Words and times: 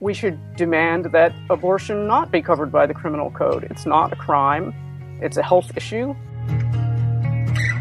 We 0.00 0.14
should 0.14 0.54
demand 0.54 1.06
that 1.06 1.34
abortion 1.50 2.06
not 2.06 2.30
be 2.30 2.40
covered 2.40 2.70
by 2.70 2.86
the 2.86 2.94
criminal 2.94 3.32
code. 3.32 3.64
It's 3.64 3.84
not 3.84 4.12
a 4.12 4.16
crime, 4.16 4.72
it's 5.20 5.36
a 5.36 5.42
health 5.42 5.76
issue. 5.76 6.14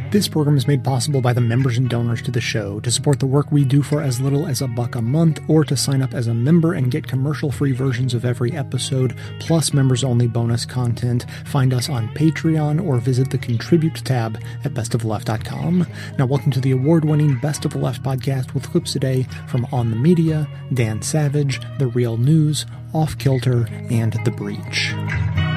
This 0.10 0.30
program 0.30 0.56
is 0.56 0.68
made 0.68 0.86
possible 0.86 1.20
by 1.20 1.34
the 1.34 1.42
members 1.42 1.78
and 1.78 1.90
donors 1.90 2.22
to 2.22 2.32
the 2.32 2.40
show. 2.40 2.80
To 2.80 2.90
support 2.90 3.20
the 3.20 3.26
work 3.26 3.52
we 3.52 3.66
do 3.66 3.82
for 3.82 4.02
as 4.02 4.22
little 4.22 4.48
as 4.48 4.62
a 4.62 4.68
buck 4.68 4.96
a 4.96 5.02
month, 5.02 5.42
or 5.50 5.66
to 5.66 5.76
sign 5.76 6.02
up 6.02 6.14
as 6.14 6.28
a 6.28 6.34
member 6.34 6.74
and 6.74 6.90
get 6.90 7.06
commercial 7.06 7.52
free 7.52 7.74
versions 7.74 8.14
of 8.14 8.24
every 8.24 8.54
episode, 8.54 9.18
plus 9.40 9.74
members 9.74 10.06
only 10.06 10.26
bonus 10.26 10.64
content, 10.64 11.26
find 11.44 11.74
us 11.74 11.90
on 11.90 12.08
Patreon 12.16 12.82
or 12.82 13.00
visit 13.00 13.30
the 13.30 13.38
Contribute 13.38 13.96
tab 14.06 14.42
at 14.64 14.74
bestoftheleft.com. 14.74 15.86
Now, 16.18 16.26
welcome 16.26 16.52
to 16.52 16.62
the 16.62 16.72
award 16.72 17.04
winning 17.04 17.38
Best 17.40 17.66
of 17.66 17.74
the 17.74 17.80
Left 17.80 18.02
podcast 18.02 18.54
with 18.54 18.72
clips 18.72 18.94
today 18.94 19.24
from 19.50 19.68
On 19.74 19.92
the 19.92 19.98
Media, 19.98 20.48
Dan 20.74 21.02
Savage, 21.02 21.60
The 21.80 21.88
Real 21.88 22.16
News, 22.16 22.66
Off 22.94 23.18
Kilter, 23.18 23.68
and 23.92 24.14
The 24.24 24.32
Breach. 24.32 25.57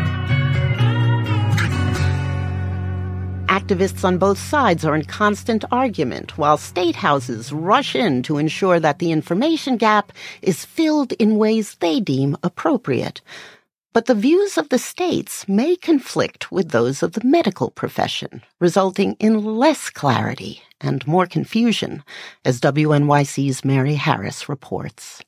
Activists 3.71 4.05
on 4.05 4.19
both 4.19 4.37
sides 4.37 4.85
are 4.85 4.97
in 4.97 5.05
constant 5.05 5.65
argument, 5.71 6.37
while 6.37 6.57
state 6.57 6.97
houses 6.97 7.53
rush 7.53 7.95
in 7.95 8.21
to 8.25 8.37
ensure 8.37 8.81
that 8.81 8.99
the 8.99 9.13
information 9.13 9.77
gap 9.77 10.11
is 10.43 10.65
filled 10.65 11.13
in 11.13 11.39
ways 11.39 11.77
they 11.77 12.01
deem 12.01 12.37
appropriate. 12.43 13.21
But 13.93 14.07
the 14.07 14.17
views 14.17 14.59
of 14.59 14.71
the 14.71 14.79
states 14.79 15.47
may 15.47 15.77
conflict 15.77 16.51
with 16.51 16.71
those 16.71 17.01
of 17.05 17.13
the 17.13 17.23
medical 17.23 17.71
profession, 17.71 18.43
resulting 18.59 19.13
in 19.21 19.45
less 19.45 19.89
clarity 19.89 20.65
and 20.81 21.07
more 21.07 21.27
confusion, 21.27 22.03
as 22.45 22.61
WNYC's 22.61 23.65
Mary 23.65 23.95
Harris 23.95 24.49
reports. 24.49 25.23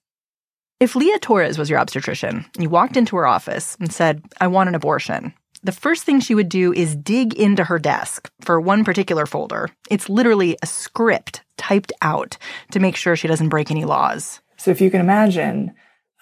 If 0.81 0.97
Leah 0.97 1.21
Torres 1.21 1.59
was 1.59 1.71
your 1.71 1.79
obstetrician, 1.79 2.45
you 2.59 2.69
walked 2.69 2.97
into 2.97 3.15
her 3.15 3.27
office 3.29 3.77
and 3.79 3.93
said, 3.93 4.21
I 4.41 4.49
want 4.49 4.69
an 4.69 4.75
abortion, 4.75 5.33
the 5.63 5.73
first 5.73 6.05
thing 6.05 6.21
she 6.21 6.35
would 6.35 6.49
do 6.49 6.73
is 6.73 6.97
dig 6.97 7.35
into 7.35 7.65
her 7.65 7.79
desk 7.79 8.31
for 8.41 8.61
one 8.61 8.85
particular 8.85 9.27
folder. 9.27 9.69
It's 9.91 10.09
literally 10.09 10.57
a 10.63 10.67
script 10.67 11.43
typed 11.57 11.93
out 12.03 12.37
to 12.73 12.81
make 12.81 12.97
sure 12.97 13.15
she 13.15 13.29
doesn't 13.29 13.49
break 13.49 13.71
any 13.71 13.85
laws. 13.85 14.41
So 14.57 14.71
if 14.71 14.81
you 14.81 14.91
can 14.91 15.01
imagine, 15.01 15.73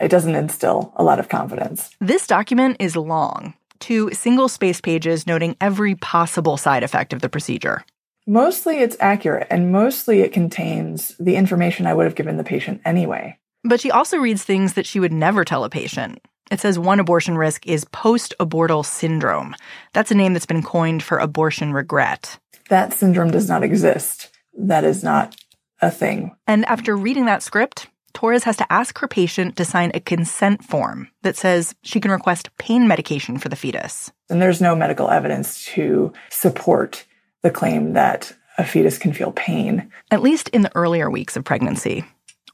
it 0.00 0.08
doesn't 0.08 0.34
instill 0.34 0.92
a 0.96 1.04
lot 1.04 1.18
of 1.18 1.28
confidence. 1.28 1.90
This 2.00 2.26
document 2.26 2.76
is 2.80 2.96
long, 2.96 3.54
two 3.78 4.10
single 4.12 4.48
space 4.48 4.80
pages 4.80 5.26
noting 5.26 5.56
every 5.60 5.94
possible 5.94 6.56
side 6.56 6.82
effect 6.82 7.12
of 7.12 7.22
the 7.22 7.28
procedure. 7.28 7.84
Mostly 8.26 8.78
it's 8.78 8.96
accurate, 9.00 9.46
and 9.50 9.72
mostly 9.72 10.20
it 10.20 10.32
contains 10.32 11.16
the 11.18 11.36
information 11.36 11.86
I 11.86 11.94
would 11.94 12.04
have 12.04 12.14
given 12.14 12.36
the 12.36 12.44
patient 12.44 12.82
anyway. 12.84 13.38
But 13.64 13.80
she 13.80 13.90
also 13.90 14.18
reads 14.18 14.44
things 14.44 14.74
that 14.74 14.86
she 14.86 15.00
would 15.00 15.12
never 15.12 15.44
tell 15.44 15.64
a 15.64 15.70
patient, 15.70 16.20
it 16.50 16.60
says 16.60 16.78
one 16.78 17.00
abortion 17.00 17.38
risk 17.38 17.66
is 17.66 17.84
post 17.86 18.34
abortal 18.40 18.84
syndrome. 18.84 19.54
That's 19.92 20.10
a 20.10 20.16
name 20.16 20.32
that's 20.32 20.46
been 20.46 20.62
coined 20.62 21.02
for 21.02 21.18
abortion 21.18 21.72
regret. 21.72 22.38
That 22.68 22.92
syndrome 22.92 23.30
does 23.30 23.48
not 23.48 23.62
exist. 23.62 24.30
That 24.58 24.84
is 24.84 25.02
not 25.02 25.36
a 25.80 25.90
thing. 25.90 26.36
And 26.46 26.64
after 26.66 26.96
reading 26.96 27.26
that 27.26 27.42
script, 27.42 27.88
Torres 28.12 28.44
has 28.44 28.56
to 28.56 28.72
ask 28.72 28.98
her 28.98 29.08
patient 29.08 29.56
to 29.56 29.64
sign 29.64 29.92
a 29.94 30.00
consent 30.00 30.64
form 30.64 31.08
that 31.22 31.36
says 31.36 31.74
she 31.82 32.00
can 32.00 32.10
request 32.10 32.50
pain 32.58 32.88
medication 32.88 33.38
for 33.38 33.48
the 33.48 33.56
fetus. 33.56 34.10
And 34.28 34.42
there's 34.42 34.60
no 34.60 34.74
medical 34.74 35.10
evidence 35.10 35.64
to 35.66 36.12
support 36.28 37.06
the 37.42 37.50
claim 37.50 37.92
that 37.94 38.32
a 38.58 38.64
fetus 38.64 38.98
can 38.98 39.12
feel 39.12 39.32
pain. 39.32 39.90
At 40.10 40.22
least 40.22 40.48
in 40.50 40.62
the 40.62 40.76
earlier 40.76 41.08
weeks 41.08 41.36
of 41.36 41.44
pregnancy. 41.44 42.04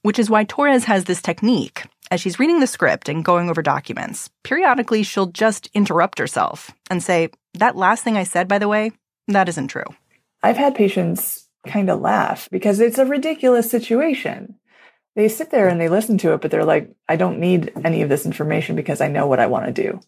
Which 0.03 0.19
is 0.19 0.31
why 0.31 0.44
Torres 0.44 0.84
has 0.84 1.05
this 1.05 1.20
technique 1.20 1.84
as 2.10 2.20
she's 2.20 2.38
reading 2.38 2.60
the 2.60 2.66
script 2.66 3.08
and 3.08 3.24
going 3.24 3.50
over 3.50 3.62
documents, 3.62 4.30
periodically 4.42 5.02
she'll 5.02 5.26
just 5.26 5.68
interrupt 5.74 6.18
herself 6.18 6.70
and 6.90 7.02
say, 7.02 7.30
That 7.54 7.76
last 7.76 8.04
thing 8.04 8.16
I 8.16 8.24
said, 8.24 8.48
by 8.48 8.58
the 8.58 8.68
way, 8.68 8.92
that 9.28 9.48
isn't 9.48 9.68
true. 9.68 9.84
I've 10.42 10.56
had 10.56 10.75
patients 10.75 11.48
kind 11.66 11.91
of 11.91 12.00
laugh 12.00 12.48
because 12.50 12.81
it's 12.81 12.98
a 12.98 13.06
ridiculous 13.06 13.70
situation. 13.70 14.56
They 15.16 15.28
sit 15.28 15.50
there 15.50 15.69
and 15.69 15.81
they 15.81 15.88
listen 15.88 16.19
to 16.19 16.34
it, 16.34 16.41
but 16.41 16.50
they're 16.50 16.64
like, 16.64 16.94
I 17.08 17.16
don't 17.16 17.41
need 17.41 17.72
any 17.84 18.03
of 18.03 18.08
this 18.08 18.26
information 18.26 18.76
because 18.76 19.00
I 19.00 19.08
know 19.08 19.26
what 19.26 19.41
I 19.41 19.47
want 19.47 19.66
to 19.66 19.72
do. 19.72 20.00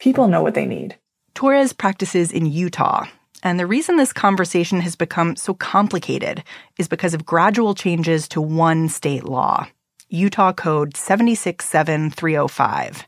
People 0.00 0.28
know 0.28 0.42
what 0.42 0.54
they 0.54 0.66
need. 0.66 0.98
Torres 1.34 1.72
practices 1.72 2.32
in 2.32 2.46
Utah. 2.46 3.06
And 3.42 3.58
the 3.58 3.66
reason 3.66 3.96
this 3.96 4.12
conversation 4.12 4.80
has 4.80 4.96
become 4.96 5.36
so 5.36 5.54
complicated 5.54 6.42
is 6.78 6.88
because 6.88 7.14
of 7.14 7.24
gradual 7.24 7.74
changes 7.74 8.28
to 8.28 8.40
one 8.40 8.88
state 8.88 9.24
law. 9.24 9.68
Utah 10.12 10.52
Code 10.52 10.96
767305. 10.96 13.06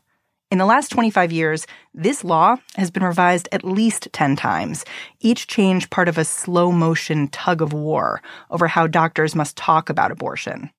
In 0.49 0.57
the 0.57 0.65
last 0.65 0.87
25 0.89 1.33
years, 1.33 1.67
this 1.93 2.23
law 2.23 2.55
has 2.77 2.91
been 2.91 3.03
revised 3.03 3.49
at 3.51 3.65
least 3.65 4.07
10 4.13 4.37
times, 4.37 4.85
each 5.19 5.47
change 5.47 5.89
part 5.89 6.07
of 6.07 6.17
a 6.17 6.23
slow 6.23 6.71
motion 6.71 7.27
tug 7.27 7.61
of 7.61 7.73
war 7.73 8.21
over 8.49 8.69
how 8.69 8.87
doctors 8.87 9.35
must 9.35 9.57
talk 9.57 9.89
about 9.89 10.11
abortion. 10.11 10.69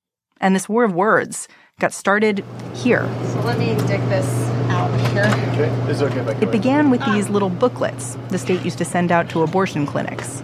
And 0.41 0.55
this 0.55 0.67
war 0.67 0.83
of 0.83 0.95
words 0.95 1.47
got 1.79 1.93
started 1.93 2.43
here. 2.73 3.07
So 3.27 3.41
let 3.41 3.59
me 3.59 3.75
dig 3.85 4.01
this 4.09 4.27
out 4.69 4.89
here. 5.11 5.25
Okay, 5.53 5.69
is 5.91 6.01
it 6.01 6.11
okay 6.11 6.43
It 6.43 6.51
began 6.51 6.89
with 6.89 7.05
these 7.05 7.29
little 7.29 7.51
booklets 7.51 8.17
the 8.29 8.39
state 8.39 8.65
used 8.65 8.79
to 8.79 8.85
send 8.85 9.11
out 9.11 9.29
to 9.29 9.43
abortion 9.43 9.85
clinics. 9.85 10.41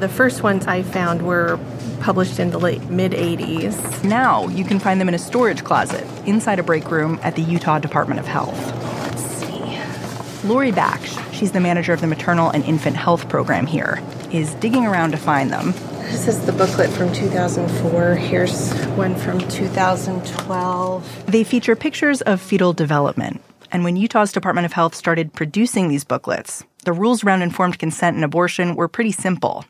The 0.00 0.08
first 0.08 0.44
ones 0.44 0.64
I 0.68 0.84
found 0.84 1.22
were 1.22 1.58
published 2.00 2.38
in 2.38 2.50
the 2.50 2.58
late 2.58 2.84
mid 2.84 3.10
80s. 3.12 4.04
Now 4.04 4.46
you 4.46 4.64
can 4.64 4.78
find 4.78 5.00
them 5.00 5.08
in 5.08 5.14
a 5.14 5.18
storage 5.18 5.64
closet 5.64 6.06
inside 6.24 6.60
a 6.60 6.62
break 6.62 6.88
room 6.88 7.18
at 7.24 7.34
the 7.34 7.42
Utah 7.42 7.80
Department 7.80 8.20
of 8.20 8.26
Health. 8.26 8.56
Let's 9.02 9.24
see. 9.24 10.46
Lori 10.46 10.70
Baksh, 10.70 11.34
she's 11.34 11.50
the 11.50 11.58
manager 11.58 11.92
of 11.92 12.00
the 12.00 12.06
maternal 12.06 12.48
and 12.50 12.64
infant 12.64 12.94
health 12.94 13.28
program 13.28 13.66
here, 13.66 14.00
is 14.30 14.54
digging 14.54 14.86
around 14.86 15.10
to 15.10 15.16
find 15.16 15.50
them. 15.50 15.72
This 16.12 16.28
is 16.28 16.46
the 16.46 16.52
booklet 16.52 16.90
from 16.90 17.12
2004. 17.12 18.14
Here's 18.14 18.72
one 18.90 19.16
from 19.16 19.40
2012. 19.48 21.26
They 21.26 21.42
feature 21.42 21.74
pictures 21.74 22.22
of 22.22 22.40
fetal 22.40 22.72
development. 22.72 23.42
And 23.72 23.82
when 23.82 23.96
Utah's 23.96 24.30
Department 24.30 24.64
of 24.64 24.72
Health 24.72 24.94
started 24.94 25.32
producing 25.32 25.88
these 25.88 26.04
booklets, 26.04 26.62
the 26.84 26.92
rules 26.92 27.24
around 27.24 27.42
informed 27.42 27.80
consent 27.80 28.14
and 28.14 28.24
abortion 28.24 28.76
were 28.76 28.86
pretty 28.86 29.10
simple 29.10 29.64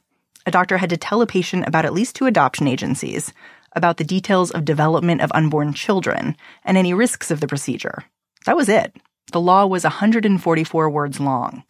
a 0.48 0.50
doctor 0.50 0.78
had 0.78 0.90
to 0.90 0.96
tell 0.96 1.20
a 1.20 1.26
patient 1.26 1.68
about 1.68 1.84
at 1.84 1.92
least 1.92 2.16
two 2.16 2.24
adoption 2.24 2.66
agencies, 2.66 3.34
about 3.76 3.98
the 3.98 4.04
details 4.04 4.50
of 4.50 4.64
development 4.64 5.20
of 5.20 5.30
unborn 5.34 5.74
children, 5.74 6.34
and 6.64 6.78
any 6.78 6.94
risks 6.94 7.30
of 7.30 7.40
the 7.40 7.46
procedure. 7.46 8.04
That 8.46 8.56
was 8.56 8.70
it. 8.70 8.96
The 9.30 9.42
law 9.42 9.66
was 9.66 9.84
144 9.84 10.88
words 10.88 11.20
long. 11.20 11.64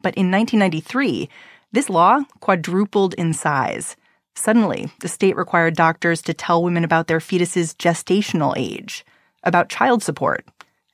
But 0.00 0.14
in 0.14 0.30
1993, 0.30 1.28
this 1.72 1.90
law 1.90 2.20
quadrupled 2.38 3.14
in 3.14 3.32
size. 3.32 3.96
Suddenly, 4.36 4.92
the 5.00 5.08
state 5.08 5.36
required 5.36 5.74
doctors 5.74 6.22
to 6.22 6.32
tell 6.32 6.62
women 6.62 6.84
about 6.84 7.08
their 7.08 7.20
fetus's 7.20 7.74
gestational 7.74 8.54
age, 8.56 9.04
about 9.42 9.68
child 9.68 10.04
support, 10.04 10.46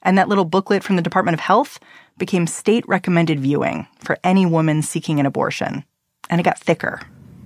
and 0.02 0.16
that 0.16 0.28
little 0.28 0.46
booklet 0.46 0.82
from 0.82 0.96
the 0.96 1.02
Department 1.02 1.34
of 1.34 1.40
Health 1.40 1.78
became 2.16 2.46
state 2.46 2.88
recommended 2.88 3.40
viewing 3.40 3.86
for 3.98 4.18
any 4.24 4.46
woman 4.46 4.80
seeking 4.80 5.20
an 5.20 5.26
abortion. 5.26 5.84
And 6.30 6.40
it 6.40 6.44
got 6.44 6.58
thicker. 6.58 7.02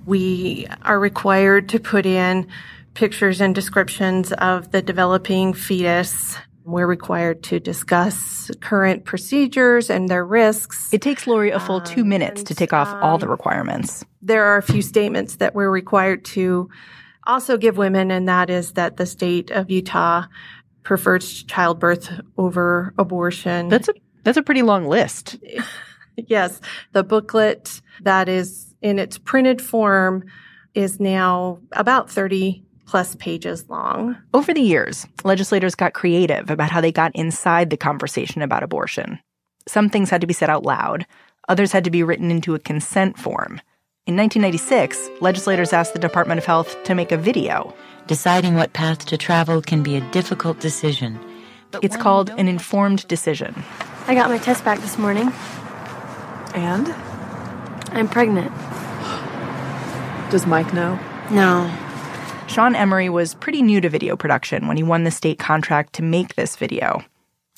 We 0.06 0.66
are 0.82 0.98
required 0.98 1.68
to 1.70 1.80
put 1.80 2.06
in 2.06 2.48
pictures 2.94 3.40
and 3.40 3.54
descriptions 3.54 4.32
of 4.32 4.70
the 4.72 4.82
developing 4.82 5.52
fetus. 5.52 6.36
We're 6.64 6.86
required 6.86 7.42
to 7.44 7.60
discuss 7.60 8.50
current 8.60 9.04
procedures 9.04 9.90
and 9.90 10.08
their 10.08 10.24
risks. 10.24 10.92
It 10.92 11.02
takes 11.02 11.26
Lori 11.26 11.50
a 11.50 11.60
full 11.60 11.80
two 11.80 12.04
minutes 12.04 12.42
to 12.44 12.54
take 12.54 12.72
off 12.72 12.88
all 13.02 13.18
the 13.18 13.26
um, 13.26 13.32
requirements. 13.32 14.04
There 14.22 14.44
are 14.44 14.58
a 14.58 14.62
few 14.62 14.82
statements 14.82 15.36
that 15.36 15.54
we're 15.54 15.70
required 15.70 16.24
to 16.26 16.68
also 17.26 17.56
give 17.56 17.76
women, 17.76 18.10
and 18.10 18.28
that 18.28 18.50
is 18.50 18.72
that 18.72 18.96
the 18.96 19.06
state 19.06 19.50
of 19.50 19.70
Utah 19.70 20.24
prefers 20.82 21.42
childbirth 21.44 22.10
over 22.36 22.94
abortion. 22.98 23.68
That's 23.68 23.88
a 23.88 23.94
that's 24.22 24.36
a 24.36 24.42
pretty 24.42 24.62
long 24.62 24.86
list. 24.86 25.38
yes, 26.16 26.60
the 26.92 27.02
booklet 27.02 27.80
that 28.02 28.28
is 28.28 28.69
in 28.82 28.98
its 28.98 29.18
printed 29.18 29.60
form 29.60 30.24
is 30.74 31.00
now 31.00 31.58
about 31.72 32.10
30 32.10 32.64
plus 32.86 33.14
pages 33.16 33.68
long. 33.68 34.16
Over 34.34 34.52
the 34.52 34.60
years, 34.60 35.06
legislators 35.22 35.74
got 35.74 35.92
creative 35.92 36.50
about 36.50 36.70
how 36.70 36.80
they 36.80 36.92
got 36.92 37.14
inside 37.14 37.70
the 37.70 37.76
conversation 37.76 38.42
about 38.42 38.62
abortion. 38.62 39.20
Some 39.68 39.88
things 39.88 40.10
had 40.10 40.20
to 40.22 40.26
be 40.26 40.34
said 40.34 40.50
out 40.50 40.64
loud, 40.64 41.06
others 41.48 41.72
had 41.72 41.84
to 41.84 41.90
be 41.90 42.02
written 42.02 42.30
into 42.30 42.54
a 42.54 42.58
consent 42.58 43.16
form. 43.18 43.60
In 44.06 44.16
1996, 44.16 45.08
legislators 45.20 45.72
asked 45.72 45.92
the 45.92 46.00
Department 46.00 46.38
of 46.38 46.46
Health 46.46 46.82
to 46.84 46.94
make 46.94 47.12
a 47.12 47.16
video. 47.16 47.74
Deciding 48.08 48.56
what 48.56 48.72
path 48.72 49.06
to 49.06 49.16
travel 49.16 49.62
can 49.62 49.84
be 49.84 49.94
a 49.94 50.10
difficult 50.10 50.58
decision. 50.58 51.20
It's 51.82 51.96
called 51.96 52.30
an 52.30 52.48
informed 52.48 53.06
decision. 53.06 53.62
I 54.08 54.14
got 54.14 54.30
my 54.30 54.38
test 54.38 54.64
back 54.64 54.80
this 54.80 54.98
morning. 54.98 55.32
And? 56.54 56.88
I'm 57.92 58.08
pregnant. 58.08 58.50
Does 60.30 60.46
Mike 60.46 60.72
know? 60.72 60.96
No. 61.32 61.68
Sean 62.46 62.76
Emery 62.76 63.08
was 63.08 63.34
pretty 63.34 63.62
new 63.62 63.80
to 63.80 63.88
video 63.88 64.16
production 64.16 64.68
when 64.68 64.76
he 64.76 64.82
won 64.84 65.02
the 65.02 65.10
state 65.10 65.40
contract 65.40 65.94
to 65.94 66.04
make 66.04 66.36
this 66.36 66.54
video. 66.54 67.02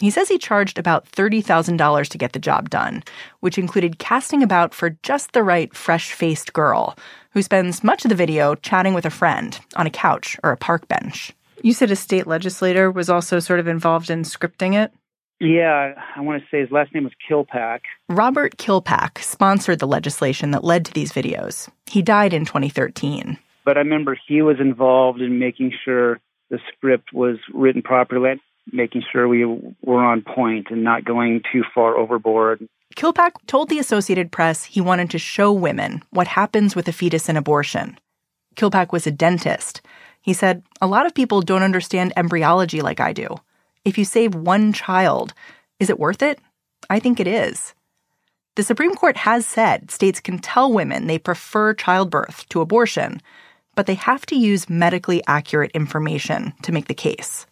He 0.01 0.09
says 0.09 0.29
he 0.29 0.39
charged 0.39 0.79
about 0.79 1.05
$30,000 1.13 2.09
to 2.09 2.19
get 2.19 2.33
the 2.33 2.39
job 2.39 2.71
done, 2.71 3.05
which 3.41 3.59
included 3.59 3.99
casting 3.99 4.43
about 4.43 4.73
for 4.73 4.97
just 5.03 5.33
the 5.33 5.43
right 5.43 5.75
fresh 5.77 6.13
faced 6.13 6.55
girl 6.55 6.97
who 7.33 7.43
spends 7.43 7.85
much 7.85 8.07
of 8.07 8.09
the 8.09 8.15
video 8.15 8.55
chatting 8.55 8.95
with 8.95 9.05
a 9.05 9.11
friend 9.11 9.61
on 9.77 9.87
a 9.87 9.91
couch 9.91 10.39
or 10.43 10.51
a 10.51 10.57
park 10.57 10.89
bench. 10.89 11.33
You 11.63 11.75
said 11.75 11.91
a 11.91 11.97
state 11.97 12.27
legislator 12.27 12.91
was 12.91 13.11
also 13.11 13.39
sort 13.39 13.61
of 13.61 13.69
involved 13.69 14.09
in 14.09 14.23
scripting 14.23 14.75
it? 14.83 14.93
Yeah, 15.43 15.95
I 16.15 16.21
want 16.21 16.41
to 16.41 16.49
say 16.51 16.61
his 16.61 16.71
last 16.71 16.95
name 16.95 17.03
was 17.03 17.13
Kilpack. 17.29 17.81
Robert 18.09 18.59
Kilpack 18.59 19.19
sponsored 19.19 19.81
the 19.81 19.89
legislation 19.89 20.53
that 20.53 20.63
led 20.63 20.85
to 20.85 20.93
these 20.93 21.13
videos. 21.13 21.69
He 21.87 22.01
died 22.01 22.33
in 22.33 22.45
2013. 22.45 23.37
But 23.65 23.77
I 23.77 23.81
remember 23.81 24.17
he 24.29 24.41
was 24.41 24.61
involved 24.61 25.21
in 25.21 25.41
making 25.41 25.73
sure 25.85 26.21
the 26.51 26.61
script 26.73 27.13
was 27.13 27.39
written 27.53 27.83
properly, 27.83 28.41
making 28.73 29.03
sure 29.11 29.27
we 29.27 29.45
were 29.83 30.05
on 30.05 30.23
point 30.23 30.69
and 30.71 30.85
not 30.85 31.05
going 31.05 31.43
too 31.53 31.65
far 31.75 31.97
overboard. 31.97 32.69
Kilpack 32.95 33.33
told 33.49 33.69
the 33.69 33.81
Associated 33.81 34.31
Press 34.31 34.63
he 34.63 34.81
wanted 34.81 35.11
to 35.11 35.19
show 35.19 35.53
women 35.53 36.05
what 36.11 36.29
happens 36.29 36.77
with 36.77 36.87
a 36.87 36.93
fetus 36.93 37.29
in 37.29 37.37
abortion. 37.37 37.99
Kilpack 38.55 38.93
was 38.93 39.09
a 39.09 39.11
dentist. 39.11 39.83
He 40.21 40.35
said, 40.35 40.63
A 40.81 40.87
lot 40.87 41.05
of 41.05 41.15
people 41.15 41.43
don't 41.43 41.65
understand 41.65 42.13
embryology 42.17 42.81
like 42.81 43.01
I 43.01 43.13
do. 43.13 43.27
If 43.85 43.99
you 43.99 44.05
save 44.05 44.35
one 44.35 44.73
child, 44.73 45.35
is 45.81 45.91
it 45.91 45.99
worth 45.99 46.23
it? 46.23 46.39
I 46.89 46.99
think 46.99 47.19
it 47.19 47.27
is. 47.27 47.75
The 48.55 48.63
Supreme 48.63 48.95
Court 48.95 49.17
has 49.19 49.47
said 49.47 49.91
states 49.91 50.21
can 50.21 50.39
tell 50.39 50.73
women 50.73 51.07
they 51.07 51.19
prefer 51.19 51.75
childbirth 51.75 52.49
to 52.51 52.61
abortion, 52.61 53.21
but 53.75 53.87
they 53.87 53.95
have 53.95 54.27
to 54.27 54.37
use 54.37 54.69
medically 54.69 55.23
accurate 55.27 55.71
information 55.73 56.53
to 56.63 56.73
make 56.73 56.87
the 56.87 56.95
case. 56.95 57.47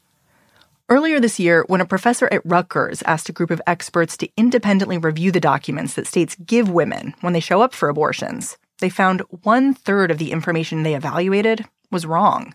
Earlier 0.89 1.21
this 1.21 1.41
year, 1.41 1.65
when 1.69 1.81
a 1.81 1.87
professor 1.87 2.29
at 2.33 2.45
Rutgers 2.45 3.03
asked 3.03 3.29
a 3.29 3.33
group 3.33 3.51
of 3.51 3.63
experts 3.67 4.17
to 4.19 4.29
independently 4.37 4.99
review 4.99 5.33
the 5.33 5.41
documents 5.41 5.95
that 5.95 6.07
states 6.07 6.37
give 6.45 6.69
women 6.69 7.15
when 7.21 7.33
they 7.33 7.41
show 7.41 7.63
up 7.63 7.73
for 7.73 7.89
abortions, 7.89 8.59
they 8.81 8.89
found 8.89 9.23
one 9.43 9.73
third 9.73 10.11
of 10.11 10.19
the 10.19 10.33
information 10.33 10.83
they 10.83 10.95
evaluated 10.95 11.65
was 11.91 12.07
wrong. 12.07 12.55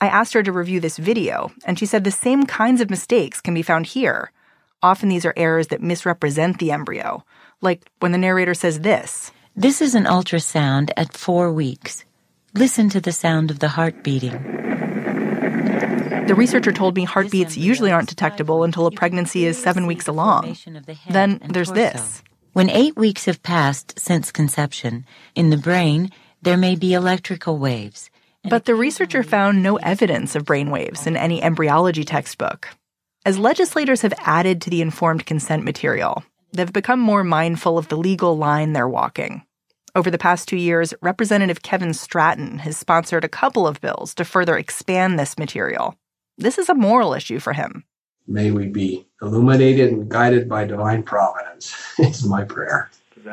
I 0.00 0.08
asked 0.08 0.34
her 0.34 0.42
to 0.42 0.52
review 0.52 0.80
this 0.80 0.98
video, 0.98 1.52
and 1.64 1.78
she 1.78 1.86
said 1.86 2.04
the 2.04 2.10
same 2.10 2.44
kinds 2.44 2.80
of 2.80 2.90
mistakes 2.90 3.40
can 3.40 3.54
be 3.54 3.62
found 3.62 3.86
here. 3.86 4.30
Often 4.82 5.08
these 5.08 5.24
are 5.24 5.32
errors 5.36 5.68
that 5.68 5.82
misrepresent 5.82 6.58
the 6.58 6.70
embryo, 6.70 7.24
like 7.62 7.90
when 8.00 8.12
the 8.12 8.18
narrator 8.18 8.52
says 8.52 8.80
this 8.80 9.32
This 9.56 9.80
is 9.80 9.94
an 9.94 10.04
ultrasound 10.04 10.90
at 10.98 11.16
four 11.16 11.50
weeks. 11.50 12.04
Listen 12.52 12.90
to 12.90 13.00
the 13.00 13.12
sound 13.12 13.50
of 13.50 13.58
the 13.58 13.68
heart 13.68 14.02
beating. 14.02 14.32
The 16.26 16.34
researcher 16.36 16.72
told 16.72 16.94
me 16.96 17.04
heartbeats 17.04 17.56
usually 17.56 17.92
aren't 17.92 18.08
detectable 18.08 18.64
until 18.64 18.86
a 18.86 18.90
pregnancy 18.90 19.46
is 19.46 19.62
seven 19.62 19.86
weeks 19.86 20.08
along. 20.08 20.56
Then 21.08 21.40
there's 21.48 21.70
this. 21.72 22.22
When 22.52 22.68
eight 22.68 22.96
weeks 22.96 23.26
have 23.26 23.42
passed 23.42 23.98
since 23.98 24.32
conception, 24.32 25.06
in 25.34 25.50
the 25.50 25.56
brain, 25.56 26.10
there 26.42 26.56
may 26.56 26.74
be 26.74 26.94
electrical 26.94 27.58
waves. 27.58 28.10
But 28.48 28.64
the 28.64 28.74
researcher 28.76 29.22
found 29.22 29.62
no 29.62 29.76
evidence 29.76 30.36
of 30.36 30.44
brainwaves 30.44 31.06
in 31.06 31.16
any 31.16 31.42
embryology 31.42 32.04
textbook. 32.04 32.68
As 33.24 33.38
legislators 33.38 34.02
have 34.02 34.14
added 34.20 34.62
to 34.62 34.70
the 34.70 34.80
informed 34.80 35.26
consent 35.26 35.64
material, 35.64 36.22
they've 36.52 36.72
become 36.72 37.00
more 37.00 37.24
mindful 37.24 37.76
of 37.76 37.88
the 37.88 37.96
legal 37.96 38.38
line 38.38 38.72
they're 38.72 38.88
walking. 38.88 39.42
Over 39.96 40.12
the 40.12 40.18
past 40.18 40.46
two 40.46 40.56
years, 40.56 40.94
Representative 41.02 41.62
Keven 41.62 41.92
Stratton 41.92 42.58
has 42.58 42.76
sponsored 42.76 43.24
a 43.24 43.28
couple 43.28 43.66
of 43.66 43.80
bills 43.80 44.14
to 44.14 44.24
further 44.24 44.56
expand 44.56 45.18
this 45.18 45.38
material. 45.38 45.96
This 46.38 46.58
is 46.58 46.68
a 46.68 46.74
moral 46.74 47.14
issue 47.14 47.40
for 47.40 47.52
him. 47.52 47.84
May 48.28 48.52
we 48.52 48.66
be 48.66 49.06
illuminated 49.22 49.90
and 49.90 50.08
guided 50.08 50.48
by 50.48 50.66
divine 50.66 51.02
providence, 51.02 51.74
is 51.98 52.24
my 52.24 52.44
prayer. 52.44 52.90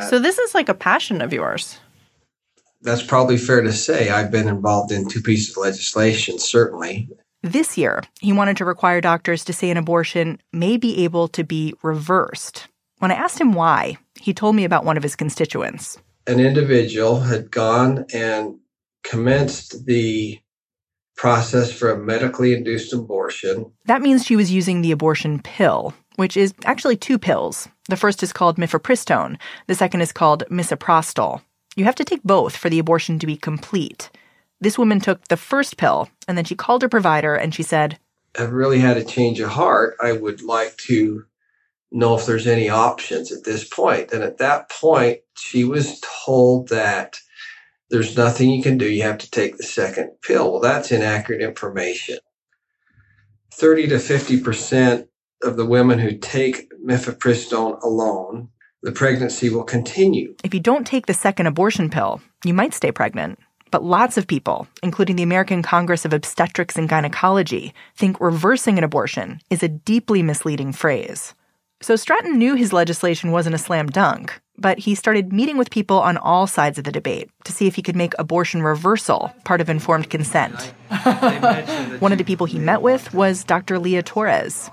So, 0.09 0.18
this 0.18 0.39
is 0.39 0.56
like 0.56 0.69
a 0.69 0.74
passion 0.74 1.21
of 1.21 1.33
yours 1.33 1.77
that's 2.83 3.03
probably 3.03 3.38
fair 3.38 3.62
to 3.62 3.74
say. 3.74 4.09
I've 4.09 4.31
been 4.31 4.47
involved 4.47 4.91
in 4.91 5.07
two 5.07 5.21
pieces 5.21 5.56
of 5.56 5.63
legislation, 5.63 6.38
certainly. 6.38 7.09
This 7.41 7.77
year, 7.77 8.03
he 8.21 8.31
wanted 8.31 8.57
to 8.57 8.65
require 8.65 9.01
doctors 9.01 9.44
to 9.45 9.53
say 9.53 9.69
an 9.69 9.77
abortion 9.77 10.39
may 10.51 10.77
be 10.77 11.03
able 11.03 11.27
to 11.30 11.44
be 11.44 11.74
reversed. 11.81 12.68
When 13.00 13.12
I 13.12 13.15
asked 13.15 13.39
him 13.39 13.53
why, 13.53 13.97
he 14.19 14.33
told 14.33 14.56
me 14.56 14.63
about 14.63 14.85
one 14.85 14.95
of 14.95 15.03
his 15.03 15.15
constituents. 15.15 15.97
An 16.25 16.39
individual 16.39 17.19
had 17.19 17.51
gone 17.51 18.06
and 18.13 18.59
commenced 19.03 19.85
the 19.85 20.39
process 21.18 21.71
for 21.71 21.91
a 21.91 22.00
medically 22.00 22.53
induced 22.53 22.94
abortion. 22.94 23.71
That 23.85 24.01
means 24.01 24.25
she 24.25 24.38
was 24.38 24.51
using 24.51 24.81
the 24.81 24.91
abortion 24.91 25.41
pill, 25.41 25.94
which 26.15 26.38
is 26.38 26.53
actually 26.63 26.95
two 26.95 27.19
pills. 27.19 27.68
The 27.89 27.97
first 27.97 28.24
is 28.24 28.31
called 28.31 28.57
mifepristone, 28.57 29.38
the 29.68 29.75
second 29.75 30.01
is 30.01 30.13
called 30.13 30.44
misoprostol. 30.50 31.41
You 31.75 31.86
have 31.86 31.96
to 31.96 32.06
take 32.06 32.24
both 32.24 32.56
for 32.56 32.70
the 32.70 32.80
abortion 32.80 33.20
to 33.20 33.28
be 33.28 33.38
complete. 33.38 34.10
This 34.62 34.78
woman 34.78 35.00
took 35.00 35.28
the 35.28 35.38
first 35.38 35.78
pill 35.78 36.10
and 36.28 36.38
then 36.38 36.46
she 36.46 36.56
called 36.56 36.81
her 36.81 36.90
provider 36.90 37.36
and 37.36 37.54
she 37.54 37.64
said, 37.64 38.00
I've 38.38 38.52
really 38.52 38.80
had 38.80 38.98
a 38.98 39.04
change 39.04 39.40
of 39.40 39.50
heart. 39.50 39.96
I 40.02 40.14
would 40.14 40.42
like 40.42 40.78
to 40.88 41.25
know 41.92 42.16
if 42.16 42.25
there's 42.25 42.48
any 42.48 42.70
options 42.70 43.31
at 43.31 43.44
this 43.44 43.68
point. 43.68 44.12
And 44.12 44.24
at 44.24 44.40
that 44.40 44.70
point, 44.70 45.20
she 45.38 45.64
was 45.64 46.02
told 46.25 46.70
that 46.70 47.18
there's 47.90 48.18
nothing 48.18 48.50
you 48.50 48.64
can 48.64 48.78
do. 48.78 48.90
You 48.90 49.04
have 49.04 49.19
to 49.19 49.30
take 49.30 49.58
the 49.58 49.64
second 49.64 50.12
pill. 50.24 50.52
Well, 50.52 50.62
that's 50.62 50.92
inaccurate 50.92 51.42
information. 51.42 52.18
30 53.52 53.90
to 53.90 53.96
50% 53.96 55.08
of 55.44 55.58
the 55.58 55.66
women 55.66 56.00
who 56.00 56.18
take 56.18 56.72
mifepristone 56.84 57.80
alone 57.84 58.50
the 58.83 58.91
pregnancy 58.91 59.50
will 59.50 59.63
continue. 59.63 60.35
If 60.44 60.53
you 60.53 60.59
don't 60.59 60.85
take 60.85 61.06
the 61.06 61.13
second 61.13 61.47
abortion 61.47 61.89
pill, 61.89 62.21
you 62.44 62.53
might 62.53 62.74
stay 62.74 62.91
pregnant. 62.91 63.39
But 63.71 63.83
lots 63.83 64.18
of 64.18 64.27
people, 64.27 64.68
including 64.83 65.15
the 65.15 65.24
American 65.24 65.63
Congress 65.63 66.06
of 66.06 66.13
Obstetrics 66.13 66.75
and 66.75 66.88
Gynecology, 66.88 67.74
think 67.95 68.19
reversing 68.19 68.77
an 68.77 68.83
abortion 68.83 69.39
is 69.50 69.63
a 69.63 69.69
deeply 69.69 70.21
misleading 70.21 70.74
phrase. 70.74 71.33
So 71.81 71.95
Stratton 71.95 72.38
knew 72.38 72.56
his 72.56 72.71
legislation 72.71 73.31
wasn't 73.31 73.56
a 73.56 73.57
slam 73.57 73.88
dunk, 73.88 74.39
but 74.57 74.80
he 74.80 74.95
started 74.95 75.33
meeting 75.33 75.57
with 75.57 75.71
people 75.71 76.00
on 76.00 76.18
all 76.18 76.45
sides 76.45 76.77
of 76.77 76.83
the 76.83 76.91
debate 76.91 77.30
to 77.45 77.51
see 77.51 77.68
if 77.68 77.75
he 77.75 77.81
could 77.81 77.95
make 77.95 78.13
abortion 78.19 78.62
reversal 78.62 79.33
part 79.44 79.59
of 79.59 79.69
informed 79.69 80.09
consent. 80.09 80.74
One 82.00 82.12
of 82.12 82.18
the 82.18 82.25
people 82.25 82.45
he 82.45 82.59
met 82.59 82.81
with 82.81 83.13
was 83.13 83.44
Dr. 83.44 83.80
Leah 83.80 84.03
Torres. 84.03 84.69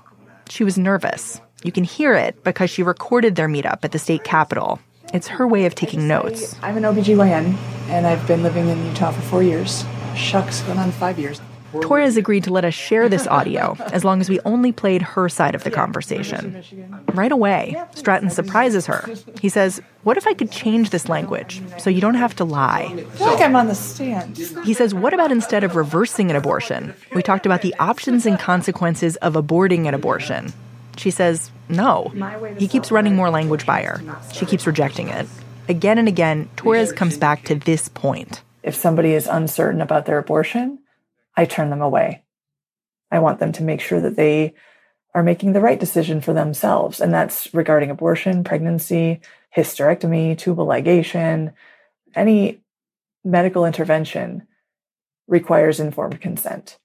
She 0.48 0.64
was 0.64 0.76
nervous. 0.76 1.40
You 1.62 1.72
can 1.72 1.84
hear 1.84 2.14
it 2.14 2.43
because 2.43 2.70
she 2.70 2.82
recorded 2.82 3.36
their 3.36 3.48
meetup 3.48 3.81
at 3.84 3.93
the 3.93 3.98
state 3.98 4.24
capitol. 4.24 4.81
It's 5.12 5.29
her 5.29 5.46
way 5.46 5.67
of 5.67 5.74
taking 5.74 6.08
notes. 6.08 6.56
I'm 6.62 6.76
an 6.76 6.84
OBGYN, 6.84 7.56
and 7.88 8.06
I've 8.06 8.26
been 8.26 8.43
living 8.43 8.69
in 8.69 8.86
Utah 8.86 9.10
for 9.10 9.20
four 9.22 9.43
years. 9.43 9.84
Shucks, 10.17 10.62
going 10.62 10.79
on 10.79 10.90
five 10.93 11.19
years. 11.19 11.40
Torres 11.82 12.17
agreed 12.17 12.44
to 12.44 12.52
let 12.52 12.64
us 12.64 12.74
share 12.74 13.08
this 13.08 13.26
audio 13.29 13.76
as 13.93 14.05
long 14.05 14.20
as 14.20 14.29
we 14.29 14.40
only 14.40 14.72
played 14.72 15.02
her 15.02 15.29
side 15.29 15.55
of 15.55 15.62
the 15.62 15.70
conversation. 15.70 16.64
Right 17.14 17.31
away, 17.31 17.81
Stratton 17.94 18.31
surprises 18.31 18.86
her. 18.86 19.08
He 19.40 19.48
says, 19.48 19.81
What 20.02 20.17
if 20.17 20.26
I 20.26 20.34
could 20.34 20.50
change 20.50 20.90
this 20.90 21.08
language 21.08 21.62
so 21.79 21.88
you 21.88 22.00
don't 22.00 22.14
have 22.14 22.34
to 22.36 22.44
lie? 22.44 22.93
I 22.93 23.02
feel 23.17 23.26
like 23.26 23.40
I'm 23.40 23.55
on 23.55 23.69
the 23.69 23.76
stand. 23.76 24.36
He 24.64 24.74
says, 24.74 24.94
What 24.94 25.14
about 25.14 25.31
instead 25.31 25.62
of 25.62 25.76
reversing 25.76 26.31
an 26.31 26.36
abortion? 26.36 26.94
We 27.14 27.22
talked 27.22 27.46
about 27.46 27.62
the 27.62 27.74
options 27.79 28.26
and 28.26 28.38
consequences 28.38 29.14
of 29.17 29.34
aborting 29.34 29.86
an 29.86 29.94
abortion. 29.94 30.52
She 31.00 31.10
says, 31.10 31.50
no. 31.70 32.12
He 32.58 32.69
keeps 32.69 32.90
running 32.90 33.16
more 33.16 33.30
language 33.30 33.64
by 33.64 33.82
her. 33.84 34.02
She 34.34 34.44
keeps 34.44 34.66
rejecting 34.66 35.08
it. 35.08 35.26
Again 35.66 35.96
and 35.96 36.08
again, 36.08 36.50
Torres 36.56 36.92
comes 36.92 37.16
back 37.16 37.42
to 37.44 37.54
this 37.54 37.88
point. 37.88 38.42
If 38.62 38.74
somebody 38.74 39.14
is 39.14 39.26
uncertain 39.26 39.80
about 39.80 40.04
their 40.04 40.19
abortion, 40.19 40.80
I 41.34 41.46
turn 41.46 41.70
them 41.70 41.80
away. 41.80 42.22
I 43.10 43.20
want 43.20 43.38
them 43.38 43.52
to 43.52 43.62
make 43.62 43.80
sure 43.80 43.98
that 44.02 44.16
they 44.16 44.52
are 45.14 45.22
making 45.22 45.54
the 45.54 45.62
right 45.62 45.80
decision 45.80 46.20
for 46.20 46.34
themselves. 46.34 47.00
And 47.00 47.14
that's 47.14 47.52
regarding 47.54 47.90
abortion, 47.90 48.44
pregnancy, 48.44 49.20
hysterectomy, 49.56 50.36
tubal 50.36 50.66
ligation, 50.66 51.54
any 52.14 52.60
medical 53.24 53.64
intervention 53.64 54.46
requires 55.28 55.80
informed 55.80 56.20
consent. 56.20 56.78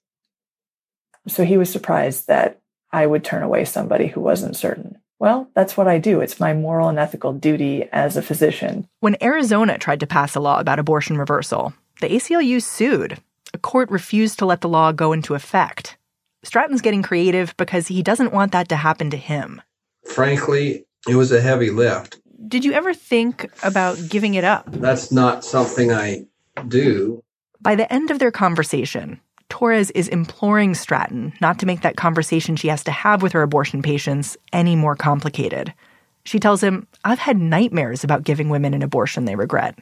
So 1.28 1.44
he 1.44 1.58
was 1.58 1.70
surprised 1.70 2.28
that 2.28 2.62
I 2.96 3.06
would 3.06 3.26
turn 3.26 3.44
away 3.44 3.66
somebody 3.66 4.08
who 4.08 4.22
wasn't 4.22 4.56
certain. 4.56 5.00
Well, 5.20 5.50
that's 5.54 5.76
what 5.76 5.90
I 5.90 5.98
do. 5.98 6.22
It's 6.22 6.40
my 6.40 6.54
moral 6.54 6.88
and 6.88 6.98
ethical 6.98 7.34
duty 7.34 7.90
as 7.92 8.16
a 8.16 8.22
physician. 8.22 8.88
When 9.02 9.22
Arizona 9.22 9.78
tried 9.78 10.00
to 10.00 10.08
pass 10.08 10.34
a 10.34 10.40
law 10.40 10.62
about 10.62 10.80
abortion 10.80 11.18
reversal, 11.18 11.74
the 12.00 12.08
ACLU 12.08 12.64
sued. 12.64 13.20
A 13.54 13.58
court 13.58 13.92
refused 13.92 14.40
to 14.40 14.46
let 14.46 14.62
the 14.62 14.70
law 14.70 14.94
go 14.94 15.12
into 15.12 15.36
effect. 15.36 15.98
Stratton's 16.44 16.80
getting 16.80 17.04
creative 17.04 17.54
because 17.58 17.90
he 17.90 18.02
doesn't 18.02 18.32
want 18.32 18.54
that 18.54 18.70
to 18.70 18.78
happen 18.78 19.10
to 19.10 19.18
him. 19.18 19.62
Frankly, 20.06 20.86
it 21.06 21.16
was 21.16 21.34
a 21.34 21.42
heavy 21.42 21.72
lift. 21.72 22.22
Did 22.48 22.64
you 22.64 22.72
ever 22.72 22.94
think 22.94 23.52
about 23.62 23.98
giving 24.08 24.36
it 24.36 24.46
up? 24.46 24.72
That's 24.72 25.12
not 25.12 25.44
something 25.44 25.92
I 25.92 26.28
do. 26.66 27.22
By 27.60 27.76
the 27.76 27.92
end 27.92 28.10
of 28.10 28.20
their 28.20 28.32
conversation, 28.32 29.20
Torres 29.50 29.92
is 29.92 30.08
imploring 30.08 30.74
Stratton 30.74 31.34
not 31.40 31.60
to 31.60 31.66
make 31.66 31.82
that 31.82 31.96
conversation 31.96 32.56
she 32.56 32.68
has 32.68 32.84
to 32.84 32.92
have 32.92 33.22
with 33.22 33.32
her 33.34 33.42
abortion 33.42 33.82
patients 33.82 34.38
any 34.52 34.76
more 34.76 34.96
complicated. 34.96 35.74
She 36.24 36.40
tells 36.40 36.62
him, 36.64 36.88
I've 37.04 37.20
had 37.20 37.38
nightmares 37.38 38.04
about 38.04 38.24
giving 38.24 38.50
women 38.50 38.74
an 38.74 38.82
abortion 38.82 39.26
they 39.26 39.36
regret. 39.36 39.78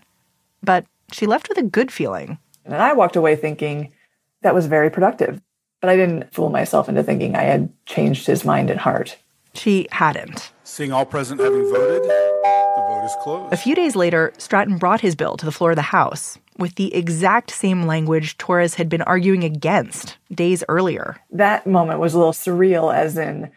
But 0.61 0.85
she 1.11 1.25
left 1.25 1.49
with 1.49 1.57
a 1.57 1.63
good 1.63 1.91
feeling. 1.91 2.37
And 2.65 2.75
I 2.75 2.93
walked 2.93 3.15
away 3.15 3.35
thinking 3.35 3.93
that 4.41 4.53
was 4.53 4.67
very 4.67 4.89
productive. 4.89 5.41
But 5.81 5.89
I 5.89 5.95
didn't 5.95 6.33
fool 6.33 6.49
myself 6.49 6.87
into 6.87 7.03
thinking 7.03 7.35
I 7.35 7.43
had 7.43 7.69
changed 7.85 8.27
his 8.27 8.45
mind 8.45 8.69
and 8.69 8.79
heart. 8.79 9.17
She 9.53 9.87
hadn't. 9.91 10.51
Seeing 10.63 10.91
all 10.91 11.05
present 11.05 11.39
having 11.39 11.63
voted, 11.69 12.03
the 12.03 12.85
vote 12.87 13.05
is 13.05 13.15
closed. 13.23 13.53
A 13.53 13.57
few 13.57 13.75
days 13.75 13.95
later, 13.95 14.33
Stratton 14.37 14.77
brought 14.77 15.01
his 15.01 15.15
bill 15.15 15.37
to 15.37 15.45
the 15.45 15.51
floor 15.51 15.71
of 15.71 15.75
the 15.75 15.83
House 15.83 16.37
with 16.57 16.75
the 16.75 16.93
exact 16.93 17.51
same 17.51 17.83
language 17.83 18.37
Torres 18.37 18.75
had 18.75 18.89
been 18.89 19.01
arguing 19.03 19.43
against 19.43 20.17
days 20.33 20.63
earlier. 20.69 21.17
That 21.31 21.67
moment 21.67 21.99
was 21.99 22.13
a 22.13 22.17
little 22.17 22.33
surreal, 22.33 22.93
as 22.93 23.17
in, 23.17 23.51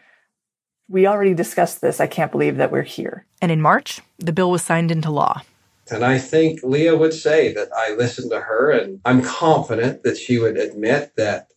we 0.87 1.07
already 1.07 1.33
discussed 1.33 1.81
this. 1.81 1.99
I 1.99 2.07
can't 2.07 2.31
believe 2.31 2.57
that 2.57 2.71
we're 2.71 2.81
here. 2.83 3.25
And 3.41 3.51
in 3.51 3.61
March, 3.61 4.01
the 4.19 4.31
bill 4.31 4.51
was 4.51 4.63
signed 4.63 4.91
into 4.91 5.11
law. 5.11 5.41
And 5.89 6.03
I 6.03 6.17
think 6.17 6.61
Leah 6.63 6.97
would 6.97 7.13
say 7.13 7.53
that 7.53 7.69
I 7.75 7.93
listened 7.95 8.31
to 8.31 8.41
her, 8.41 8.71
and 8.71 8.99
I'm 9.05 9.21
confident 9.21 10.03
that 10.03 10.17
she 10.17 10.37
would 10.37 10.57
admit 10.57 11.13
that 11.17 11.51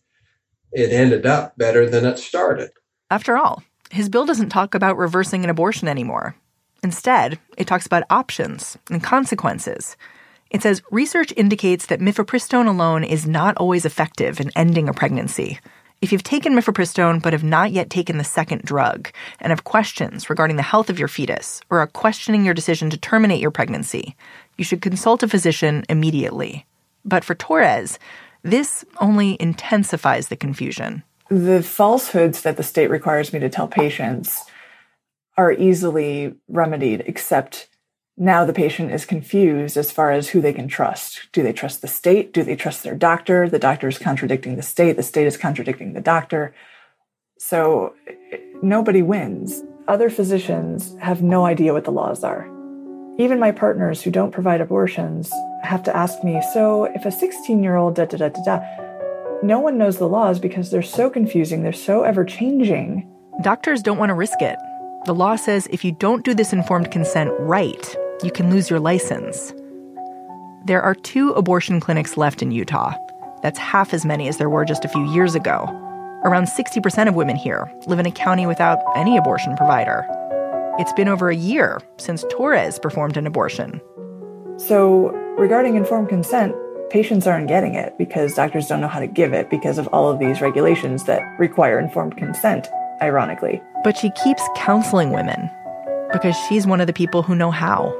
it 0.71 0.91
ended 0.91 1.25
up 1.25 1.57
better 1.57 1.89
than 1.89 2.05
it 2.05 2.17
started. 2.17 2.71
After 3.09 3.37
all, 3.37 3.63
his 3.91 4.09
bill 4.09 4.25
doesn't 4.25 4.49
talk 4.49 4.73
about 4.73 4.97
reversing 4.97 5.43
an 5.43 5.49
abortion 5.49 5.87
anymore. 5.87 6.35
Instead, 6.83 7.39
it 7.57 7.67
talks 7.67 7.85
about 7.85 8.03
options 8.09 8.77
and 8.89 9.03
consequences. 9.03 9.95
It 10.49 10.61
says 10.61 10.81
research 10.91 11.33
indicates 11.37 11.85
that 11.85 11.99
mifepristone 11.99 12.67
alone 12.67 13.03
is 13.03 13.27
not 13.27 13.57
always 13.57 13.85
effective 13.85 14.39
in 14.39 14.51
ending 14.55 14.89
a 14.89 14.93
pregnancy. 14.93 15.59
If 16.01 16.11
you've 16.11 16.23
taken 16.23 16.53
mifepristone 16.53 17.21
but 17.21 17.33
have 17.33 17.43
not 17.43 17.71
yet 17.71 17.89
taken 17.89 18.17
the 18.17 18.23
second 18.23 18.63
drug 18.63 19.11
and 19.39 19.51
have 19.51 19.65
questions 19.65 20.29
regarding 20.29 20.55
the 20.55 20.63
health 20.63 20.89
of 20.89 20.97
your 20.97 21.07
fetus 21.07 21.61
or 21.69 21.79
are 21.79 21.87
questioning 21.87 22.43
your 22.43 22.55
decision 22.55 22.89
to 22.89 22.97
terminate 22.97 23.39
your 23.39 23.51
pregnancy, 23.51 24.15
you 24.57 24.63
should 24.63 24.81
consult 24.81 25.21
a 25.21 25.27
physician 25.27 25.83
immediately. 25.89 26.65
But 27.05 27.23
for 27.23 27.35
Torres, 27.35 27.99
this 28.41 28.83
only 28.99 29.37
intensifies 29.39 30.29
the 30.29 30.35
confusion. 30.35 31.03
The 31.31 31.63
falsehoods 31.63 32.41
that 32.41 32.57
the 32.57 32.63
state 32.63 32.89
requires 32.89 33.31
me 33.31 33.39
to 33.39 33.47
tell 33.47 33.65
patients 33.65 34.43
are 35.37 35.53
easily 35.53 36.33
remedied, 36.49 37.05
except 37.05 37.69
now 38.17 38.43
the 38.43 38.51
patient 38.51 38.91
is 38.91 39.05
confused 39.05 39.77
as 39.77 39.93
far 39.93 40.11
as 40.11 40.27
who 40.27 40.41
they 40.41 40.51
can 40.51 40.67
trust. 40.67 41.29
Do 41.31 41.41
they 41.41 41.53
trust 41.53 41.81
the 41.81 41.87
state? 41.87 42.33
Do 42.33 42.43
they 42.43 42.57
trust 42.57 42.83
their 42.83 42.95
doctor? 42.95 43.47
The 43.47 43.59
doctor 43.59 43.87
is 43.87 43.97
contradicting 43.97 44.57
the 44.57 44.61
state. 44.61 44.97
The 44.97 45.03
state 45.03 45.25
is 45.25 45.37
contradicting 45.37 45.93
the 45.93 46.01
doctor. 46.01 46.53
So 47.39 47.93
nobody 48.61 49.01
wins. 49.01 49.63
Other 49.87 50.09
physicians 50.09 50.97
have 50.99 51.21
no 51.21 51.45
idea 51.45 51.71
what 51.71 51.85
the 51.85 51.93
laws 51.93 52.25
are. 52.25 52.45
Even 53.17 53.39
my 53.39 53.51
partners 53.51 54.01
who 54.01 54.11
don't 54.11 54.31
provide 54.31 54.59
abortions 54.59 55.31
have 55.63 55.81
to 55.83 55.95
ask 55.95 56.25
me, 56.25 56.41
so 56.53 56.83
if 56.93 57.05
a 57.05 57.11
16 57.11 57.63
year 57.63 57.77
old 57.77 57.95
da 57.95 58.03
da 58.03 58.17
da 58.17 58.27
da 58.27 58.43
da, 58.43 58.81
no 59.43 59.59
one 59.59 59.77
knows 59.77 59.97
the 59.97 60.07
laws 60.07 60.39
because 60.39 60.69
they're 60.69 60.81
so 60.81 61.09
confusing, 61.09 61.63
they're 61.63 61.73
so 61.73 62.03
ever 62.03 62.23
changing. 62.23 63.07
Doctors 63.41 63.81
don't 63.81 63.97
want 63.97 64.09
to 64.09 64.15
risk 64.15 64.41
it. 64.41 64.57
The 65.05 65.15
law 65.15 65.35
says 65.35 65.67
if 65.71 65.83
you 65.83 65.91
don't 65.93 66.23
do 66.23 66.35
this 66.35 66.53
informed 66.53 66.91
consent 66.91 67.31
right, 67.39 67.95
you 68.23 68.31
can 68.31 68.51
lose 68.51 68.69
your 68.69 68.79
license. 68.79 69.51
There 70.65 70.81
are 70.81 70.93
two 70.93 71.31
abortion 71.31 71.79
clinics 71.79 72.17
left 72.17 72.43
in 72.43 72.51
Utah. 72.51 72.93
That's 73.41 73.57
half 73.57 73.95
as 73.95 74.05
many 74.05 74.27
as 74.27 74.37
there 74.37 74.49
were 74.49 74.63
just 74.63 74.85
a 74.85 74.89
few 74.89 75.11
years 75.11 75.33
ago. 75.33 75.65
Around 76.23 76.45
60% 76.45 77.07
of 77.07 77.15
women 77.15 77.35
here 77.35 77.71
live 77.87 77.97
in 77.97 78.05
a 78.05 78.11
county 78.11 78.45
without 78.45 78.77
any 78.95 79.17
abortion 79.17 79.57
provider. 79.57 80.05
It's 80.77 80.93
been 80.93 81.07
over 81.07 81.29
a 81.29 81.35
year 81.35 81.81
since 81.97 82.23
Torres 82.29 82.77
performed 82.77 83.17
an 83.17 83.25
abortion. 83.25 83.81
So, 84.57 85.09
regarding 85.39 85.75
informed 85.75 86.09
consent, 86.09 86.53
patients 86.91 87.25
aren't 87.25 87.47
getting 87.47 87.73
it 87.73 87.97
because 87.97 88.33
doctors 88.33 88.67
don't 88.67 88.81
know 88.81 88.87
how 88.87 88.99
to 88.99 89.07
give 89.07 89.31
it 89.31 89.49
because 89.49 89.77
of 89.77 89.87
all 89.87 90.11
of 90.11 90.19
these 90.19 90.41
regulations 90.41 91.05
that 91.05 91.21
require 91.39 91.79
informed 91.79 92.17
consent, 92.17 92.67
ironically. 93.01 93.61
But 93.83 93.97
she 93.97 94.11
keeps 94.11 94.43
counseling 94.57 95.11
women 95.11 95.49
because 96.11 96.35
she's 96.49 96.67
one 96.67 96.81
of 96.81 96.87
the 96.87 96.93
people 96.93 97.23
who 97.23 97.33
know 97.33 97.49
how. 97.49 97.93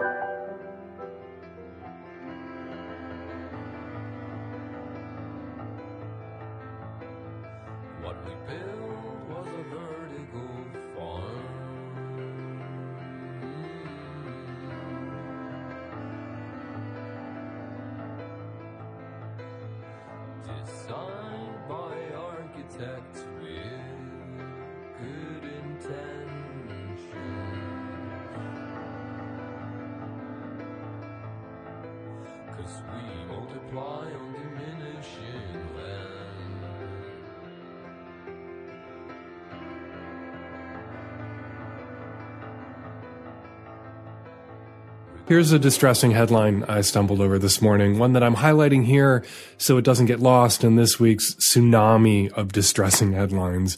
Here's 45.31 45.53
a 45.53 45.59
distressing 45.59 46.11
headline 46.11 46.65
I 46.67 46.81
stumbled 46.81 47.21
over 47.21 47.39
this 47.39 47.61
morning, 47.61 47.97
one 47.97 48.11
that 48.11 48.21
I'm 48.21 48.35
highlighting 48.35 48.83
here 48.83 49.23
so 49.57 49.77
it 49.77 49.85
doesn't 49.85 50.07
get 50.07 50.19
lost 50.19 50.61
in 50.61 50.75
this 50.75 50.99
week's 50.99 51.35
tsunami 51.35 52.29
of 52.33 52.51
distressing 52.51 53.13
headlines. 53.13 53.77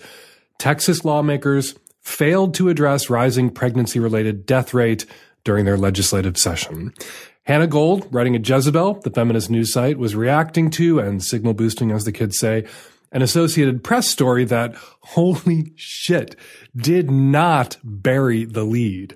Texas 0.58 1.06
lawmakers 1.06 1.76
failed 2.02 2.56
to 2.56 2.70
address 2.70 3.08
rising 3.08 3.52
pregnancy 3.52 4.00
related 4.00 4.48
death 4.48 4.74
rate 4.74 5.06
during 5.44 5.64
their 5.64 5.78
legislative 5.78 6.40
session. 6.40 6.92
Hannah 7.44 7.68
Gold, 7.68 8.08
writing 8.10 8.36
at 8.36 8.50
Jezebel, 8.50 9.02
the 9.02 9.12
feminist 9.12 9.52
news 9.52 9.72
site, 9.72 10.00
was 10.00 10.16
reacting 10.16 10.72
to 10.72 10.98
and 10.98 11.24
signal 11.24 11.54
boosting, 11.54 11.92
as 11.92 12.04
the 12.04 12.12
kids 12.12 12.40
say, 12.40 12.66
an 13.12 13.22
Associated 13.22 13.84
Press 13.84 14.08
story 14.08 14.44
that, 14.46 14.74
holy 15.02 15.72
shit, 15.76 16.36
did 16.76 17.12
not 17.12 17.78
bury 17.84 18.44
the 18.44 18.64
lead. 18.64 19.16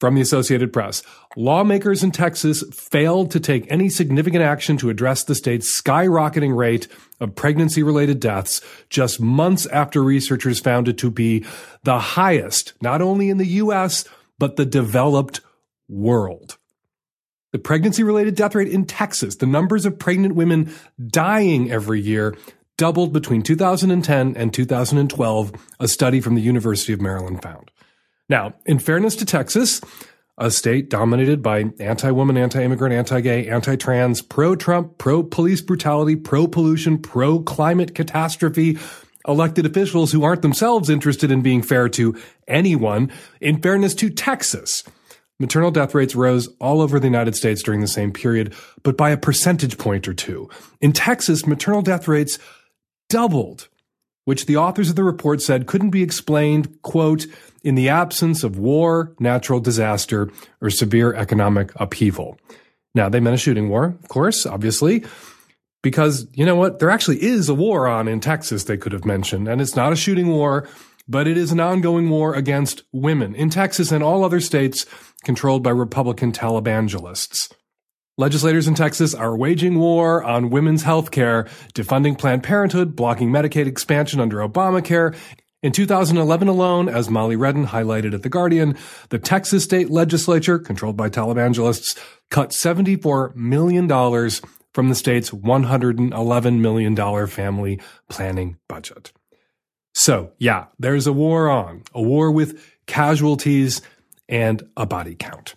From 0.00 0.14
the 0.14 0.22
Associated 0.22 0.72
Press, 0.72 1.02
lawmakers 1.36 2.02
in 2.02 2.10
Texas 2.10 2.64
failed 2.72 3.30
to 3.32 3.38
take 3.38 3.70
any 3.70 3.90
significant 3.90 4.42
action 4.42 4.78
to 4.78 4.88
address 4.88 5.22
the 5.22 5.34
state's 5.34 5.78
skyrocketing 5.78 6.56
rate 6.56 6.88
of 7.20 7.34
pregnancy 7.34 7.82
related 7.82 8.18
deaths 8.18 8.62
just 8.88 9.20
months 9.20 9.66
after 9.66 10.02
researchers 10.02 10.58
found 10.58 10.88
it 10.88 10.96
to 10.96 11.10
be 11.10 11.44
the 11.82 11.98
highest, 11.98 12.72
not 12.80 13.02
only 13.02 13.28
in 13.28 13.36
the 13.36 13.46
U.S., 13.46 14.06
but 14.38 14.56
the 14.56 14.64
developed 14.64 15.42
world. 15.86 16.56
The 17.52 17.58
pregnancy 17.58 18.02
related 18.02 18.36
death 18.36 18.54
rate 18.54 18.68
in 18.68 18.86
Texas, 18.86 19.36
the 19.36 19.44
numbers 19.44 19.84
of 19.84 19.98
pregnant 19.98 20.34
women 20.34 20.72
dying 21.08 21.70
every 21.70 22.00
year, 22.00 22.38
doubled 22.78 23.12
between 23.12 23.42
2010 23.42 24.34
and 24.34 24.54
2012, 24.54 25.52
a 25.78 25.88
study 25.88 26.22
from 26.22 26.36
the 26.36 26.40
University 26.40 26.94
of 26.94 27.02
Maryland 27.02 27.42
found. 27.42 27.70
Now, 28.30 28.54
in 28.64 28.78
fairness 28.78 29.16
to 29.16 29.26
Texas, 29.26 29.80
a 30.38 30.52
state 30.52 30.88
dominated 30.88 31.42
by 31.42 31.64
anti 31.80 32.12
woman, 32.12 32.38
anti 32.38 32.62
immigrant, 32.62 32.94
anti 32.94 33.20
gay, 33.20 33.48
anti 33.48 33.74
trans, 33.74 34.22
pro 34.22 34.54
Trump, 34.54 34.98
pro 34.98 35.24
police 35.24 35.60
brutality, 35.60 36.14
pro 36.14 36.46
pollution, 36.46 36.96
pro 36.96 37.40
climate 37.40 37.92
catastrophe, 37.92 38.78
elected 39.26 39.66
officials 39.66 40.12
who 40.12 40.22
aren't 40.22 40.42
themselves 40.42 40.88
interested 40.88 41.32
in 41.32 41.42
being 41.42 41.60
fair 41.60 41.88
to 41.88 42.16
anyone. 42.46 43.10
In 43.40 43.60
fairness 43.60 43.96
to 43.96 44.08
Texas, 44.08 44.84
maternal 45.40 45.72
death 45.72 45.92
rates 45.92 46.14
rose 46.14 46.48
all 46.60 46.80
over 46.80 47.00
the 47.00 47.08
United 47.08 47.34
States 47.34 47.64
during 47.64 47.80
the 47.80 47.88
same 47.88 48.12
period, 48.12 48.54
but 48.84 48.96
by 48.96 49.10
a 49.10 49.16
percentage 49.16 49.76
point 49.76 50.06
or 50.06 50.14
two. 50.14 50.48
In 50.80 50.92
Texas, 50.92 51.48
maternal 51.48 51.82
death 51.82 52.06
rates 52.06 52.38
doubled, 53.08 53.68
which 54.30 54.46
the 54.46 54.56
authors 54.56 54.88
of 54.88 54.94
the 54.94 55.02
report 55.02 55.42
said 55.42 55.66
couldn't 55.66 55.90
be 55.90 56.04
explained, 56.04 56.80
quote, 56.82 57.26
in 57.64 57.74
the 57.74 57.88
absence 57.88 58.44
of 58.44 58.60
war, 58.60 59.12
natural 59.18 59.58
disaster, 59.58 60.30
or 60.60 60.70
severe 60.70 61.12
economic 61.14 61.72
upheaval. 61.74 62.38
Now, 62.94 63.08
they 63.08 63.18
meant 63.18 63.34
a 63.34 63.38
shooting 63.38 63.68
war, 63.68 63.86
of 63.86 64.06
course, 64.06 64.46
obviously, 64.46 65.04
because 65.82 66.28
you 66.32 66.46
know 66.46 66.54
what? 66.54 66.78
There 66.78 66.90
actually 66.90 67.20
is 67.24 67.48
a 67.48 67.54
war 67.54 67.88
on 67.88 68.06
in 68.06 68.20
Texas 68.20 68.62
they 68.62 68.76
could 68.76 68.92
have 68.92 69.04
mentioned, 69.04 69.48
and 69.48 69.60
it's 69.60 69.74
not 69.74 69.92
a 69.92 69.96
shooting 69.96 70.28
war, 70.28 70.68
but 71.08 71.26
it 71.26 71.36
is 71.36 71.50
an 71.50 71.58
ongoing 71.58 72.08
war 72.08 72.36
against 72.36 72.84
women 72.92 73.34
in 73.34 73.50
Texas 73.50 73.90
and 73.90 74.04
all 74.04 74.22
other 74.22 74.38
states 74.38 74.86
controlled 75.24 75.64
by 75.64 75.70
Republican 75.70 76.30
Talibangelists. 76.30 77.52
Legislators 78.20 78.68
in 78.68 78.74
Texas 78.74 79.14
are 79.14 79.34
waging 79.34 79.78
war 79.78 80.22
on 80.22 80.50
women's 80.50 80.82
health 80.82 81.10
care, 81.10 81.44
defunding 81.72 82.18
Planned 82.18 82.42
Parenthood, 82.42 82.94
blocking 82.94 83.30
Medicaid 83.30 83.66
expansion 83.66 84.20
under 84.20 84.46
Obamacare. 84.46 85.16
In 85.62 85.72
2011 85.72 86.46
alone, 86.46 86.86
as 86.90 87.08
Molly 87.08 87.34
Redden 87.34 87.68
highlighted 87.68 88.12
at 88.12 88.22
The 88.22 88.28
Guardian, 88.28 88.76
the 89.08 89.18
Texas 89.18 89.64
state 89.64 89.88
legislature, 89.88 90.58
controlled 90.58 90.98
by 90.98 91.08
televangelists, 91.08 91.98
cut 92.30 92.50
$74 92.50 93.34
million 93.36 93.88
from 94.74 94.90
the 94.90 94.94
state's 94.94 95.30
$111 95.30 96.60
million 96.60 97.26
family 97.26 97.80
planning 98.10 98.58
budget. 98.68 99.12
So, 99.94 100.32
yeah, 100.36 100.66
there's 100.78 101.06
a 101.06 101.12
war 101.14 101.48
on, 101.48 101.84
a 101.94 102.02
war 102.02 102.30
with 102.30 102.62
casualties 102.84 103.80
and 104.28 104.62
a 104.76 104.84
body 104.84 105.14
count. 105.14 105.54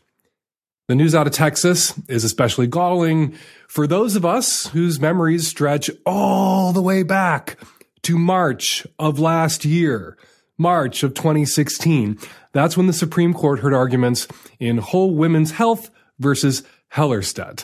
The 0.90 0.96
news 0.96 1.16
out 1.16 1.28
of 1.28 1.34
Texas 1.34 1.94
is 2.10 2.25
especially 2.25 2.68
galling 2.68 3.38
for 3.70 3.88
those 3.88 4.18
of 4.18 4.25
us 4.25 4.68
whose 4.68 5.00
memories 5.00 5.48
stretch 5.48 5.90
all 6.06 6.74
the 6.74 6.82
way 6.82 7.04
back 7.04 7.58
to 8.02 8.18
March 8.18 8.86
of 9.00 9.18
last 9.18 9.63
year, 9.63 10.18
March 10.58 11.02
of 11.02 11.13
2016. 11.13 12.20
That's 12.52 12.75
when 12.75 12.88
the 12.88 12.94
Supreme 12.94 13.34
Court 13.34 13.60
heard 13.60 13.74
arguments 13.74 14.28
in 14.60 14.80
Whole 14.80 15.16
Women's 15.16 15.52
Health 15.52 15.90
versus 16.20 16.63
Hellerstedt. 16.94 17.63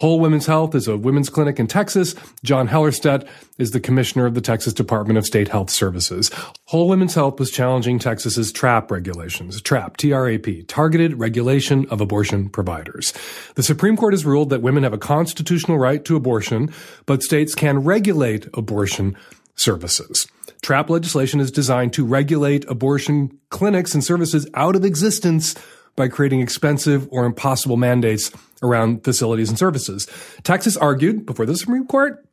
Whole 0.00 0.18
Women's 0.18 0.46
Health 0.46 0.74
is 0.74 0.88
a 0.88 0.96
women's 0.96 1.30
clinic 1.30 1.60
in 1.60 1.68
Texas. 1.68 2.16
John 2.42 2.66
Hellerstedt 2.66 3.28
is 3.58 3.70
the 3.70 3.78
commissioner 3.78 4.26
of 4.26 4.34
the 4.34 4.40
Texas 4.40 4.72
Department 4.72 5.18
of 5.18 5.24
State 5.24 5.46
Health 5.46 5.70
Services. 5.70 6.32
Whole 6.64 6.88
Women's 6.88 7.14
Health 7.14 7.38
was 7.38 7.52
challenging 7.52 8.00
Texas's 8.00 8.50
TRAP 8.50 8.90
regulations. 8.90 9.62
TRAP, 9.62 9.96
T-R-A-P, 9.96 10.64
Targeted 10.64 11.20
Regulation 11.20 11.86
of 11.90 12.00
Abortion 12.00 12.48
Providers. 12.48 13.12
The 13.54 13.62
Supreme 13.62 13.96
Court 13.96 14.14
has 14.14 14.26
ruled 14.26 14.50
that 14.50 14.62
women 14.62 14.82
have 14.82 14.92
a 14.92 14.98
constitutional 14.98 15.78
right 15.78 16.04
to 16.06 16.16
abortion, 16.16 16.74
but 17.06 17.22
states 17.22 17.54
can 17.54 17.78
regulate 17.78 18.48
abortion 18.52 19.16
services. 19.54 20.26
TRAP 20.62 20.90
legislation 20.90 21.38
is 21.38 21.52
designed 21.52 21.92
to 21.92 22.04
regulate 22.04 22.64
abortion 22.68 23.38
clinics 23.50 23.94
and 23.94 24.02
services 24.02 24.48
out 24.54 24.74
of 24.74 24.84
existence 24.84 25.54
by 25.96 26.08
creating 26.08 26.40
expensive 26.40 27.06
or 27.12 27.24
impossible 27.24 27.76
mandates 27.76 28.32
around 28.64 29.04
facilities 29.04 29.48
and 29.48 29.58
services. 29.58 30.08
Texas 30.42 30.76
argued 30.76 31.26
before 31.26 31.46
the 31.46 31.56
Supreme 31.56 31.86
Court 31.86 32.26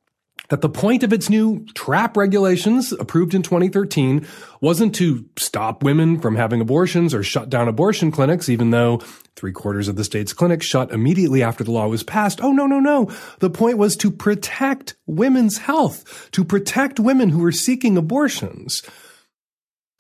that 0.50 0.62
the 0.62 0.70
point 0.70 1.04
of 1.04 1.14
its 1.14 1.30
new 1.30 1.66
trap 1.76 2.18
regulations 2.18 2.92
approved 2.92 3.34
in 3.34 3.42
2013 3.42 4.28
wasn't 4.60 4.94
to 4.96 5.26
stop 5.38 5.82
women 5.82 6.20
from 6.20 6.36
having 6.36 6.60
abortions 6.60 7.14
or 7.14 7.24
shut 7.24 7.50
down 7.50 7.68
abortion 7.68 8.12
clinics, 8.12 8.50
even 8.50 8.72
though 8.72 8.98
three 9.36 9.54
quarters 9.54 9.88
of 9.88 9.96
the 9.96 10.04
state's 10.04 10.34
clinics 10.34 10.66
shut 10.66 10.92
immediately 10.92 11.42
after 11.42 11.64
the 11.64 11.72
law 11.72 11.88
was 11.88 12.04
passed. 12.04 12.44
Oh, 12.44 12.52
no, 12.52 12.66
no, 12.66 12.80
no. 12.80 13.10
The 13.40 13.50
point 13.50 13.78
was 13.78 13.96
to 13.98 14.12
protect 14.12 14.96
women's 15.06 15.58
health, 15.58 16.30
to 16.32 16.44
protect 16.44 17.00
women 17.00 17.30
who 17.30 17.40
were 17.40 17.54
seeking 17.54 17.96
abortions. 17.98 18.82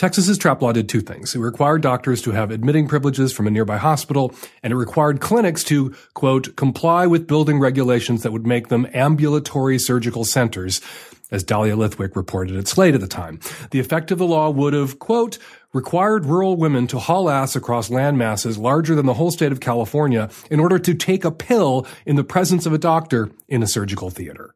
Texas's 0.01 0.39
trap 0.39 0.63
law 0.63 0.72
did 0.72 0.89
two 0.89 1.00
things. 1.00 1.36
It 1.36 1.39
required 1.41 1.84
doctors 1.84 2.24
to 2.24 2.31
have 2.31 2.50
admitting 2.50 2.88
privileges 2.88 3.31
from 3.31 3.46
a 3.46 3.51
nearby 3.51 3.77
hospital, 3.77 4.34
and 4.63 4.74
it 4.74 4.75
required 4.75 5.22
clinics 5.22 5.63
to, 5.65 5.93
quote, 6.15 6.55
comply 6.55 7.05
with 7.05 7.27
building 7.27 7.60
regulations 7.60 8.24
that 8.24 8.31
would 8.31 8.48
make 8.48 8.70
them 8.70 8.88
ambulatory 8.96 9.77
surgical 9.77 10.25
centers, 10.25 10.81
as 11.29 11.43
Dahlia 11.43 11.75
Lithwick 11.75 12.15
reported 12.15 12.55
at 12.55 12.67
Slate 12.67 12.96
at 12.96 13.01
the 13.01 13.05
time. 13.05 13.39
The 13.70 13.79
effect 13.79 14.10
of 14.10 14.17
the 14.17 14.25
law 14.25 14.50
would 14.50 14.74
have, 14.74 14.98
quote, 14.98 15.38
required 15.72 16.25
rural 16.25 16.55
women 16.55 16.88
to 16.88 16.98
haul 16.98 17.29
ass 17.29 17.55
across 17.55 17.91
land 17.91 18.17
masses 18.17 18.58
larger 18.58 18.96
than 18.96 19.05
the 19.05 19.13
whole 19.13 19.29
state 19.29 19.51
of 19.51 19.60
California 19.60 20.31
in 20.50 20.60
order 20.60 20.79
to 20.79 20.96
take 20.96 21.24
a 21.24 21.29
pill 21.29 21.86
in 22.08 22.15
the 22.15 22.24
presence 22.24 22.65
of 22.65 22.74
a 22.74 22.79
doctor 22.79 23.29
in 23.48 23.62
a 23.62 23.67
surgical 23.67 24.10
theater. 24.10 24.55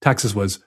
Texas 0.00 0.34
was 0.34 0.58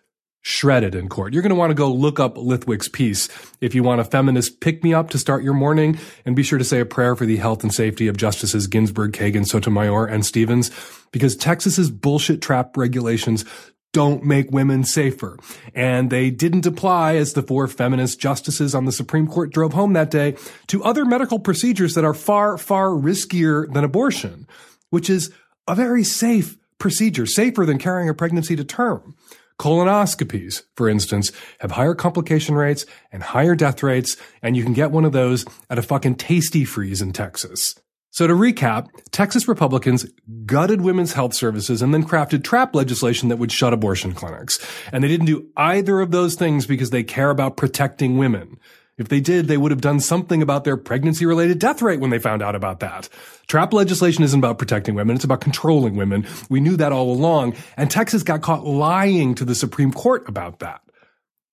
shredded 0.41 0.95
in 0.95 1.09
court. 1.09 1.33
You're 1.33 1.41
going 1.41 1.49
to 1.49 1.55
want 1.55 1.71
to 1.71 1.75
go 1.75 1.91
look 1.91 2.19
up 2.19 2.35
Lithwick's 2.35 2.87
piece 2.87 3.27
if 3.61 3.75
you 3.75 3.83
want 3.83 4.01
a 4.01 4.05
feminist 4.05 4.61
pick 4.61 4.83
me 4.83 4.93
up 4.93 5.09
to 5.09 5.17
start 5.17 5.43
your 5.43 5.53
morning. 5.53 5.99
And 6.25 6.35
be 6.35 6.43
sure 6.43 6.59
to 6.59 6.65
say 6.65 6.79
a 6.79 6.85
prayer 6.85 7.15
for 7.15 7.25
the 7.25 7.37
health 7.37 7.63
and 7.63 7.73
safety 7.73 8.07
of 8.07 8.17
Justices 8.17 8.67
Ginsburg, 8.67 9.11
Kagan, 9.11 9.45
Sotomayor, 9.45 10.05
and 10.05 10.25
Stevens, 10.25 10.71
because 11.11 11.35
Texas's 11.35 11.89
bullshit 11.89 12.41
trap 12.41 12.77
regulations 12.77 13.45
don't 13.91 14.23
make 14.23 14.51
women 14.51 14.83
safer. 14.83 15.37
And 15.73 16.09
they 16.09 16.29
didn't 16.29 16.65
apply, 16.65 17.15
as 17.15 17.33
the 17.33 17.41
four 17.41 17.67
feminist 17.67 18.19
justices 18.19 18.75
on 18.75 18.85
the 18.85 18.91
Supreme 18.91 19.27
Court 19.27 19.51
drove 19.51 19.73
home 19.73 19.93
that 19.93 20.11
day, 20.11 20.35
to 20.67 20.83
other 20.83 21.05
medical 21.05 21.39
procedures 21.39 21.95
that 21.95 22.05
are 22.05 22.13
far, 22.13 22.57
far 22.57 22.89
riskier 22.89 23.71
than 23.73 23.83
abortion, 23.83 24.47
which 24.91 25.09
is 25.09 25.31
a 25.67 25.73
very 25.73 26.03
safe 26.03 26.57
procedure, 26.77 27.25
safer 27.25 27.65
than 27.65 27.77
carrying 27.77 28.09
a 28.09 28.13
pregnancy 28.13 28.55
to 28.55 28.63
term. 28.63 29.15
Colonoscopies, 29.59 30.63
for 30.75 30.87
instance, 30.87 31.31
have 31.59 31.71
higher 31.71 31.93
complication 31.93 32.55
rates 32.55 32.85
and 33.11 33.21
higher 33.21 33.55
death 33.55 33.83
rates, 33.83 34.15
and 34.41 34.55
you 34.55 34.63
can 34.63 34.73
get 34.73 34.91
one 34.91 35.03
of 35.03 35.11
those 35.11 35.45
at 35.69 35.77
a 35.77 35.83
fucking 35.83 36.15
Tastee-Freez 36.15 37.01
in 37.01 37.11
Texas. 37.11 37.75
So 38.11 38.25
to 38.25 38.33
recap, 38.33 38.87
Texas 39.11 39.47
Republicans 39.47 40.05
gutted 40.45 40.81
women's 40.81 41.13
health 41.13 41.33
services 41.33 41.81
and 41.81 41.93
then 41.93 42.03
crafted 42.03 42.43
trap 42.43 42.73
legislation 42.73 43.29
that 43.29 43.37
would 43.37 43.51
shut 43.51 43.71
abortion 43.71 44.13
clinics. 44.13 44.65
And 44.91 45.03
they 45.03 45.07
didn't 45.07 45.27
do 45.27 45.47
either 45.55 45.99
of 45.99 46.11
those 46.11 46.35
things 46.35 46.65
because 46.65 46.89
they 46.89 47.03
care 47.03 47.29
about 47.29 47.55
protecting 47.55 48.17
women. 48.17 48.57
If 48.99 49.07
they 49.07 49.21
did, 49.21 49.47
they 49.47 49.55
would 49.55 49.71
have 49.71 49.79
done 49.79 50.01
something 50.01 50.41
about 50.41 50.65
their 50.65 50.75
pregnancy 50.75 51.25
related 51.25 51.57
death 51.57 51.81
rate 51.81 52.01
when 52.01 52.09
they 52.09 52.19
found 52.19 52.43
out 52.43 52.53
about 52.53 52.81
that. 52.81 53.07
Trap 53.47 53.71
legislation 53.71 54.25
isn't 54.25 54.37
about 54.37 54.59
protecting 54.59 54.93
women. 54.93 55.15
It's 55.15 55.23
about 55.23 55.39
controlling 55.39 55.95
women. 55.95 56.27
We 56.49 56.59
knew 56.59 56.75
that 56.75 56.91
all 56.91 57.09
along. 57.09 57.55
And 57.77 57.89
Texas 57.89 58.23
got 58.23 58.41
caught 58.41 58.65
lying 58.65 59.35
to 59.35 59.45
the 59.45 59.55
Supreme 59.55 59.93
Court 59.93 60.27
about 60.27 60.59
that. 60.59 60.81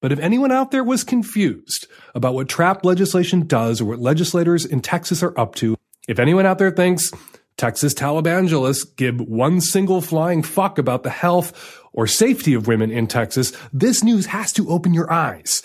But 0.03 0.11
if 0.11 0.19
anyone 0.19 0.51
out 0.51 0.73
there 0.73 0.83
was 0.83 1.05
confused 1.05 1.87
about 2.17 2.35
what 2.35 2.49
trap 2.49 2.85
legislation 2.85 3.47
does 3.47 3.81
or 3.81 3.85
what 3.85 4.01
legislators 4.01 4.67
in 4.67 4.81
Texas 4.81 5.23
are 5.23 5.39
up 5.39 5.55
to, 5.57 5.77
if 6.09 6.19
anyone 6.19 6.47
out 6.47 6.59
there 6.59 6.73
thinks 6.73 7.13
Texas 7.57 7.95
Talibangelists 7.95 8.97
give 8.97 9.21
one 9.21 9.61
single 9.61 10.01
flying 10.01 10.43
fuck 10.43 10.79
about 10.79 11.05
the 11.05 11.11
health 11.11 11.81
or 11.93 12.09
safety 12.09 12.55
of 12.55 12.67
women 12.67 12.91
in 12.91 13.07
Texas, 13.07 13.53
this 13.73 14.03
news 14.03 14.27
has 14.27 14.53
to 14.53 14.69
open 14.69 14.93
your 14.93 15.11
eyes. 15.13 15.63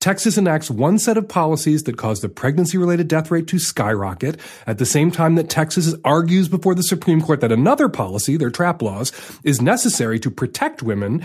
Texas 0.00 0.38
enacts 0.38 0.70
one 0.70 0.96
set 0.96 1.16
of 1.16 1.28
policies 1.28 1.82
that 1.82 1.96
cause 1.96 2.20
the 2.20 2.28
pregnancy 2.28 2.78
related 2.78 3.08
death 3.08 3.32
rate 3.32 3.48
to 3.48 3.58
skyrocket 3.58 4.38
at 4.64 4.78
the 4.78 4.86
same 4.86 5.10
time 5.10 5.34
that 5.34 5.50
Texas 5.50 5.92
argues 6.04 6.48
before 6.48 6.76
the 6.76 6.84
Supreme 6.84 7.20
Court 7.20 7.40
that 7.40 7.50
another 7.50 7.88
policy, 7.88 8.36
their 8.36 8.50
trap 8.50 8.80
laws, 8.80 9.10
is 9.42 9.60
necessary 9.60 10.20
to 10.20 10.30
protect 10.30 10.84
women. 10.84 11.24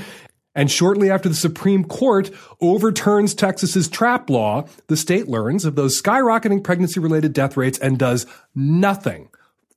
And 0.55 0.71
shortly 0.71 1.11
after 1.11 1.29
the 1.29 1.35
Supreme 1.35 1.83
Court 1.83 2.31
overturns 2.61 3.35
Texas's 3.35 3.87
trap 3.87 4.27
law, 4.27 4.65
the 4.87 4.97
state 4.97 5.27
learns 5.27 5.65
of 5.65 5.75
those 5.75 6.01
skyrocketing 6.01 6.63
pregnancy 6.63 6.99
related 6.99 7.33
death 7.33 7.55
rates 7.55 7.77
and 7.77 7.99
does 7.99 8.25
nothing, 8.55 9.29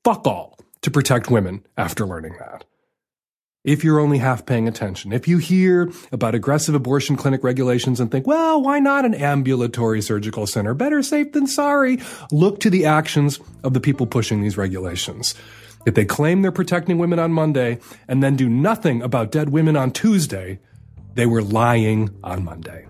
fuck 0.05 0.27
all, 0.27 0.59
to 0.81 0.91
protect 0.91 1.31
women 1.31 1.67
after 1.77 2.07
learning 2.07 2.37
that 2.39 2.65
if 3.67 3.83
you're 3.83 3.99
only 3.99 4.17
half 4.17 4.47
paying 4.47 4.69
attention. 4.69 5.13
If 5.13 5.29
you 5.29 5.39
hear 5.39 5.91
about 6.13 6.35
aggressive 6.35 6.75
abortion 6.75 7.17
clinic 7.17 7.45
regulations 7.45 8.01
and 8.01 8.11
think, 8.11 8.27
well, 8.27 8.63
why 8.63 8.79
not 8.79 9.05
an 9.05 9.13
ambulatory 9.13 10.01
surgical 10.01 10.47
center? 10.47 10.73
Better 10.73 11.03
safe 11.03 11.33
than 11.33 11.47
sorry. 11.47 11.99
Look 12.31 12.61
to 12.61 12.71
the 12.71 12.87
actions 12.87 13.41
of 13.65 13.75
the 13.75 13.81
people 13.81 14.07
pushing 14.07 14.41
these 14.41 14.57
regulations. 14.57 15.35
If 15.85 15.95
they 15.95 16.05
claim 16.05 16.43
they're 16.43 16.53
protecting 16.53 16.99
women 16.99 17.19
on 17.19 17.33
Monday 17.33 17.79
and 18.09 18.23
then 18.23 18.37
do 18.37 18.49
nothing 18.49 19.03
about 19.03 19.33
dead 19.33 19.51
women 19.51 19.77
on 19.77 19.91
Tuesday, 19.91 20.61
they 21.15 21.27
were 21.27 21.43
lying 21.43 22.11
on 22.23 22.45
Monday. 22.45 22.87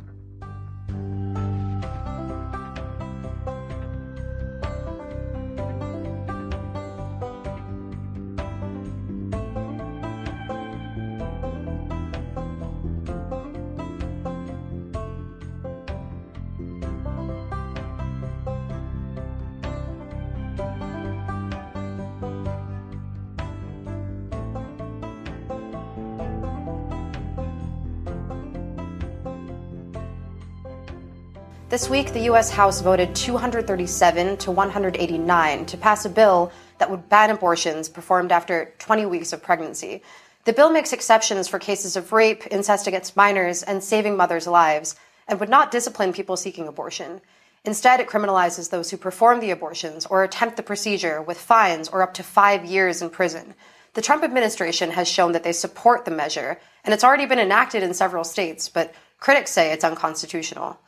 This 31.69 31.91
week, 31.91 32.13
the 32.13 32.27
U.S. 32.31 32.49
House 32.49 32.81
voted 32.81 33.17
237 33.17 34.37
to 34.37 34.53
189 34.53 35.67
to 35.67 35.77
pass 35.77 36.05
a 36.05 36.09
bill 36.09 36.53
that 36.79 36.89
would 36.89 37.09
ban 37.09 37.31
abortions 37.31 37.89
performed 37.89 38.31
after 38.31 38.73
20 38.79 39.07
weeks 39.07 39.33
of 39.33 39.43
pregnancy. 39.43 40.01
The 40.45 40.53
bill 40.53 40.71
makes 40.71 40.93
exceptions 40.93 41.49
for 41.49 41.59
cases 41.59 41.97
of 41.97 42.13
rape, 42.13 42.47
incest 42.53 42.87
against 42.87 43.17
minors, 43.17 43.65
and 43.65 43.83
saving 43.83 44.17
mothers' 44.17 44.47
lives, 44.47 44.95
and 45.27 45.41
would 45.41 45.49
not 45.49 45.73
discipline 45.73 46.13
people 46.13 46.37
seeking 46.37 46.69
abortion. 46.69 47.21
Instead, 47.65 47.99
it 47.99 48.07
criminalizes 48.07 48.71
those 48.71 48.93
who 48.93 48.97
perform 48.97 49.41
the 49.41 49.51
abortions 49.51 50.07
or 50.07 50.23
attempt 50.23 50.57
the 50.57 50.63
procedure 50.63 51.21
with 51.21 51.37
fines 51.37 51.89
or 51.89 52.01
up 52.01 52.15
to 52.15 52.23
five 52.23 52.65
years 52.65 53.03
in 53.03 53.11
prison. 53.11 53.55
The 53.95 54.03
Trump 54.03 54.23
administration 54.23 54.93
has 54.93 55.09
shown 55.09 55.33
that 55.33 55.43
they 55.43 55.53
support 55.53 56.05
the 56.05 56.13
measure, 56.13 56.61
and 56.85 56.95
it's 56.95 57.03
already 57.03 57.27
been 57.27 57.41
enacted 57.41 57.83
in 57.83 57.93
several 57.93 58.23
states, 58.23 58.69
but 58.69 58.95
critics 59.19 59.51
say 59.51 59.73
it's 59.73 59.83
unconstitutional. 59.83 60.79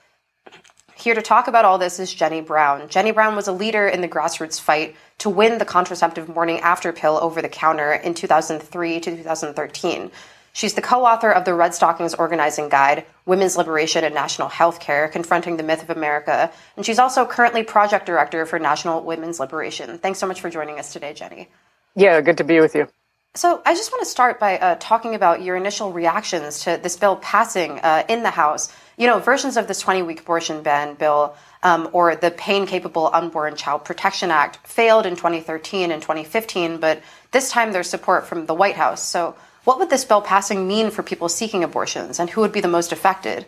Here 0.98 1.14
to 1.14 1.22
talk 1.22 1.46
about 1.46 1.64
all 1.64 1.78
this 1.78 2.00
is 2.00 2.12
Jenny 2.12 2.40
Brown. 2.40 2.88
Jenny 2.88 3.12
Brown 3.12 3.37
was 3.37 3.46
a 3.46 3.52
leader 3.52 3.87
in 3.87 4.00
the 4.00 4.08
grassroots 4.08 4.61
fight 4.61 4.96
to 5.18 5.30
win 5.30 5.58
the 5.58 5.64
contraceptive 5.64 6.28
morning 6.28 6.58
after 6.58 6.92
pill 6.92 7.16
over 7.22 7.40
the 7.40 7.48
counter 7.48 7.92
in 7.92 8.14
2003 8.14 9.00
to 9.00 9.16
2013. 9.16 10.11
She's 10.52 10.74
the 10.74 10.82
co 10.82 11.04
author 11.04 11.30
of 11.30 11.44
the 11.44 11.52
Redstockings 11.52 12.18
Organizing 12.18 12.68
Guide, 12.68 13.06
Women's 13.26 13.56
Liberation 13.56 14.02
and 14.02 14.12
National 14.12 14.48
Healthcare 14.48 15.11
Confronting 15.11 15.56
the 15.56 15.62
Myth 15.62 15.84
of 15.84 15.90
America. 15.90 16.50
And 16.76 16.84
she's 16.84 16.98
also 16.98 17.24
currently 17.24 17.62
project 17.62 18.04
director 18.04 18.44
for 18.44 18.58
National 18.58 19.00
Women's 19.00 19.38
Liberation. 19.38 19.98
Thanks 19.98 20.18
so 20.18 20.26
much 20.26 20.40
for 20.40 20.50
joining 20.50 20.80
us 20.80 20.92
today, 20.92 21.14
Jenny. 21.14 21.48
Yeah, 21.94 22.20
good 22.22 22.38
to 22.38 22.44
be 22.44 22.58
with 22.58 22.74
you. 22.74 22.88
So, 23.37 23.62
I 23.64 23.74
just 23.74 23.92
want 23.92 24.02
to 24.02 24.11
start 24.11 24.40
by 24.40 24.58
uh, 24.58 24.76
talking 24.80 25.14
about 25.14 25.42
your 25.42 25.54
initial 25.54 25.92
reactions 25.92 26.64
to 26.64 26.80
this 26.82 26.96
bill 26.96 27.14
passing 27.16 27.78
uh, 27.78 28.02
in 28.08 28.24
the 28.24 28.30
House. 28.30 28.74
You 28.98 29.06
know, 29.06 29.20
versions 29.20 29.56
of 29.56 29.68
this 29.68 29.80
20 29.80 30.02
week 30.02 30.20
abortion 30.20 30.62
ban 30.62 30.94
bill 30.94 31.37
um, 31.62 31.88
or 31.92 32.16
the 32.16 32.32
Pain 32.32 32.66
Capable 32.66 33.08
Unborn 33.12 33.54
Child 33.54 33.84
Protection 33.84 34.32
Act 34.32 34.66
failed 34.66 35.06
in 35.06 35.14
2013 35.14 35.92
and 35.92 36.02
2015, 36.02 36.78
but 36.78 37.00
this 37.30 37.50
time 37.50 37.72
there's 37.72 37.88
support 37.88 38.26
from 38.26 38.46
the 38.46 38.54
White 38.54 38.74
House. 38.74 39.02
So, 39.02 39.37
what 39.62 39.78
would 39.78 39.88
this 39.88 40.04
bill 40.04 40.20
passing 40.20 40.66
mean 40.66 40.90
for 40.90 41.04
people 41.04 41.28
seeking 41.28 41.62
abortions, 41.62 42.18
and 42.18 42.28
who 42.28 42.40
would 42.40 42.52
be 42.52 42.61
the 42.61 42.68
most 42.68 42.90
affected? 42.90 43.46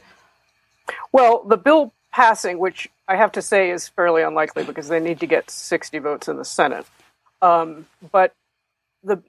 Well, 1.11 1.43
the 1.45 1.57
bill 1.57 1.93
passing, 2.13 2.59
which 2.59 2.89
I 3.09 3.17
have 3.17 3.33
to 3.33 3.43
say 3.43 3.71
is 3.71 3.89
fairly 3.89 4.23
unlikely 4.23 4.63
because 4.63 4.87
they 4.87 5.01
need 5.01 5.19
to 5.21 5.27
get 5.27 5.51
60 5.51 5.99
votes 5.99 6.29
in 6.29 6.37
the 6.37 6.45
Senate. 6.45 6.87
Um, 7.43 7.87
but 8.13 8.35
the 9.03 9.23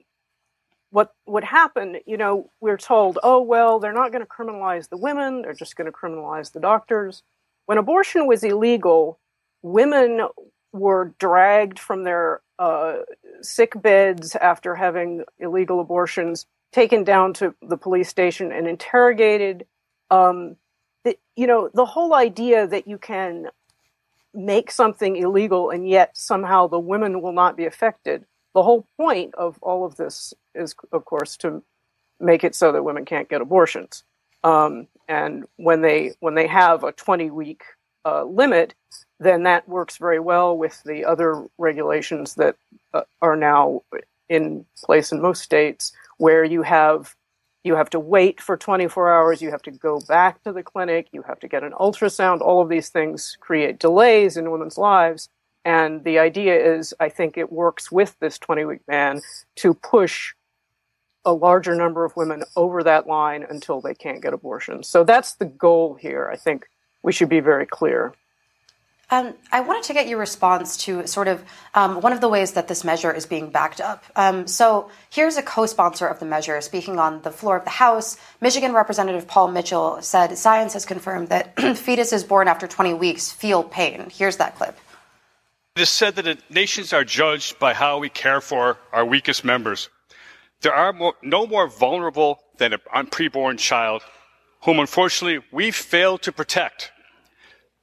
what 0.92 1.14
would 1.26 1.44
happen, 1.44 1.96
you 2.06 2.18
know, 2.18 2.50
we're 2.60 2.76
told, 2.76 3.18
oh, 3.22 3.40
well, 3.40 3.80
they're 3.80 3.94
not 3.94 4.12
going 4.12 4.22
to 4.22 4.28
criminalize 4.28 4.90
the 4.90 4.96
women, 4.98 5.40
they're 5.40 5.54
just 5.54 5.74
going 5.74 5.90
to 5.90 5.92
criminalize 5.92 6.52
the 6.52 6.60
doctors. 6.60 7.22
When 7.64 7.78
abortion 7.78 8.26
was 8.26 8.44
illegal, 8.44 9.18
women 9.62 10.28
were 10.72 11.14
dragged 11.18 11.78
from 11.78 12.04
their 12.04 12.42
uh, 12.58 12.98
sick 13.40 13.80
beds 13.80 14.36
after 14.36 14.74
having 14.74 15.24
illegal 15.38 15.80
abortions 15.80 16.44
taken 16.72 17.04
down 17.04 17.32
to 17.34 17.54
the 17.62 17.78
police 17.78 18.10
station 18.10 18.52
and 18.52 18.68
interrogated. 18.68 19.66
Um, 20.10 20.56
the, 21.04 21.16
you 21.36 21.46
know, 21.46 21.70
the 21.72 21.86
whole 21.86 22.14
idea 22.14 22.66
that 22.66 22.86
you 22.86 22.98
can 22.98 23.48
make 24.34 24.70
something 24.70 25.16
illegal 25.16 25.70
and 25.70 25.88
yet 25.88 26.16
somehow 26.16 26.66
the 26.66 26.78
women 26.78 27.22
will 27.22 27.32
not 27.32 27.56
be 27.56 27.64
affected. 27.64 28.26
The 28.54 28.62
whole 28.62 28.86
point 28.98 29.34
of 29.36 29.58
all 29.62 29.84
of 29.84 29.96
this 29.96 30.34
is, 30.54 30.74
of 30.92 31.04
course, 31.04 31.36
to 31.38 31.62
make 32.20 32.44
it 32.44 32.54
so 32.54 32.72
that 32.72 32.84
women 32.84 33.04
can't 33.04 33.28
get 33.28 33.40
abortions. 33.40 34.04
Um, 34.44 34.88
and 35.08 35.44
when 35.56 35.82
they 35.82 36.14
when 36.20 36.34
they 36.34 36.46
have 36.46 36.84
a 36.84 36.92
20 36.92 37.30
week 37.30 37.62
uh, 38.04 38.24
limit, 38.24 38.74
then 39.20 39.44
that 39.44 39.68
works 39.68 39.98
very 39.98 40.20
well 40.20 40.56
with 40.56 40.82
the 40.84 41.04
other 41.04 41.46
regulations 41.58 42.34
that 42.34 42.56
uh, 42.94 43.02
are 43.20 43.36
now 43.36 43.82
in 44.28 44.64
place 44.84 45.12
in 45.12 45.20
most 45.22 45.42
states 45.42 45.92
where 46.18 46.44
you 46.44 46.62
have 46.62 47.14
you 47.64 47.76
have 47.76 47.90
to 47.90 48.00
wait 48.00 48.40
for 48.40 48.56
24 48.56 49.12
hours 49.12 49.42
you 49.42 49.50
have 49.50 49.62
to 49.62 49.70
go 49.70 50.00
back 50.08 50.42
to 50.42 50.52
the 50.52 50.62
clinic 50.62 51.08
you 51.12 51.22
have 51.22 51.38
to 51.40 51.48
get 51.48 51.62
an 51.62 51.72
ultrasound 51.72 52.40
all 52.40 52.62
of 52.62 52.68
these 52.68 52.88
things 52.88 53.36
create 53.40 53.78
delays 53.78 54.36
in 54.36 54.50
women's 54.50 54.78
lives 54.78 55.28
and 55.64 56.04
the 56.04 56.18
idea 56.18 56.54
is 56.54 56.94
i 57.00 57.08
think 57.08 57.36
it 57.36 57.52
works 57.52 57.90
with 57.90 58.16
this 58.20 58.38
20 58.38 58.64
week 58.64 58.86
ban 58.86 59.20
to 59.56 59.74
push 59.74 60.34
a 61.24 61.32
larger 61.32 61.74
number 61.74 62.04
of 62.04 62.16
women 62.16 62.42
over 62.56 62.82
that 62.82 63.06
line 63.06 63.44
until 63.48 63.80
they 63.80 63.94
can't 63.94 64.22
get 64.22 64.32
abortions 64.32 64.88
so 64.88 65.04
that's 65.04 65.34
the 65.34 65.44
goal 65.44 65.94
here 65.94 66.28
i 66.32 66.36
think 66.36 66.68
we 67.02 67.12
should 67.12 67.28
be 67.28 67.40
very 67.40 67.66
clear 67.66 68.14
um, 69.12 69.34
I 69.52 69.60
wanted 69.60 69.82
to 69.84 69.92
get 69.92 70.08
your 70.08 70.18
response 70.18 70.78
to 70.84 71.06
sort 71.06 71.28
of 71.28 71.44
um, 71.74 72.00
one 72.00 72.14
of 72.14 72.22
the 72.22 72.28
ways 72.28 72.52
that 72.52 72.66
this 72.66 72.82
measure 72.82 73.12
is 73.12 73.26
being 73.26 73.50
backed 73.50 73.78
up. 73.78 74.04
Um, 74.16 74.46
so 74.46 74.90
here's 75.10 75.36
a 75.36 75.42
co-sponsor 75.42 76.06
of 76.06 76.18
the 76.18 76.24
measure 76.24 76.58
speaking 76.62 76.98
on 76.98 77.20
the 77.20 77.30
floor 77.30 77.58
of 77.58 77.64
the 77.64 77.70
House. 77.70 78.16
Michigan 78.40 78.72
Representative 78.72 79.28
Paul 79.28 79.48
Mitchell 79.48 80.00
said 80.00 80.38
science 80.38 80.72
has 80.72 80.86
confirmed 80.86 81.28
that 81.28 81.54
fetuses 81.56 82.26
born 82.26 82.48
after 82.48 82.66
20 82.66 82.94
weeks 82.94 83.30
feel 83.30 83.62
pain. 83.62 84.08
Here's 84.10 84.38
that 84.38 84.56
clip. 84.56 84.78
It 85.74 85.80
is 85.82 85.88
said 85.88 86.16
that 86.16 86.50
nations 86.50 86.92
are 86.92 87.04
judged 87.04 87.58
by 87.58 87.72
how 87.72 87.96
we 87.96 88.10
care 88.10 88.42
for 88.42 88.76
our 88.92 89.06
weakest 89.06 89.42
members. 89.42 89.88
There 90.60 90.74
are 90.74 90.92
more, 90.92 91.14
no 91.22 91.46
more 91.46 91.66
vulnerable 91.66 92.40
than 92.58 92.74
a 92.74 92.78
preborn 92.78 93.58
child, 93.58 94.02
whom 94.64 94.80
unfortunately 94.80 95.42
we 95.50 95.70
fail 95.70 96.18
to 96.18 96.30
protect. 96.30 96.92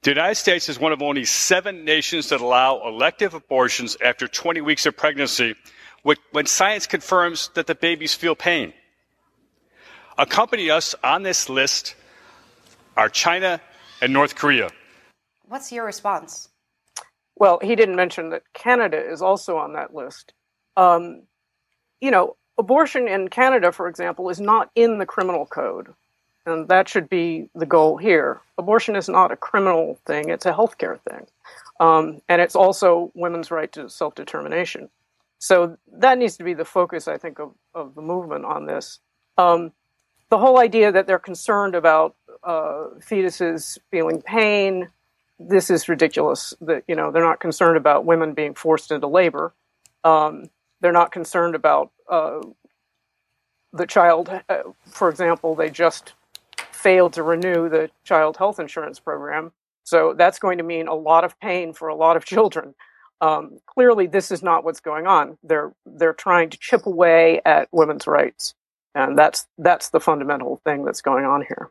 The 0.02 0.12
United 0.12 0.36
States 0.36 0.68
is 0.68 0.78
one 0.78 0.92
of 0.92 1.02
only 1.02 1.24
seven 1.24 1.84
nations 1.84 2.28
that 2.28 2.40
allow 2.40 2.80
elective 2.86 3.34
abortions 3.34 3.96
after 4.02 4.28
20 4.28 4.60
weeks 4.60 4.86
of 4.86 4.96
pregnancy 4.96 5.56
when 6.02 6.46
science 6.46 6.86
confirms 6.86 7.50
that 7.54 7.66
the 7.66 7.74
babies 7.74 8.14
feel 8.14 8.36
pain. 8.36 8.72
Accompany 10.16 10.70
us 10.70 10.94
on 11.02 11.24
this 11.24 11.48
list 11.48 11.96
are 12.96 13.08
China 13.08 13.60
and 14.00 14.12
North 14.12 14.36
Korea. 14.36 14.70
What's 15.48 15.72
your 15.72 15.84
response? 15.84 16.49
Well, 17.40 17.58
he 17.62 17.74
didn't 17.74 17.96
mention 17.96 18.28
that 18.30 18.42
Canada 18.52 18.98
is 18.98 19.22
also 19.22 19.56
on 19.56 19.72
that 19.72 19.94
list. 19.94 20.34
Um, 20.76 21.22
you 22.00 22.10
know, 22.10 22.36
abortion 22.58 23.08
in 23.08 23.28
Canada, 23.28 23.72
for 23.72 23.88
example, 23.88 24.28
is 24.28 24.40
not 24.40 24.70
in 24.74 24.98
the 24.98 25.06
criminal 25.06 25.46
code. 25.46 25.88
And 26.44 26.68
that 26.68 26.88
should 26.88 27.08
be 27.08 27.48
the 27.54 27.66
goal 27.66 27.96
here. 27.96 28.42
Abortion 28.58 28.94
is 28.94 29.08
not 29.08 29.32
a 29.32 29.36
criminal 29.36 29.98
thing, 30.06 30.28
it's 30.28 30.46
a 30.46 30.52
healthcare 30.52 31.00
thing. 31.08 31.26
Um, 31.80 32.20
and 32.28 32.42
it's 32.42 32.54
also 32.54 33.10
women's 33.14 33.50
right 33.50 33.72
to 33.72 33.88
self 33.88 34.14
determination. 34.14 34.90
So 35.38 35.78
that 35.92 36.18
needs 36.18 36.36
to 36.36 36.44
be 36.44 36.52
the 36.52 36.66
focus, 36.66 37.08
I 37.08 37.16
think, 37.16 37.38
of, 37.38 37.54
of 37.74 37.94
the 37.94 38.02
movement 38.02 38.44
on 38.44 38.66
this. 38.66 39.00
Um, 39.38 39.72
the 40.28 40.38
whole 40.38 40.58
idea 40.58 40.92
that 40.92 41.06
they're 41.06 41.18
concerned 41.18 41.74
about 41.74 42.16
uh, 42.44 42.88
fetuses 43.00 43.78
feeling 43.90 44.20
pain, 44.20 44.88
this 45.40 45.70
is 45.70 45.88
ridiculous. 45.88 46.54
That 46.60 46.84
you 46.86 46.94
know 46.94 47.10
they're 47.10 47.24
not 47.24 47.40
concerned 47.40 47.76
about 47.76 48.04
women 48.04 48.34
being 48.34 48.54
forced 48.54 48.92
into 48.92 49.06
labor. 49.06 49.54
Um, 50.04 50.50
they're 50.80 50.92
not 50.92 51.12
concerned 51.12 51.54
about 51.54 51.90
uh, 52.08 52.40
the 53.72 53.86
child. 53.86 54.30
Uh, 54.48 54.58
for 54.86 55.08
example, 55.08 55.54
they 55.54 55.70
just 55.70 56.12
failed 56.72 57.14
to 57.14 57.22
renew 57.22 57.68
the 57.68 57.90
child 58.04 58.36
health 58.36 58.60
insurance 58.60 59.00
program. 59.00 59.52
So 59.84 60.14
that's 60.14 60.38
going 60.38 60.58
to 60.58 60.64
mean 60.64 60.88
a 60.88 60.94
lot 60.94 61.24
of 61.24 61.38
pain 61.40 61.72
for 61.72 61.88
a 61.88 61.94
lot 61.94 62.16
of 62.16 62.24
children. 62.24 62.74
Um, 63.20 63.58
clearly, 63.66 64.06
this 64.06 64.30
is 64.30 64.42
not 64.42 64.64
what's 64.64 64.80
going 64.80 65.06
on. 65.06 65.38
They're 65.42 65.72
they're 65.86 66.14
trying 66.14 66.50
to 66.50 66.58
chip 66.58 66.86
away 66.86 67.40
at 67.44 67.68
women's 67.72 68.06
rights, 68.06 68.54
and 68.94 69.18
that's 69.18 69.46
that's 69.58 69.90
the 69.90 70.00
fundamental 70.00 70.60
thing 70.64 70.84
that's 70.84 71.02
going 71.02 71.24
on 71.24 71.42
here. 71.42 71.70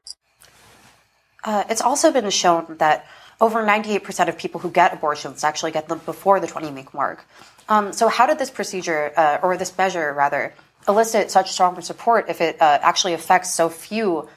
Uh, 1.43 1.63
it's 1.69 1.81
also 1.81 2.11
been 2.11 2.29
shown 2.29 2.75
that 2.79 3.05
over 3.41 3.63
98% 3.63 4.27
of 4.27 4.37
people 4.37 4.59
who 4.59 4.69
get 4.69 4.93
abortions 4.93 5.43
actually 5.43 5.71
get 5.71 5.87
them 5.87 6.01
before 6.05 6.39
the 6.39 6.47
20 6.47 6.71
week 6.71 6.93
mark. 6.93 7.25
Um, 7.67 7.93
so, 7.93 8.07
how 8.07 8.25
did 8.25 8.39
this 8.39 8.49
procedure, 8.49 9.13
uh, 9.15 9.37
or 9.43 9.55
this 9.55 9.77
measure 9.77 10.13
rather, 10.13 10.53
elicit 10.87 11.29
such 11.29 11.51
strong 11.51 11.79
support 11.81 12.25
if 12.29 12.41
it 12.41 12.61
uh, 12.61 12.79
actually 12.81 13.13
affects 13.13 13.53
so 13.53 13.69
few 13.69 14.27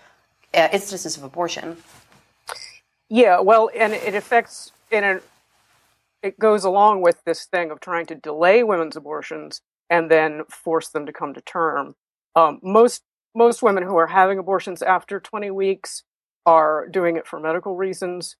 uh, 0.54 0.68
instances 0.72 1.16
of 1.16 1.24
abortion. 1.24 1.76
Yeah, 3.08 3.40
well, 3.40 3.70
and 3.74 3.92
it 3.92 4.14
affects 4.14 4.72
and 4.90 5.20
it 6.22 6.38
goes 6.38 6.64
along 6.64 7.00
with 7.00 7.24
this 7.24 7.46
thing 7.46 7.70
of 7.70 7.80
trying 7.80 8.06
to 8.06 8.14
delay 8.14 8.62
women's 8.62 8.96
abortions 8.96 9.60
and 9.90 10.10
then 10.10 10.42
force 10.48 10.88
them 10.88 11.06
to 11.06 11.12
come 11.12 11.34
to 11.34 11.40
term. 11.40 11.94
Um, 12.36 12.60
most 12.62 13.02
most 13.34 13.62
women 13.62 13.82
who 13.82 13.96
are 13.96 14.08
having 14.08 14.38
abortions 14.38 14.82
after 14.82 15.18
20 15.18 15.50
weeks 15.50 16.02
are 16.44 16.86
doing 16.88 17.16
it 17.16 17.26
for 17.26 17.40
medical 17.40 17.76
reasons, 17.76 18.36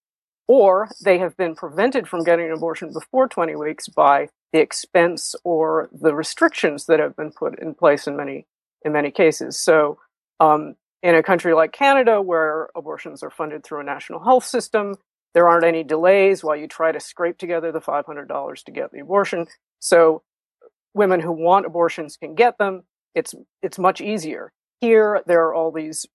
or 0.49 0.89
they 1.05 1.19
have 1.19 1.37
been 1.37 1.55
prevented 1.55 2.09
from 2.09 2.25
getting 2.25 2.47
an 2.47 2.53
abortion 2.53 2.93
before 2.93 3.29
20 3.29 3.57
weeks 3.57 3.89
by 3.89 4.29
the 4.53 4.61
expense 4.61 5.35
or 5.45 5.89
the 5.93 6.15
restrictions 6.15 6.87
that 6.87 7.01
have 7.01 7.17
been 7.17 7.33
put 7.33 7.59
in 7.59 7.75
place 7.75 8.07
in 8.07 8.17
many 8.17 8.47
in 8.85 8.93
many 8.93 9.11
cases. 9.11 9.59
So 9.59 9.99
um, 10.41 10.75
in 11.03 11.15
a 11.15 11.23
country 11.23 11.55
like 11.55 11.73
Canada, 11.73 12.21
where 12.21 12.69
abortions 12.75 13.23
are 13.23 13.31
funded 13.31 13.65
through 13.65 13.81
a 13.81 13.85
national 13.85 14.25
health 14.25 14.45
system, 14.45 14.97
there 15.35 15.49
aren't 15.49 15.65
any 15.65 15.85
delays 15.85 16.43
while 16.43 16.57
you 16.57 16.67
try 16.67 16.93
to 16.93 17.01
scrape 17.01 17.39
together 17.39 17.73
the 17.73 17.81
$500 17.81 18.65
to 18.65 18.73
get 18.73 18.91
the 18.93 19.01
abortion. 19.01 19.47
So 19.81 20.23
women 20.95 21.21
who 21.21 21.33
want 21.33 21.67
abortions 21.67 22.17
can 22.17 22.35
get 22.35 22.59
them. 22.59 22.83
It's 23.15 23.35
it's 23.63 23.79
much 23.79 24.01
easier. 24.01 24.53
Here, 24.81 25.23
there 25.27 25.45
are 25.45 25.55
all 25.55 25.71
these, 25.71 26.07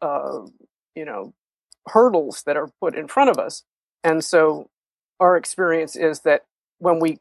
uh, 0.00 0.40
you 0.94 1.04
know, 1.04 1.34
hurdles 1.86 2.42
that 2.46 2.56
are 2.56 2.70
put 2.80 2.96
in 2.96 3.08
front 3.08 3.30
of 3.30 3.38
us, 3.38 3.62
and 4.04 4.22
so 4.22 4.68
our 5.18 5.36
experience 5.36 5.96
is 5.96 6.20
that 6.20 6.42
when 6.78 7.00
we, 7.00 7.18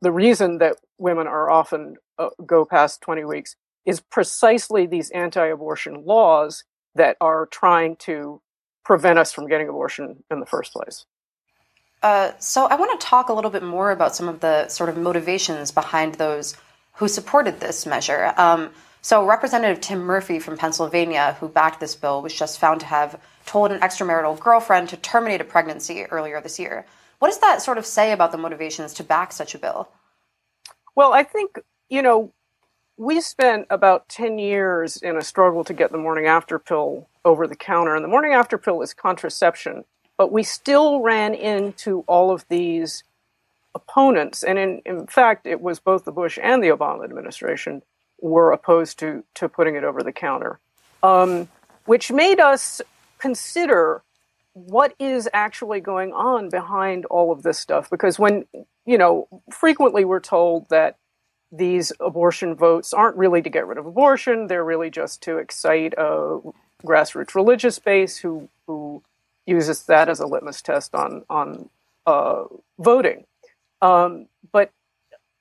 the 0.00 0.10
reason 0.10 0.58
that 0.58 0.76
women 0.98 1.26
are 1.26 1.50
often 1.50 1.96
uh, 2.18 2.30
go 2.44 2.64
past 2.64 3.00
20 3.02 3.24
weeks 3.24 3.56
is 3.84 4.00
precisely 4.00 4.86
these 4.86 5.10
anti-abortion 5.10 6.04
laws 6.04 6.64
that 6.94 7.16
are 7.20 7.46
trying 7.46 7.96
to 7.96 8.40
prevent 8.84 9.18
us 9.18 9.32
from 9.32 9.46
getting 9.46 9.68
abortion 9.68 10.24
in 10.30 10.40
the 10.40 10.46
first 10.46 10.72
place. 10.72 11.04
Uh, 12.02 12.32
so 12.38 12.66
I 12.66 12.76
want 12.76 12.98
to 12.98 13.06
talk 13.06 13.28
a 13.28 13.32
little 13.32 13.50
bit 13.50 13.62
more 13.62 13.90
about 13.90 14.14
some 14.14 14.28
of 14.28 14.40
the 14.40 14.68
sort 14.68 14.88
of 14.90 14.96
motivations 14.96 15.70
behind 15.70 16.16
those 16.16 16.56
who 16.94 17.08
supported 17.08 17.60
this 17.60 17.86
measure. 17.86 18.32
Um, 18.36 18.70
so 19.04 19.22
Representative 19.22 19.82
Tim 19.82 20.00
Murphy 20.00 20.38
from 20.38 20.56
Pennsylvania, 20.56 21.36
who 21.38 21.46
backed 21.46 21.78
this 21.78 21.94
bill, 21.94 22.22
was 22.22 22.32
just 22.32 22.58
found 22.58 22.80
to 22.80 22.86
have 22.86 23.20
told 23.44 23.70
an 23.70 23.80
extramarital 23.80 24.40
girlfriend 24.40 24.88
to 24.88 24.96
terminate 24.96 25.42
a 25.42 25.44
pregnancy 25.44 26.04
earlier 26.04 26.40
this 26.40 26.58
year. 26.58 26.86
What 27.18 27.28
does 27.28 27.38
that 27.40 27.60
sort 27.60 27.76
of 27.76 27.84
say 27.84 28.12
about 28.12 28.32
the 28.32 28.38
motivations 28.38 28.94
to 28.94 29.04
back 29.04 29.32
such 29.32 29.54
a 29.54 29.58
bill? 29.58 29.90
Well, 30.96 31.12
I 31.12 31.22
think, 31.22 31.60
you 31.90 32.00
know, 32.00 32.32
we 32.96 33.20
spent 33.20 33.66
about 33.68 34.08
10 34.08 34.38
years 34.38 34.96
in 34.96 35.18
a 35.18 35.22
struggle 35.22 35.64
to 35.64 35.74
get 35.74 35.92
the 35.92 35.98
morning 35.98 36.24
after 36.24 36.58
pill 36.58 37.06
over 37.26 37.46
the 37.46 37.56
counter. 37.56 37.94
And 37.94 38.02
the 38.02 38.08
morning 38.08 38.32
after 38.32 38.56
pill 38.56 38.80
is 38.80 38.94
contraception, 38.94 39.84
but 40.16 40.32
we 40.32 40.42
still 40.42 41.00
ran 41.00 41.34
into 41.34 42.04
all 42.06 42.30
of 42.30 42.46
these 42.48 43.04
opponents. 43.74 44.42
And 44.42 44.58
in, 44.58 44.80
in 44.86 45.06
fact, 45.08 45.46
it 45.46 45.60
was 45.60 45.78
both 45.78 46.06
the 46.06 46.10
Bush 46.10 46.38
and 46.42 46.64
the 46.64 46.68
Obama 46.68 47.04
administration 47.04 47.82
were 48.30 48.52
opposed 48.52 48.98
to, 48.98 49.22
to 49.34 49.48
putting 49.48 49.76
it 49.76 49.84
over 49.84 50.02
the 50.02 50.12
counter, 50.12 50.58
um, 51.02 51.46
which 51.84 52.10
made 52.10 52.40
us 52.40 52.80
consider 53.18 54.02
what 54.54 54.94
is 54.98 55.28
actually 55.34 55.80
going 55.80 56.12
on 56.12 56.48
behind 56.48 57.04
all 57.06 57.30
of 57.30 57.42
this 57.42 57.58
stuff. 57.58 57.90
Because 57.90 58.18
when, 58.18 58.46
you 58.86 58.96
know, 58.96 59.28
frequently 59.52 60.04
we're 60.04 60.20
told 60.20 60.68
that 60.70 60.96
these 61.52 61.92
abortion 62.00 62.54
votes 62.54 62.94
aren't 62.94 63.16
really 63.16 63.42
to 63.42 63.50
get 63.50 63.66
rid 63.66 63.78
of 63.78 63.86
abortion. 63.86 64.46
They're 64.46 64.64
really 64.64 64.90
just 64.90 65.22
to 65.24 65.36
excite 65.38 65.92
a 65.98 66.40
grassroots 66.84 67.34
religious 67.34 67.78
base 67.78 68.16
who 68.16 68.48
who 68.66 69.02
uses 69.46 69.84
that 69.84 70.08
as 70.08 70.20
a 70.20 70.26
litmus 70.26 70.62
test 70.62 70.94
on 70.94 71.24
on 71.28 71.68
uh, 72.06 72.44
voting. 72.78 73.26
Um, 73.82 74.28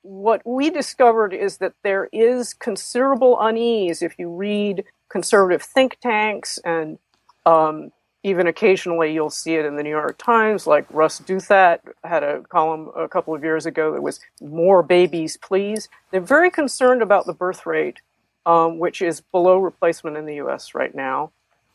what 0.04 0.42
we 0.46 0.70
discovered 0.70 1.34
is 1.34 1.58
that 1.58 1.74
there 1.84 2.10
is 2.12 2.54
considerable 2.54 3.40
unease 3.40 4.02
if 4.02 4.20
you 4.20 4.30
read 4.30 4.84
conservative 5.10 5.62
think 5.62 5.98
tanks 6.02 6.60
and 6.66 7.00
um, 7.46 7.92
even 8.24 8.48
occasionally 8.48 9.14
you'll 9.14 9.30
see 9.30 9.56
it 9.56 9.66
in 9.66 9.76
the 9.76 9.84
New 9.84 9.90
York 9.90 10.18
Times, 10.18 10.66
like 10.66 10.86
Ross 10.90 11.20
Douthat 11.20 11.80
had 12.04 12.24
a 12.24 12.42
column 12.44 12.90
a 12.96 13.08
couple 13.08 13.36
of 13.36 13.44
years 13.44 13.66
ago 13.66 13.92
that 13.94 14.02
was 14.02 14.20
more 14.42 14.82
babies, 14.82 15.38
please. 15.38 15.90
They're 16.12 16.22
very 16.22 16.50
concerned 16.50 17.02
about 17.02 17.26
the 17.26 17.34
birth 17.34 17.66
rate, 17.66 18.00
um, 18.46 18.80
which 18.80 19.02
is 19.02 19.22
below 19.22 19.58
replacement 19.58 20.16
in 20.16 20.26
the 20.26 20.36
U.S. 20.36 20.74
right 20.74 20.96
now. 20.96 21.32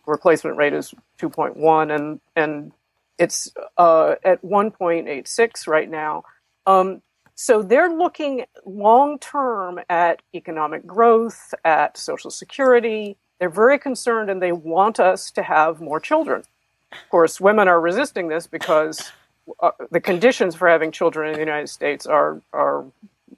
Replacement 0.07 0.57
rate 0.57 0.73
is 0.73 0.95
2.1, 1.21 1.95
and 1.95 2.21
and 2.35 2.73
it's 3.19 3.53
uh, 3.77 4.15
at 4.25 4.43
1.86 4.43 5.67
right 5.67 5.91
now. 5.91 6.23
Um, 6.67 7.03
so 7.41 7.63
they're 7.63 7.89
looking 7.89 8.47
long 8.67 9.21
term 9.21 9.79
at 9.89 10.23
economic 10.35 10.85
growth, 10.85 11.55
at 11.65 11.97
social 11.97 12.33
security, 12.33 13.17
they're 13.39 13.49
very 13.49 13.79
concerned 13.79 14.29
and 14.29 14.43
they 14.43 14.51
want 14.51 14.99
us 14.99 15.31
to 15.31 15.45
have 15.45 15.81
more 15.81 16.01
children. 16.01 16.43
Of 16.91 17.09
course, 17.11 17.41
women 17.41 17.69
are 17.69 17.81
resisting 17.81 18.27
this 18.27 18.49
because 18.49 19.13
uh, 19.61 19.71
the 19.93 20.01
conditions 20.01 20.57
for 20.57 20.69
having 20.69 20.91
children 20.91 21.29
in 21.29 21.35
the 21.35 21.39
United 21.39 21.69
States 21.69 22.07
are 22.07 22.43
are 22.53 22.85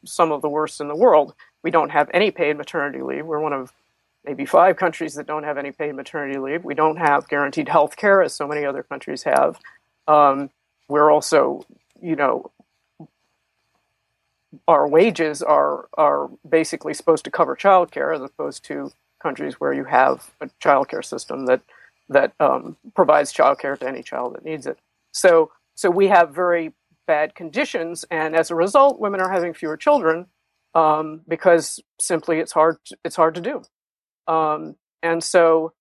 some 0.06 0.32
of 0.32 0.40
the 0.40 0.48
worst 0.48 0.80
in 0.80 0.88
the 0.88 0.96
world. 0.96 1.34
We 1.62 1.70
don't 1.70 1.90
have 1.90 2.08
any 2.14 2.30
paid 2.30 2.56
maternity 2.56 3.02
leave. 3.02 3.26
We're 3.26 3.38
one 3.38 3.52
of 3.52 3.70
maybe 4.24 4.46
five 4.46 4.78
countries 4.78 5.12
that 5.16 5.26
don't 5.26 5.44
have 5.44 5.58
any 5.58 5.72
paid 5.72 5.94
maternity 5.94 6.38
leave. 6.38 6.64
We 6.64 6.74
don't 6.74 6.96
have 6.96 7.28
guaranteed 7.28 7.68
health 7.68 7.96
care 7.98 8.22
as 8.22 8.34
so 8.34 8.48
many 8.48 8.64
other 8.64 8.82
countries 8.82 9.24
have. 9.24 9.60
Um, 10.08 10.48
we're 10.88 11.10
also, 11.10 11.66
you 12.00 12.16
know, 12.16 12.50
our 14.66 14.88
wages 14.88 15.42
are 15.42 15.88
are 15.96 16.28
basically 16.48 16.94
supposed 16.94 17.24
to 17.24 17.30
cover 17.30 17.56
childcare 17.56 18.14
as 18.14 18.22
opposed 18.22 18.64
to 18.64 18.90
countries 19.22 19.54
where 19.60 19.72
you 19.72 19.84
have 19.84 20.30
a 20.40 20.48
childcare 20.62 21.04
system 21.04 21.46
that 21.46 21.62
that 22.08 22.32
um, 22.40 22.76
provides 22.94 23.32
childcare 23.32 23.78
to 23.78 23.88
any 23.88 24.02
child 24.02 24.34
that 24.34 24.44
needs 24.44 24.66
it. 24.66 24.78
So 25.12 25.50
so 25.74 25.90
we 25.90 26.08
have 26.08 26.34
very 26.34 26.74
bad 27.06 27.34
conditions, 27.34 28.04
and 28.10 28.36
as 28.36 28.50
a 28.50 28.54
result, 28.54 29.00
women 29.00 29.20
are 29.20 29.32
having 29.32 29.54
fewer 29.54 29.76
children 29.76 30.26
um, 30.74 31.22
because 31.26 31.80
simply 32.00 32.38
it's 32.38 32.52
hard 32.52 32.76
it's 33.04 33.16
hard 33.16 33.34
to 33.36 33.40
do. 33.40 33.62
Um, 34.32 34.76
and 35.02 35.22
so 35.22 35.72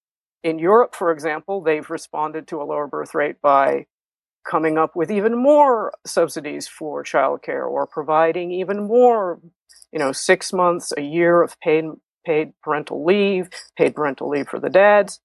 in 0.44 0.60
Europe, 0.60 0.96
for 0.96 1.12
example, 1.12 1.62
they've 1.62 1.90
responded 1.90 2.48
to 2.48 2.62
a 2.62 2.64
lower 2.64 2.88
birth 2.88 3.14
rate 3.14 3.42
by 3.42 3.86
coming 4.48 4.78
up 4.78 4.96
with 4.96 5.12
even 5.12 5.36
more 5.36 5.94
subsidies 6.06 6.68
for 6.68 7.04
childcare 7.04 7.68
or 7.68 7.88
providing 7.88 8.52
even 8.52 8.88
more, 8.88 9.40
you 9.92 10.00
know, 10.00 10.12
six 10.12 10.54
months, 10.54 10.92
a 10.98 11.02
year 11.02 11.42
of 11.42 11.60
paid 11.60 11.86
paid 12.26 12.52
parental 12.62 13.06
leave, 13.06 13.50
paid 13.78 13.96
parental 13.96 14.30
leave 14.30 14.48
for 14.48 14.60
the 14.60 14.70
dads. 14.70 15.20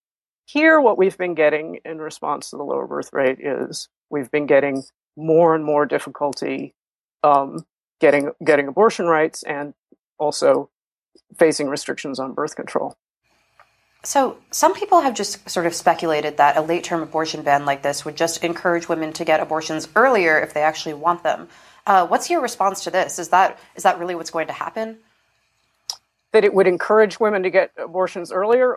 Here, 0.46 0.80
what 0.80 0.98
we've 0.98 1.18
been 1.18 1.34
getting 1.34 1.80
in 1.84 1.98
response 1.98 2.50
to 2.50 2.56
the 2.56 2.62
lower 2.62 2.86
birth 2.86 3.10
rate 3.12 3.38
is 3.40 3.88
we've 4.10 4.30
been 4.30 4.46
getting 4.46 4.82
more 5.16 5.54
and 5.54 5.64
more 5.64 5.86
difficulty 5.86 6.74
um, 7.22 7.64
getting 8.00 8.30
getting 8.44 8.68
abortion 8.68 9.06
rights 9.06 9.42
and 9.44 9.74
also 10.18 10.70
facing 11.38 11.68
restrictions 11.68 12.18
on 12.18 12.34
birth 12.34 12.54
control. 12.54 12.96
So, 14.04 14.38
some 14.50 14.74
people 14.74 15.00
have 15.00 15.14
just 15.14 15.48
sort 15.50 15.66
of 15.66 15.74
speculated 15.74 16.36
that 16.38 16.56
a 16.56 16.60
late 16.62 16.84
term 16.84 17.02
abortion 17.02 17.42
ban 17.42 17.64
like 17.64 17.82
this 17.82 18.04
would 18.04 18.16
just 18.16 18.44
encourage 18.44 18.88
women 18.88 19.12
to 19.14 19.24
get 19.24 19.40
abortions 19.40 19.88
earlier 19.96 20.38
if 20.40 20.54
they 20.54 20.62
actually 20.62 20.94
want 20.94 21.22
them. 21.22 21.48
Uh, 21.86 22.06
what's 22.06 22.30
your 22.30 22.42
response 22.42 22.84
to 22.84 22.90
this? 22.90 23.18
Is 23.18 23.30
that 23.30 23.58
is 23.76 23.82
that 23.84 23.98
really 23.98 24.14
what's 24.14 24.30
going 24.30 24.48
to 24.48 24.52
happen? 24.52 24.98
that 26.34 26.44
it 26.44 26.52
would 26.52 26.66
encourage 26.66 27.20
women 27.20 27.44
to 27.44 27.50
get 27.50 27.70
abortions 27.78 28.32
earlier. 28.32 28.76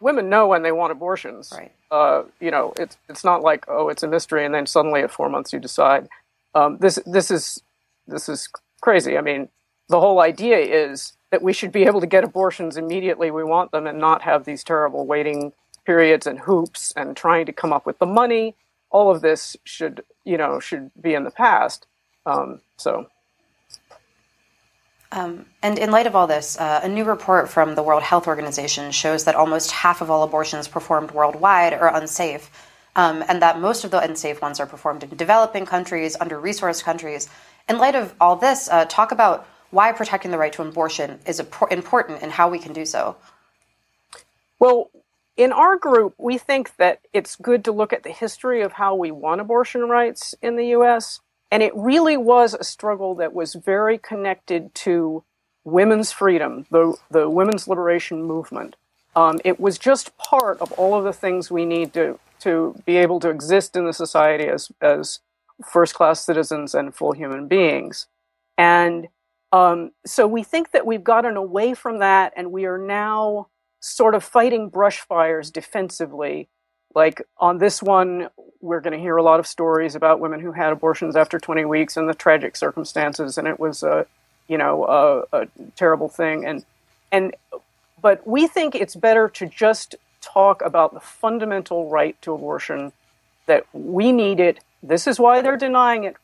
Women 0.00 0.30
know 0.30 0.48
when 0.48 0.62
they 0.62 0.72
want 0.72 0.92
abortions. 0.92 1.52
Right. 1.54 1.72
Uh, 1.90 2.22
you 2.40 2.50
know, 2.50 2.72
it's 2.78 2.96
it's 3.08 3.22
not 3.22 3.42
like 3.42 3.66
oh, 3.68 3.90
it's 3.90 4.02
a 4.02 4.08
mystery, 4.08 4.46
and 4.46 4.54
then 4.54 4.66
suddenly 4.66 5.02
at 5.02 5.10
four 5.10 5.28
months 5.28 5.52
you 5.52 5.60
decide. 5.60 6.08
Um, 6.54 6.78
this 6.78 6.98
this 7.04 7.30
is 7.30 7.62
this 8.08 8.30
is 8.30 8.48
crazy. 8.80 9.18
I 9.18 9.20
mean, 9.20 9.50
the 9.90 10.00
whole 10.00 10.20
idea 10.20 10.56
is 10.56 11.12
that 11.30 11.42
we 11.42 11.52
should 11.52 11.72
be 11.72 11.84
able 11.84 12.00
to 12.00 12.06
get 12.06 12.24
abortions 12.24 12.76
immediately 12.76 13.30
we 13.30 13.44
want 13.44 13.70
them, 13.70 13.86
and 13.86 13.98
not 13.98 14.22
have 14.22 14.44
these 14.44 14.64
terrible 14.64 15.06
waiting 15.06 15.52
periods 15.84 16.26
and 16.26 16.40
hoops 16.40 16.92
and 16.96 17.16
trying 17.16 17.46
to 17.46 17.52
come 17.52 17.72
up 17.72 17.86
with 17.86 17.98
the 17.98 18.06
money. 18.06 18.54
All 18.90 19.10
of 19.10 19.20
this 19.20 19.56
should 19.64 20.02
you 20.24 20.36
know 20.36 20.60
should 20.60 20.90
be 21.00 21.14
in 21.14 21.24
the 21.24 21.30
past. 21.30 21.86
Um, 22.26 22.60
so 22.76 23.08
um, 25.12 25.46
and 25.62 25.78
in 25.78 25.90
light 25.90 26.06
of 26.06 26.14
all 26.14 26.26
this, 26.26 26.58
uh, 26.58 26.80
a 26.84 26.88
new 26.88 27.04
report 27.04 27.48
from 27.48 27.74
the 27.74 27.82
World 27.82 28.02
Health 28.02 28.28
Organization 28.28 28.92
shows 28.92 29.24
that 29.24 29.34
almost 29.34 29.72
half 29.72 30.00
of 30.00 30.10
all 30.10 30.22
abortions 30.22 30.68
performed 30.68 31.10
worldwide 31.10 31.74
are 31.74 31.94
unsafe, 31.94 32.48
um, 32.94 33.24
and 33.26 33.42
that 33.42 33.58
most 33.58 33.84
of 33.84 33.90
the 33.90 34.00
unsafe 34.00 34.40
ones 34.40 34.60
are 34.60 34.66
performed 34.66 35.02
in 35.02 35.10
developing 35.16 35.66
countries, 35.66 36.16
under 36.20 36.40
resourced 36.40 36.84
countries. 36.84 37.28
In 37.68 37.78
light 37.78 37.96
of 37.96 38.14
all 38.20 38.36
this, 38.36 38.68
uh, 38.68 38.84
talk 38.84 39.10
about 39.10 39.48
why 39.70 39.92
protecting 39.92 40.30
the 40.30 40.38
right 40.38 40.52
to 40.52 40.62
abortion 40.62 41.18
is 41.26 41.40
important 41.40 42.22
and 42.22 42.32
how 42.32 42.48
we 42.48 42.58
can 42.58 42.72
do 42.72 42.84
so. 42.84 43.16
Well, 44.58 44.90
in 45.36 45.52
our 45.52 45.76
group, 45.76 46.14
we 46.18 46.38
think 46.38 46.76
that 46.76 47.00
it's 47.12 47.36
good 47.36 47.64
to 47.64 47.72
look 47.72 47.92
at 47.92 48.02
the 48.02 48.10
history 48.10 48.62
of 48.62 48.72
how 48.72 48.94
we 48.94 49.10
won 49.10 49.40
abortion 49.40 49.88
rights 49.88 50.34
in 50.42 50.56
the 50.56 50.66
U.S. 50.68 51.20
And 51.50 51.62
it 51.62 51.74
really 51.74 52.16
was 52.16 52.54
a 52.54 52.64
struggle 52.64 53.14
that 53.16 53.32
was 53.32 53.54
very 53.54 53.96
connected 53.96 54.74
to 54.76 55.24
women's 55.64 56.12
freedom, 56.12 56.66
the, 56.70 56.96
the 57.10 57.28
women's 57.30 57.68
liberation 57.68 58.22
movement. 58.22 58.76
Um, 59.16 59.40
it 59.44 59.58
was 59.58 59.78
just 59.78 60.16
part 60.18 60.60
of 60.60 60.72
all 60.72 60.94
of 60.94 61.04
the 61.04 61.12
things 61.12 61.50
we 61.50 61.64
need 61.64 61.92
to, 61.94 62.18
to 62.40 62.80
be 62.84 62.96
able 62.96 63.20
to 63.20 63.30
exist 63.30 63.76
in 63.76 63.84
the 63.86 63.92
society 63.92 64.46
as, 64.46 64.70
as 64.80 65.20
first 65.64 65.94
class 65.94 66.24
citizens 66.24 66.74
and 66.74 66.94
full 66.94 67.12
human 67.12 67.48
beings. 67.48 68.06
And 68.56 69.08
um, 69.52 69.90
so 70.06 70.26
we 70.26 70.42
think 70.42 70.72
that 70.72 70.86
we've 70.86 71.04
gotten 71.04 71.36
away 71.36 71.74
from 71.74 71.98
that 71.98 72.32
and 72.36 72.52
we 72.52 72.66
are 72.66 72.78
now 72.78 73.48
sort 73.80 74.14
of 74.14 74.22
fighting 74.22 74.68
brush 74.68 75.00
fires 75.00 75.50
defensively 75.50 76.48
like 76.94 77.22
on 77.38 77.58
this 77.58 77.82
one, 77.82 78.28
we're 78.60 78.80
going 78.80 78.92
to 78.92 78.98
hear 78.98 79.16
a 79.16 79.22
lot 79.22 79.40
of 79.40 79.46
stories 79.46 79.94
about 79.94 80.20
women 80.20 80.40
who 80.40 80.52
had 80.52 80.72
abortions 80.72 81.16
after 81.16 81.38
20 81.38 81.64
weeks 81.64 81.96
and 81.96 82.08
the 82.08 82.14
tragic 82.14 82.56
circumstances, 82.56 83.38
and 83.38 83.46
it 83.46 83.60
was 83.60 83.82
a, 83.82 84.06
you 84.48 84.58
know, 84.58 84.84
a, 85.32 85.42
a 85.42 85.48
terrible 85.76 86.08
thing. 86.08 86.44
And 86.44 86.64
and 87.12 87.34
but 88.02 88.26
we 88.26 88.46
think 88.46 88.74
it's 88.74 88.96
better 88.96 89.28
to 89.28 89.46
just 89.46 89.94
talk 90.20 90.62
about 90.62 90.94
the 90.94 91.00
fundamental 91.00 91.88
right 91.88 92.20
to 92.22 92.32
abortion 92.32 92.92
that 93.46 93.66
we 93.72 94.12
need 94.12 94.40
it. 94.40 94.60
This 94.82 95.06
is 95.06 95.20
why 95.20 95.42
they're 95.42 95.56
denying 95.56 96.04
it 96.04 96.16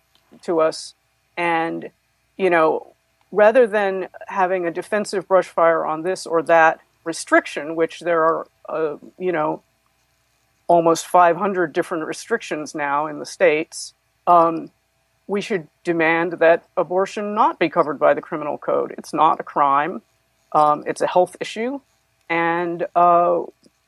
to 0.42 0.60
us, 0.60 0.94
and 1.36 1.90
you 2.36 2.50
know, 2.50 2.92
rather 3.32 3.66
than 3.66 4.08
having 4.28 4.66
a 4.66 4.70
defensive 4.70 5.26
brush 5.28 5.48
fire 5.48 5.84
on 5.84 6.02
this 6.02 6.26
or 6.26 6.42
that 6.42 6.80
restriction, 7.04 7.76
which 7.76 8.00
there 8.00 8.24
are, 8.24 8.46
uh, 8.68 8.96
you 9.18 9.32
know, 9.32 9.62
almost 10.68 11.06
500 11.06 11.72
different 11.72 12.06
restrictions 12.06 12.74
now 12.74 13.06
in 13.06 13.18
the 13.18 13.26
states, 13.26 13.94
um, 14.26 14.70
we 15.28 15.40
should 15.40 15.68
demand 15.84 16.34
that 16.34 16.64
abortion 16.76 17.34
not 17.34 17.58
be 17.58 17.68
covered 17.68 17.98
by 17.98 18.14
the 18.14 18.20
criminal 18.20 18.58
code. 18.58 18.94
It's 18.96 19.12
not 19.12 19.40
a 19.40 19.42
crime. 19.42 20.02
Um, 20.52 20.84
it's 20.86 21.00
a 21.00 21.06
health 21.06 21.36
issue. 21.40 21.80
And, 22.28 22.86
uh, 22.94 23.42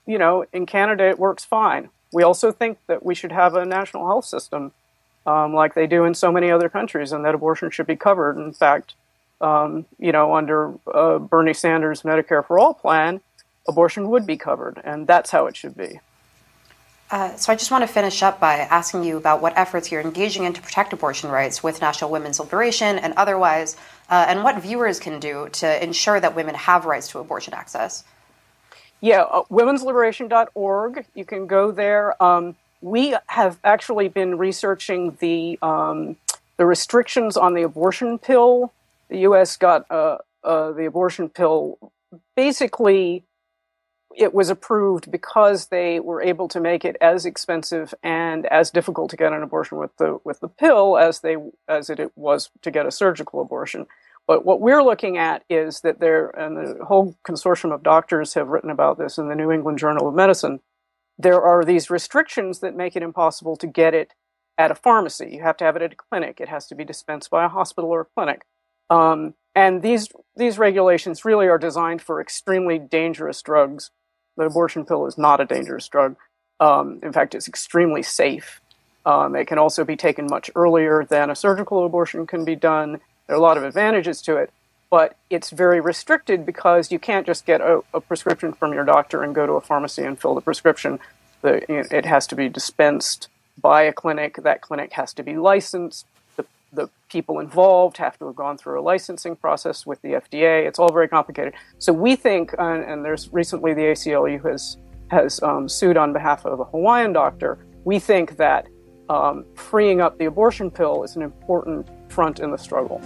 you 0.06 0.18
know, 0.18 0.44
in 0.52 0.66
Canada, 0.66 1.08
it 1.08 1.18
works 1.18 1.44
fine. 1.44 1.90
We 2.12 2.22
also 2.22 2.50
think 2.50 2.78
that 2.86 3.04
we 3.04 3.14
should 3.14 3.32
have 3.32 3.54
a 3.54 3.64
national 3.64 4.06
health 4.06 4.24
system 4.24 4.72
um, 5.26 5.52
like 5.52 5.74
they 5.74 5.86
do 5.86 6.04
in 6.04 6.14
so 6.14 6.32
many 6.32 6.50
other 6.50 6.68
countries 6.68 7.12
and 7.12 7.24
that 7.24 7.34
abortion 7.34 7.70
should 7.70 7.86
be 7.86 7.96
covered. 7.96 8.38
In 8.38 8.52
fact, 8.52 8.94
um, 9.40 9.86
you 9.98 10.12
know, 10.12 10.34
under 10.34 10.74
uh, 10.92 11.18
Bernie 11.18 11.54
Sanders' 11.54 12.02
Medicare 12.02 12.46
for 12.46 12.58
All 12.58 12.74
plan, 12.74 13.20
abortion 13.68 14.08
would 14.10 14.26
be 14.26 14.36
covered. 14.36 14.80
And 14.84 15.06
that's 15.06 15.30
how 15.30 15.46
it 15.46 15.56
should 15.56 15.76
be. 15.76 16.00
Uh, 17.10 17.34
so 17.36 17.50
I 17.52 17.56
just 17.56 17.70
want 17.70 17.82
to 17.82 17.88
finish 17.88 18.22
up 18.22 18.38
by 18.38 18.56
asking 18.56 19.02
you 19.02 19.16
about 19.16 19.40
what 19.40 19.56
efforts 19.56 19.90
you're 19.90 20.02
engaging 20.02 20.44
in 20.44 20.52
to 20.52 20.60
protect 20.60 20.92
abortion 20.92 21.30
rights 21.30 21.62
with 21.62 21.80
National 21.80 22.10
Women's 22.10 22.38
Liberation 22.38 22.98
and 22.98 23.14
otherwise, 23.16 23.76
uh, 24.10 24.26
and 24.28 24.44
what 24.44 24.60
viewers 24.60 25.00
can 25.00 25.18
do 25.18 25.48
to 25.52 25.82
ensure 25.82 26.20
that 26.20 26.36
women 26.36 26.54
have 26.54 26.84
rights 26.84 27.08
to 27.08 27.18
abortion 27.18 27.54
access. 27.54 28.04
Yeah, 29.00 29.22
uh, 29.22 29.44
womensliberation.org. 29.50 31.06
You 31.14 31.24
can 31.24 31.46
go 31.46 31.70
there. 31.70 32.22
Um, 32.22 32.56
we 32.82 33.16
have 33.26 33.58
actually 33.64 34.08
been 34.08 34.36
researching 34.36 35.16
the 35.20 35.58
um, 35.62 36.16
the 36.58 36.66
restrictions 36.66 37.36
on 37.36 37.54
the 37.54 37.62
abortion 37.62 38.18
pill. 38.18 38.72
The 39.10 39.18
U.S. 39.20 39.56
got 39.56 39.90
uh, 39.90 40.18
uh, 40.44 40.72
the 40.72 40.86
abortion 40.86 41.28
pill 41.28 41.78
basically 42.36 43.24
it 44.16 44.34
was 44.34 44.50
approved 44.50 45.10
because 45.10 45.66
they 45.66 46.00
were 46.00 46.22
able 46.22 46.48
to 46.48 46.60
make 46.60 46.84
it 46.84 46.96
as 47.00 47.26
expensive 47.26 47.94
and 48.02 48.46
as 48.46 48.70
difficult 48.70 49.10
to 49.10 49.16
get 49.16 49.32
an 49.32 49.42
abortion 49.42 49.78
with 49.78 49.96
the 49.98 50.18
with 50.24 50.40
the 50.40 50.48
pill 50.48 50.98
as 50.98 51.20
they 51.20 51.36
as 51.68 51.90
it, 51.90 52.00
it 52.00 52.12
was 52.16 52.50
to 52.62 52.70
get 52.70 52.86
a 52.86 52.90
surgical 52.90 53.40
abortion. 53.40 53.86
But 54.26 54.44
what 54.44 54.60
we're 54.60 54.82
looking 54.82 55.16
at 55.16 55.42
is 55.48 55.80
that 55.80 56.00
there, 56.00 56.28
and 56.28 56.56
the 56.56 56.84
whole 56.84 57.16
consortium 57.26 57.72
of 57.72 57.82
doctors 57.82 58.34
have 58.34 58.48
written 58.48 58.70
about 58.70 58.98
this 58.98 59.16
in 59.16 59.28
the 59.28 59.34
New 59.34 59.50
England 59.50 59.78
Journal 59.78 60.08
of 60.08 60.14
Medicine. 60.14 60.60
There 61.18 61.40
are 61.40 61.64
these 61.64 61.88
restrictions 61.90 62.60
that 62.60 62.76
make 62.76 62.94
it 62.94 63.02
impossible 63.02 63.56
to 63.56 63.66
get 63.66 63.94
it 63.94 64.12
at 64.58 64.70
a 64.70 64.74
pharmacy. 64.74 65.30
You 65.32 65.42
have 65.42 65.56
to 65.58 65.64
have 65.64 65.76
it 65.76 65.82
at 65.82 65.92
a 65.94 65.96
clinic. 65.96 66.40
It 66.40 66.48
has 66.48 66.66
to 66.66 66.74
be 66.74 66.84
dispensed 66.84 67.30
by 67.30 67.44
a 67.44 67.48
hospital 67.48 67.90
or 67.90 68.02
a 68.02 68.04
clinic. 68.04 68.42
Um, 68.90 69.34
and 69.54 69.82
these 69.82 70.08
these 70.36 70.58
regulations 70.58 71.24
really 71.24 71.48
are 71.48 71.58
designed 71.58 72.00
for 72.00 72.20
extremely 72.20 72.78
dangerous 72.78 73.42
drugs 73.42 73.90
the 74.38 74.44
abortion 74.44 74.86
pill 74.86 75.06
is 75.06 75.18
not 75.18 75.40
a 75.40 75.44
dangerous 75.44 75.86
drug. 75.88 76.16
Um, 76.60 77.00
in 77.02 77.12
fact, 77.12 77.34
it's 77.34 77.48
extremely 77.48 78.02
safe. 78.02 78.60
Um, 79.04 79.36
it 79.36 79.46
can 79.46 79.58
also 79.58 79.84
be 79.84 79.96
taken 79.96 80.26
much 80.26 80.50
earlier 80.54 81.04
than 81.04 81.30
a 81.30 81.34
surgical 81.34 81.84
abortion 81.84 82.26
can 82.26 82.44
be 82.44 82.56
done. 82.56 83.00
There 83.26 83.36
are 83.36 83.38
a 83.38 83.42
lot 83.42 83.56
of 83.56 83.64
advantages 83.64 84.22
to 84.22 84.36
it, 84.36 84.50
but 84.90 85.16
it's 85.28 85.50
very 85.50 85.80
restricted 85.80 86.46
because 86.46 86.90
you 86.90 86.98
can't 86.98 87.26
just 87.26 87.46
get 87.46 87.60
a, 87.60 87.82
a 87.92 88.00
prescription 88.00 88.52
from 88.52 88.72
your 88.72 88.84
doctor 88.84 89.22
and 89.22 89.34
go 89.34 89.46
to 89.46 89.54
a 89.54 89.60
pharmacy 89.60 90.04
and 90.04 90.18
fill 90.20 90.34
the 90.34 90.40
prescription. 90.40 90.98
The, 91.42 91.70
it 91.96 92.06
has 92.06 92.26
to 92.28 92.36
be 92.36 92.48
dispensed 92.48 93.28
by 93.60 93.82
a 93.82 93.92
clinic. 93.92 94.36
That 94.42 94.60
clinic 94.60 94.92
has 94.92 95.12
to 95.14 95.22
be 95.22 95.36
licensed 95.36 96.06
the 96.72 96.88
people 97.08 97.40
involved 97.40 97.96
have 97.96 98.18
to 98.18 98.26
have 98.26 98.36
gone 98.36 98.58
through 98.58 98.80
a 98.80 98.82
licensing 98.82 99.36
process 99.36 99.86
with 99.86 100.00
the 100.02 100.10
FDA. 100.10 100.66
It's 100.66 100.78
all 100.78 100.92
very 100.92 101.08
complicated. 101.08 101.54
So 101.78 101.92
we 101.92 102.16
think, 102.16 102.54
uh, 102.58 102.82
and 102.82 103.04
there's 103.04 103.32
recently 103.32 103.74
the 103.74 103.82
ACLU 103.82 104.44
has 104.48 104.76
has 105.10 105.42
um, 105.42 105.68
sued 105.68 105.96
on 105.96 106.12
behalf 106.12 106.44
of 106.44 106.60
a 106.60 106.64
Hawaiian 106.64 107.14
doctor. 107.14 107.58
We 107.84 107.98
think 107.98 108.36
that 108.36 108.66
um, 109.08 109.46
freeing 109.54 110.02
up 110.02 110.18
the 110.18 110.26
abortion 110.26 110.70
pill 110.70 111.02
is 111.02 111.16
an 111.16 111.22
important 111.22 111.88
front 112.10 112.40
in 112.40 112.50
the 112.50 112.58
struggle. 112.58 113.00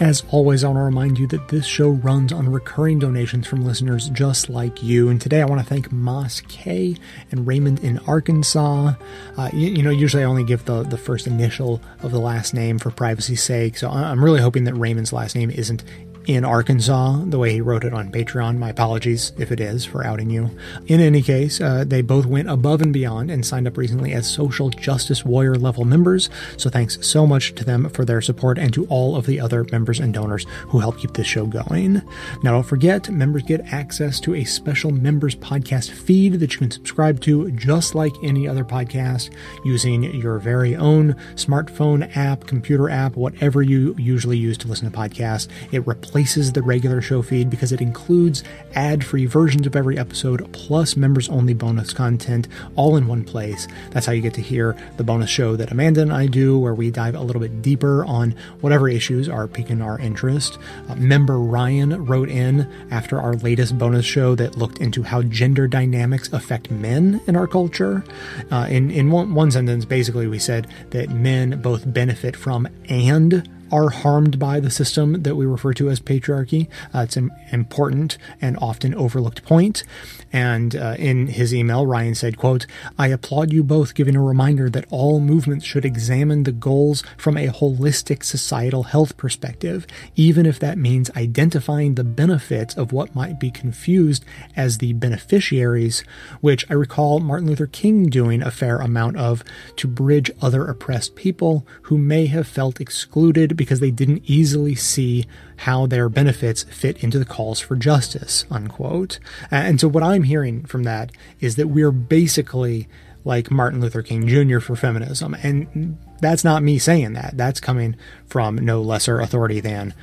As 0.00 0.24
always, 0.30 0.64
I 0.64 0.68
want 0.68 0.78
to 0.78 0.82
remind 0.82 1.20
you 1.20 1.28
that 1.28 1.46
this 1.48 1.64
show 1.64 1.90
runs 1.90 2.32
on 2.32 2.50
recurring 2.50 2.98
donations 2.98 3.46
from 3.46 3.64
listeners 3.64 4.08
just 4.08 4.50
like 4.50 4.82
you. 4.82 5.08
And 5.08 5.20
today 5.20 5.40
I 5.40 5.44
want 5.44 5.60
to 5.60 5.66
thank 5.66 5.92
Moss 5.92 6.40
K 6.48 6.96
and 7.30 7.46
Raymond 7.46 7.78
in 7.78 8.00
Arkansas. 8.00 8.94
Uh, 9.36 9.50
you, 9.52 9.68
you, 9.68 9.82
know, 9.84 9.90
usually 9.90 10.24
I 10.24 10.26
only 10.26 10.42
give 10.42 10.64
the, 10.64 10.82
the 10.82 10.98
first 10.98 11.28
initial 11.28 11.80
of 12.02 12.10
the 12.10 12.18
last 12.18 12.54
name 12.54 12.80
for 12.80 12.90
privacy's 12.90 13.44
sake. 13.44 13.78
So 13.78 13.88
I'm 13.88 14.22
really 14.22 14.40
hoping 14.40 14.64
that 14.64 14.74
Raymond's 14.74 15.12
last 15.12 15.36
name 15.36 15.50
isn't 15.50 15.84
in 16.26 16.44
Arkansas, 16.44 17.22
the 17.26 17.38
way 17.38 17.52
he 17.52 17.60
wrote 17.60 17.84
it 17.84 17.92
on 17.92 18.10
Patreon. 18.10 18.56
My 18.56 18.70
apologies 18.70 19.32
if 19.36 19.52
it 19.52 19.60
is 19.60 19.84
for 19.84 20.06
outing 20.06 20.30
you. 20.30 20.50
In 20.86 21.00
any 21.00 21.22
case, 21.22 21.60
uh, 21.60 21.84
they 21.86 22.00
both 22.00 22.24
went 22.24 22.48
above 22.48 22.80
and 22.80 22.92
beyond 22.92 23.30
and 23.30 23.44
signed 23.44 23.66
up 23.66 23.76
recently 23.76 24.12
as 24.12 24.30
social 24.30 24.70
justice 24.70 25.24
warrior 25.24 25.56
level 25.56 25.84
members. 25.84 26.30
So 26.56 26.70
thanks 26.70 26.98
so 27.06 27.26
much 27.26 27.54
to 27.56 27.64
them 27.64 27.90
for 27.90 28.04
their 28.04 28.22
support 28.22 28.58
and 28.58 28.72
to 28.72 28.86
all 28.86 29.16
of 29.16 29.26
the 29.26 29.38
other 29.38 29.66
members 29.70 30.00
and 30.00 30.14
donors 30.14 30.46
who 30.68 30.78
help 30.78 30.98
keep 30.98 31.12
this 31.12 31.26
show 31.26 31.44
going. 31.46 32.02
Now, 32.42 32.52
don't 32.52 32.62
forget, 32.62 33.10
members 33.10 33.42
get 33.42 33.60
access 33.72 34.18
to 34.20 34.34
a 34.34 34.44
special 34.44 34.92
members 34.92 35.34
podcast 35.34 35.90
feed 35.90 36.34
that 36.40 36.52
you 36.54 36.58
can 36.58 36.70
subscribe 36.70 37.20
to 37.22 37.50
just 37.50 37.94
like 37.94 38.14
any 38.22 38.48
other 38.48 38.64
podcast 38.64 39.30
using 39.64 40.04
your 40.14 40.38
very 40.38 40.74
own 40.74 41.14
smartphone 41.34 42.10
app, 42.16 42.46
computer 42.46 42.88
app, 42.88 43.14
whatever 43.16 43.60
you 43.60 43.94
usually 43.98 44.38
use 44.38 44.56
to 44.58 44.68
listen 44.68 44.90
to 44.90 44.96
podcasts. 44.96 45.48
It 45.70 45.86
replaces 45.86 46.13
replaces 46.14 46.52
the 46.52 46.62
regular 46.62 47.02
show 47.02 47.22
feed 47.22 47.50
because 47.50 47.72
it 47.72 47.80
includes 47.80 48.44
ad 48.76 49.04
free 49.04 49.26
versions 49.26 49.66
of 49.66 49.74
every 49.74 49.98
episode 49.98 50.46
plus 50.52 50.96
members 50.96 51.28
only 51.28 51.52
bonus 51.52 51.92
content 51.92 52.46
all 52.76 52.96
in 52.96 53.08
one 53.08 53.24
place. 53.24 53.66
That's 53.90 54.06
how 54.06 54.12
you 54.12 54.22
get 54.22 54.34
to 54.34 54.40
hear 54.40 54.76
the 54.96 55.02
bonus 55.02 55.28
show 55.28 55.56
that 55.56 55.72
Amanda 55.72 56.02
and 56.02 56.12
I 56.12 56.28
do, 56.28 56.56
where 56.56 56.72
we 56.72 56.92
dive 56.92 57.16
a 57.16 57.20
little 57.20 57.42
bit 57.42 57.62
deeper 57.62 58.04
on 58.04 58.30
whatever 58.60 58.88
issues 58.88 59.28
are 59.28 59.48
piquing 59.48 59.82
our 59.82 59.98
interest. 59.98 60.56
Uh, 60.88 60.94
member 60.94 61.40
Ryan 61.40 62.06
wrote 62.06 62.28
in 62.28 62.72
after 62.92 63.20
our 63.20 63.34
latest 63.34 63.76
bonus 63.76 64.04
show 64.04 64.36
that 64.36 64.56
looked 64.56 64.78
into 64.78 65.02
how 65.02 65.22
gender 65.22 65.66
dynamics 65.66 66.32
affect 66.32 66.70
men 66.70 67.20
in 67.26 67.34
our 67.34 67.48
culture. 67.48 68.04
Uh, 68.52 68.68
in 68.70 68.88
in 68.92 69.10
one, 69.10 69.34
one 69.34 69.50
sentence, 69.50 69.84
basically, 69.84 70.28
we 70.28 70.38
said 70.38 70.68
that 70.90 71.10
men 71.10 71.60
both 71.60 71.92
benefit 71.92 72.36
from 72.36 72.68
and 72.88 73.48
are 73.70 73.90
harmed 73.90 74.38
by 74.38 74.60
the 74.60 74.70
system 74.70 75.22
that 75.22 75.36
we 75.36 75.46
refer 75.46 75.72
to 75.74 75.90
as 75.90 76.00
patriarchy. 76.00 76.68
Uh, 76.94 77.00
it's 77.00 77.16
an 77.16 77.30
important 77.52 78.18
and 78.40 78.56
often 78.58 78.94
overlooked 78.94 79.44
point. 79.44 79.84
And 80.32 80.74
uh, 80.74 80.96
in 80.98 81.28
his 81.28 81.54
email, 81.54 81.86
Ryan 81.86 82.14
said, 82.14 82.36
quote, 82.36 82.66
I 82.98 83.08
applaud 83.08 83.52
you 83.52 83.62
both 83.62 83.94
giving 83.94 84.16
a 84.16 84.22
reminder 84.22 84.68
that 84.70 84.86
all 84.90 85.20
movements 85.20 85.64
should 85.64 85.84
examine 85.84 86.42
the 86.42 86.52
goals 86.52 87.02
from 87.16 87.36
a 87.36 87.48
holistic 87.48 88.24
societal 88.24 88.84
health 88.84 89.16
perspective, 89.16 89.86
even 90.16 90.46
if 90.46 90.58
that 90.58 90.78
means 90.78 91.10
identifying 91.16 91.94
the 91.94 92.04
benefits 92.04 92.76
of 92.76 92.92
what 92.92 93.14
might 93.14 93.38
be 93.38 93.50
confused 93.50 94.24
as 94.56 94.78
the 94.78 94.92
beneficiaries, 94.92 96.04
which 96.40 96.68
I 96.70 96.74
recall 96.74 97.20
Martin 97.20 97.48
Luther 97.48 97.66
King 97.66 98.08
doing 98.08 98.42
a 98.42 98.50
fair 98.50 98.78
amount 98.78 99.16
of 99.16 99.44
to 99.76 99.86
bridge 99.86 100.30
other 100.42 100.66
oppressed 100.66 101.14
people 101.14 101.66
who 101.82 101.98
may 101.98 102.26
have 102.26 102.46
felt 102.46 102.80
excluded 102.80 103.53
because 103.54 103.80
they 103.80 103.90
didn't 103.90 104.22
easily 104.26 104.74
see 104.74 105.26
how 105.58 105.86
their 105.86 106.08
benefits 106.08 106.64
fit 106.64 107.02
into 107.02 107.18
the 107.18 107.24
calls 107.24 107.60
for 107.60 107.76
justice, 107.76 108.44
unquote. 108.50 109.18
And 109.50 109.80
so 109.80 109.88
what 109.88 110.02
I'm 110.02 110.24
hearing 110.24 110.64
from 110.64 110.82
that 110.84 111.12
is 111.40 111.56
that 111.56 111.68
we're 111.68 111.92
basically 111.92 112.88
like 113.24 113.50
Martin 113.50 113.80
Luther 113.80 114.02
King 114.02 114.28
Jr. 114.28 114.58
for 114.60 114.76
feminism. 114.76 115.34
And 115.42 115.98
that's 116.20 116.44
not 116.44 116.62
me 116.62 116.78
saying 116.78 117.14
that. 117.14 117.36
That's 117.36 117.60
coming 117.60 117.96
from 118.26 118.56
no 118.56 118.82
lesser 118.82 119.20
authority 119.20 119.60
than 119.60 119.94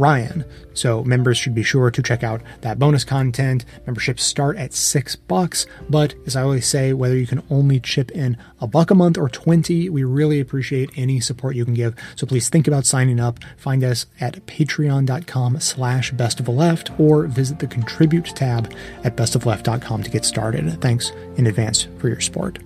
Ryan. 0.00 0.44
So 0.74 1.04
members 1.04 1.36
should 1.36 1.54
be 1.54 1.62
sure 1.62 1.90
to 1.90 2.02
check 2.02 2.24
out 2.24 2.40
that 2.62 2.78
bonus 2.78 3.04
content. 3.04 3.64
Memberships 3.86 4.24
start 4.24 4.56
at 4.56 4.72
six 4.72 5.14
bucks, 5.14 5.66
but 5.88 6.14
as 6.26 6.34
I 6.34 6.42
always 6.42 6.66
say, 6.66 6.92
whether 6.92 7.16
you 7.16 7.26
can 7.26 7.42
only 7.50 7.78
chip 7.80 8.10
in 8.12 8.36
a 8.60 8.66
buck 8.66 8.90
a 8.90 8.94
month 8.94 9.18
or 9.18 9.28
20, 9.28 9.90
we 9.90 10.02
really 10.02 10.40
appreciate 10.40 10.90
any 10.96 11.20
support 11.20 11.54
you 11.54 11.64
can 11.64 11.74
give. 11.74 11.94
So 12.16 12.26
please 12.26 12.48
think 12.48 12.66
about 12.66 12.86
signing 12.86 13.20
up. 13.20 13.38
Find 13.56 13.84
us 13.84 14.06
at 14.20 14.46
patreon.com 14.46 15.60
slash 15.60 16.12
best 16.12 16.40
of 16.40 16.46
the 16.46 16.52
left 16.52 16.98
or 16.98 17.26
visit 17.26 17.58
the 17.58 17.66
contribute 17.66 18.26
tab 18.26 18.72
at 19.04 19.16
bestofleft.com 19.16 20.02
to 20.02 20.10
get 20.10 20.24
started. 20.24 20.80
Thanks 20.80 21.12
in 21.36 21.46
advance 21.46 21.88
for 21.98 22.08
your 22.08 22.20
support. 22.20 22.58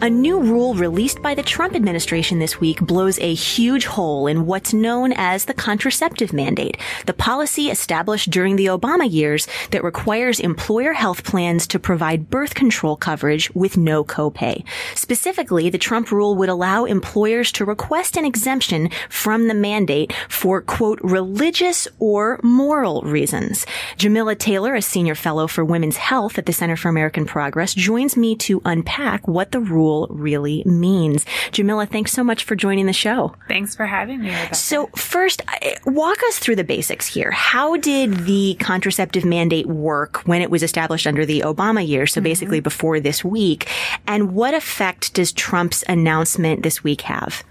A 0.00 0.08
new 0.08 0.38
rule 0.38 0.74
released 0.74 1.20
by 1.22 1.34
the 1.34 1.42
Trump 1.42 1.74
administration 1.74 2.38
this 2.38 2.60
week 2.60 2.80
blows 2.80 3.18
a 3.18 3.34
huge 3.34 3.84
hole 3.84 4.28
in 4.28 4.46
what's 4.46 4.72
known 4.72 5.12
as 5.12 5.44
the 5.44 5.52
contraceptive 5.52 6.32
mandate, 6.32 6.76
the 7.06 7.12
policy 7.12 7.68
established 7.68 8.30
during 8.30 8.54
the 8.54 8.66
Obama 8.66 9.10
years 9.10 9.48
that 9.72 9.82
requires 9.82 10.38
employer 10.38 10.92
health 10.92 11.24
plans 11.24 11.66
to 11.66 11.80
provide 11.80 12.30
birth 12.30 12.54
control 12.54 12.94
coverage 12.94 13.52
with 13.56 13.76
no 13.76 14.04
copay. 14.04 14.62
Specifically, 14.94 15.68
the 15.68 15.78
Trump 15.78 16.12
rule 16.12 16.36
would 16.36 16.48
allow 16.48 16.84
employers 16.84 17.50
to 17.50 17.64
request 17.64 18.16
an 18.16 18.24
exemption 18.24 18.90
from 19.08 19.48
the 19.48 19.54
mandate 19.54 20.12
for, 20.28 20.62
quote, 20.62 21.00
religious 21.02 21.88
or 21.98 22.38
moral 22.44 23.02
reasons. 23.02 23.66
Jamila 23.96 24.36
Taylor, 24.36 24.76
a 24.76 24.82
senior 24.82 25.16
fellow 25.16 25.48
for 25.48 25.64
women's 25.64 25.96
health 25.96 26.38
at 26.38 26.46
the 26.46 26.52
Center 26.52 26.76
for 26.76 26.88
American 26.88 27.26
Progress, 27.26 27.74
joins 27.74 28.16
me 28.16 28.36
to 28.36 28.62
unpack 28.64 29.26
what 29.26 29.50
the 29.50 29.58
rule 29.58 29.87
really 30.10 30.62
means. 30.64 31.24
Jamila, 31.52 31.86
thanks 31.86 32.12
so 32.12 32.22
much 32.22 32.44
for 32.44 32.54
joining 32.54 32.86
the 32.86 32.92
show. 32.92 33.34
Thanks 33.48 33.74
for 33.74 33.86
having 33.86 34.20
me. 34.20 34.28
Rebecca. 34.28 34.54
So 34.54 34.86
first, 34.96 35.42
walk 35.86 36.18
us 36.28 36.38
through 36.38 36.56
the 36.56 36.64
basics 36.64 37.06
here. 37.06 37.30
How 37.30 37.76
did 37.76 38.26
the 38.26 38.56
contraceptive 38.60 39.24
mandate 39.24 39.66
work 39.66 40.22
when 40.26 40.42
it 40.42 40.50
was 40.50 40.62
established 40.62 41.06
under 41.06 41.24
the 41.24 41.40
Obama 41.40 41.86
years? 41.86 42.12
So 42.12 42.18
mm-hmm. 42.18 42.24
basically 42.24 42.60
before 42.60 43.00
this 43.00 43.24
week. 43.24 43.68
And 44.06 44.34
what 44.34 44.54
effect 44.54 45.14
does 45.14 45.32
Trump's 45.32 45.84
announcement 45.88 46.62
this 46.62 46.84
week 46.84 47.02
have? 47.02 47.44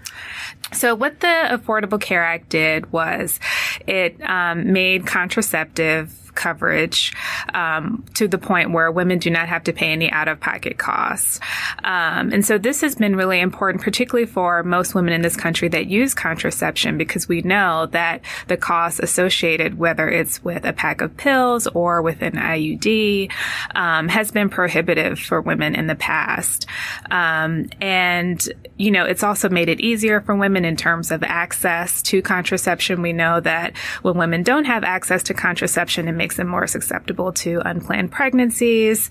So 0.72 0.94
what 0.94 1.20
the 1.20 1.48
Affordable 1.50 2.00
Care 2.00 2.22
Act 2.22 2.48
did 2.50 2.92
was 2.92 3.40
it 3.86 4.20
um, 4.22 4.72
made 4.72 5.06
contraceptive 5.06 6.27
coverage 6.38 7.12
um, 7.52 8.04
to 8.14 8.28
the 8.28 8.38
point 8.38 8.72
where 8.72 8.90
women 8.90 9.18
do 9.18 9.30
not 9.30 9.48
have 9.48 9.64
to 9.64 9.72
pay 9.72 9.92
any 9.92 10.10
out 10.10 10.28
of 10.28 10.40
pocket 10.40 10.78
costs. 10.78 11.40
Um, 11.84 12.32
and 12.32 12.46
so 12.46 12.56
this 12.56 12.80
has 12.80 12.94
been 12.94 13.16
really 13.16 13.40
important, 13.40 13.82
particularly 13.82 14.26
for 14.26 14.62
most 14.62 14.94
women 14.94 15.12
in 15.12 15.22
this 15.22 15.36
country 15.36 15.68
that 15.68 15.86
use 15.86 16.14
contraception, 16.14 16.96
because 16.96 17.28
we 17.28 17.42
know 17.42 17.86
that 17.86 18.22
the 18.46 18.56
costs 18.56 19.00
associated, 19.00 19.78
whether 19.78 20.08
it's 20.08 20.42
with 20.44 20.64
a 20.64 20.72
pack 20.72 21.00
of 21.00 21.16
pills 21.16 21.66
or 21.66 22.00
with 22.00 22.22
an 22.22 22.34
IUD, 22.34 23.30
um, 23.74 24.08
has 24.08 24.30
been 24.30 24.48
prohibitive 24.48 25.18
for 25.18 25.40
women 25.40 25.74
in 25.74 25.88
the 25.88 25.96
past. 25.96 26.66
Um, 27.10 27.68
and, 27.80 28.46
you 28.76 28.90
know, 28.90 29.04
it's 29.04 29.24
also 29.24 29.48
made 29.48 29.68
it 29.68 29.80
easier 29.80 30.20
for 30.20 30.36
women 30.36 30.64
in 30.64 30.76
terms 30.76 31.10
of 31.10 31.22
access 31.24 32.00
to 32.02 32.22
contraception. 32.22 33.02
We 33.02 33.12
know 33.12 33.40
that 33.40 33.76
when 34.02 34.16
women 34.16 34.44
don't 34.44 34.66
have 34.66 34.84
access 34.84 35.24
to 35.24 35.34
contraception, 35.34 36.06
it 36.06 36.12
makes 36.12 36.27
makes 36.28 36.36
them 36.36 36.48
more 36.48 36.66
susceptible 36.66 37.32
to 37.32 37.62
unplanned 37.64 38.12
pregnancies. 38.12 39.08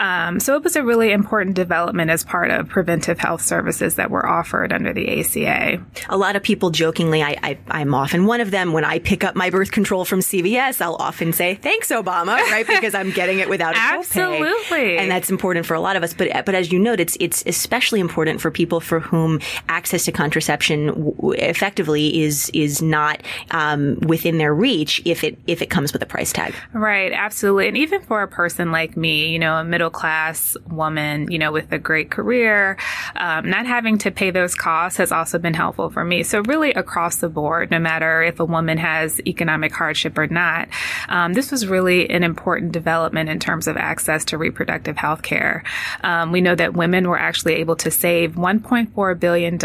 Um, 0.00 0.40
so 0.40 0.56
it 0.56 0.64
was 0.64 0.74
a 0.74 0.82
really 0.82 1.12
important 1.12 1.54
development 1.54 2.10
as 2.10 2.24
part 2.24 2.50
of 2.50 2.68
preventive 2.68 3.20
health 3.20 3.40
services 3.40 3.94
that 3.94 4.10
were 4.10 4.26
offered 4.26 4.72
under 4.72 4.92
the 4.92 5.20
ACA. 5.20 5.80
A 6.08 6.16
lot 6.16 6.34
of 6.34 6.42
people 6.42 6.70
jokingly, 6.70 7.22
I, 7.22 7.56
I, 7.70 7.80
am 7.80 7.94
often 7.94 8.26
one 8.26 8.40
of 8.40 8.50
them. 8.50 8.72
When 8.72 8.84
I 8.84 8.98
pick 8.98 9.22
up 9.22 9.36
my 9.36 9.48
birth 9.48 9.70
control 9.70 10.04
from 10.04 10.18
CVS, 10.18 10.80
I'll 10.80 10.96
often 10.96 11.32
say, 11.32 11.54
thanks, 11.54 11.92
Obama, 11.92 12.34
right? 12.50 12.66
Because 12.66 12.96
I'm 12.96 13.12
getting 13.12 13.38
it 13.38 13.48
without 13.48 13.76
a 13.76 13.78
Absolutely. 13.78 14.98
And 14.98 15.08
that's 15.08 15.30
important 15.30 15.66
for 15.66 15.74
a 15.74 15.80
lot 15.80 15.94
of 15.94 16.02
us. 16.02 16.14
But, 16.14 16.44
but 16.44 16.56
as 16.56 16.72
you 16.72 16.80
note, 16.80 16.98
it's, 16.98 17.16
it's 17.20 17.44
especially 17.46 18.00
important 18.00 18.40
for 18.40 18.50
people 18.50 18.80
for 18.80 18.98
whom 18.98 19.38
access 19.68 20.04
to 20.06 20.10
contraception 20.10 20.86
w- 20.86 21.32
effectively 21.38 22.22
is, 22.22 22.50
is 22.52 22.82
not, 22.82 23.22
um, 23.52 24.00
within 24.00 24.38
their 24.38 24.52
reach 24.52 25.00
if 25.04 25.22
it, 25.22 25.38
if 25.46 25.62
it 25.62 25.70
comes 25.70 25.92
with 25.92 26.02
a 26.02 26.06
price 26.06 26.32
tag. 26.32 26.55
Right, 26.72 27.12
absolutely. 27.12 27.68
And 27.68 27.76
even 27.76 28.02
for 28.02 28.22
a 28.22 28.28
person 28.28 28.72
like 28.72 28.96
me, 28.96 29.28
you 29.28 29.38
know, 29.38 29.56
a 29.56 29.64
middle 29.64 29.90
class 29.90 30.56
woman, 30.70 31.30
you 31.30 31.38
know, 31.38 31.52
with 31.52 31.72
a 31.72 31.78
great 31.78 32.10
career, 32.10 32.76
um, 33.14 33.48
not 33.48 33.66
having 33.66 33.98
to 33.98 34.10
pay 34.10 34.30
those 34.30 34.54
costs 34.54 34.98
has 34.98 35.12
also 35.12 35.38
been 35.38 35.54
helpful 35.54 35.90
for 35.90 36.04
me. 36.04 36.22
So 36.22 36.40
really 36.40 36.72
across 36.72 37.16
the 37.16 37.28
board, 37.28 37.70
no 37.70 37.78
matter 37.78 38.22
if 38.22 38.40
a 38.40 38.44
woman 38.44 38.78
has 38.78 39.20
economic 39.26 39.72
hardship 39.72 40.18
or 40.18 40.26
not, 40.26 40.68
um, 41.08 41.32
this 41.32 41.50
was 41.50 41.66
really 41.66 42.08
an 42.10 42.22
important 42.22 42.72
development 42.72 43.28
in 43.28 43.38
terms 43.38 43.66
of 43.66 43.76
access 43.76 44.24
to 44.26 44.38
reproductive 44.38 44.96
health 44.96 45.22
care. 45.22 45.64
Um, 46.02 46.32
we 46.32 46.40
know 46.40 46.54
that 46.54 46.74
women 46.74 47.08
were 47.08 47.18
actually 47.18 47.54
able 47.54 47.76
to 47.76 47.90
save 47.90 48.34
$1.4 48.34 49.20
billion 49.20 49.58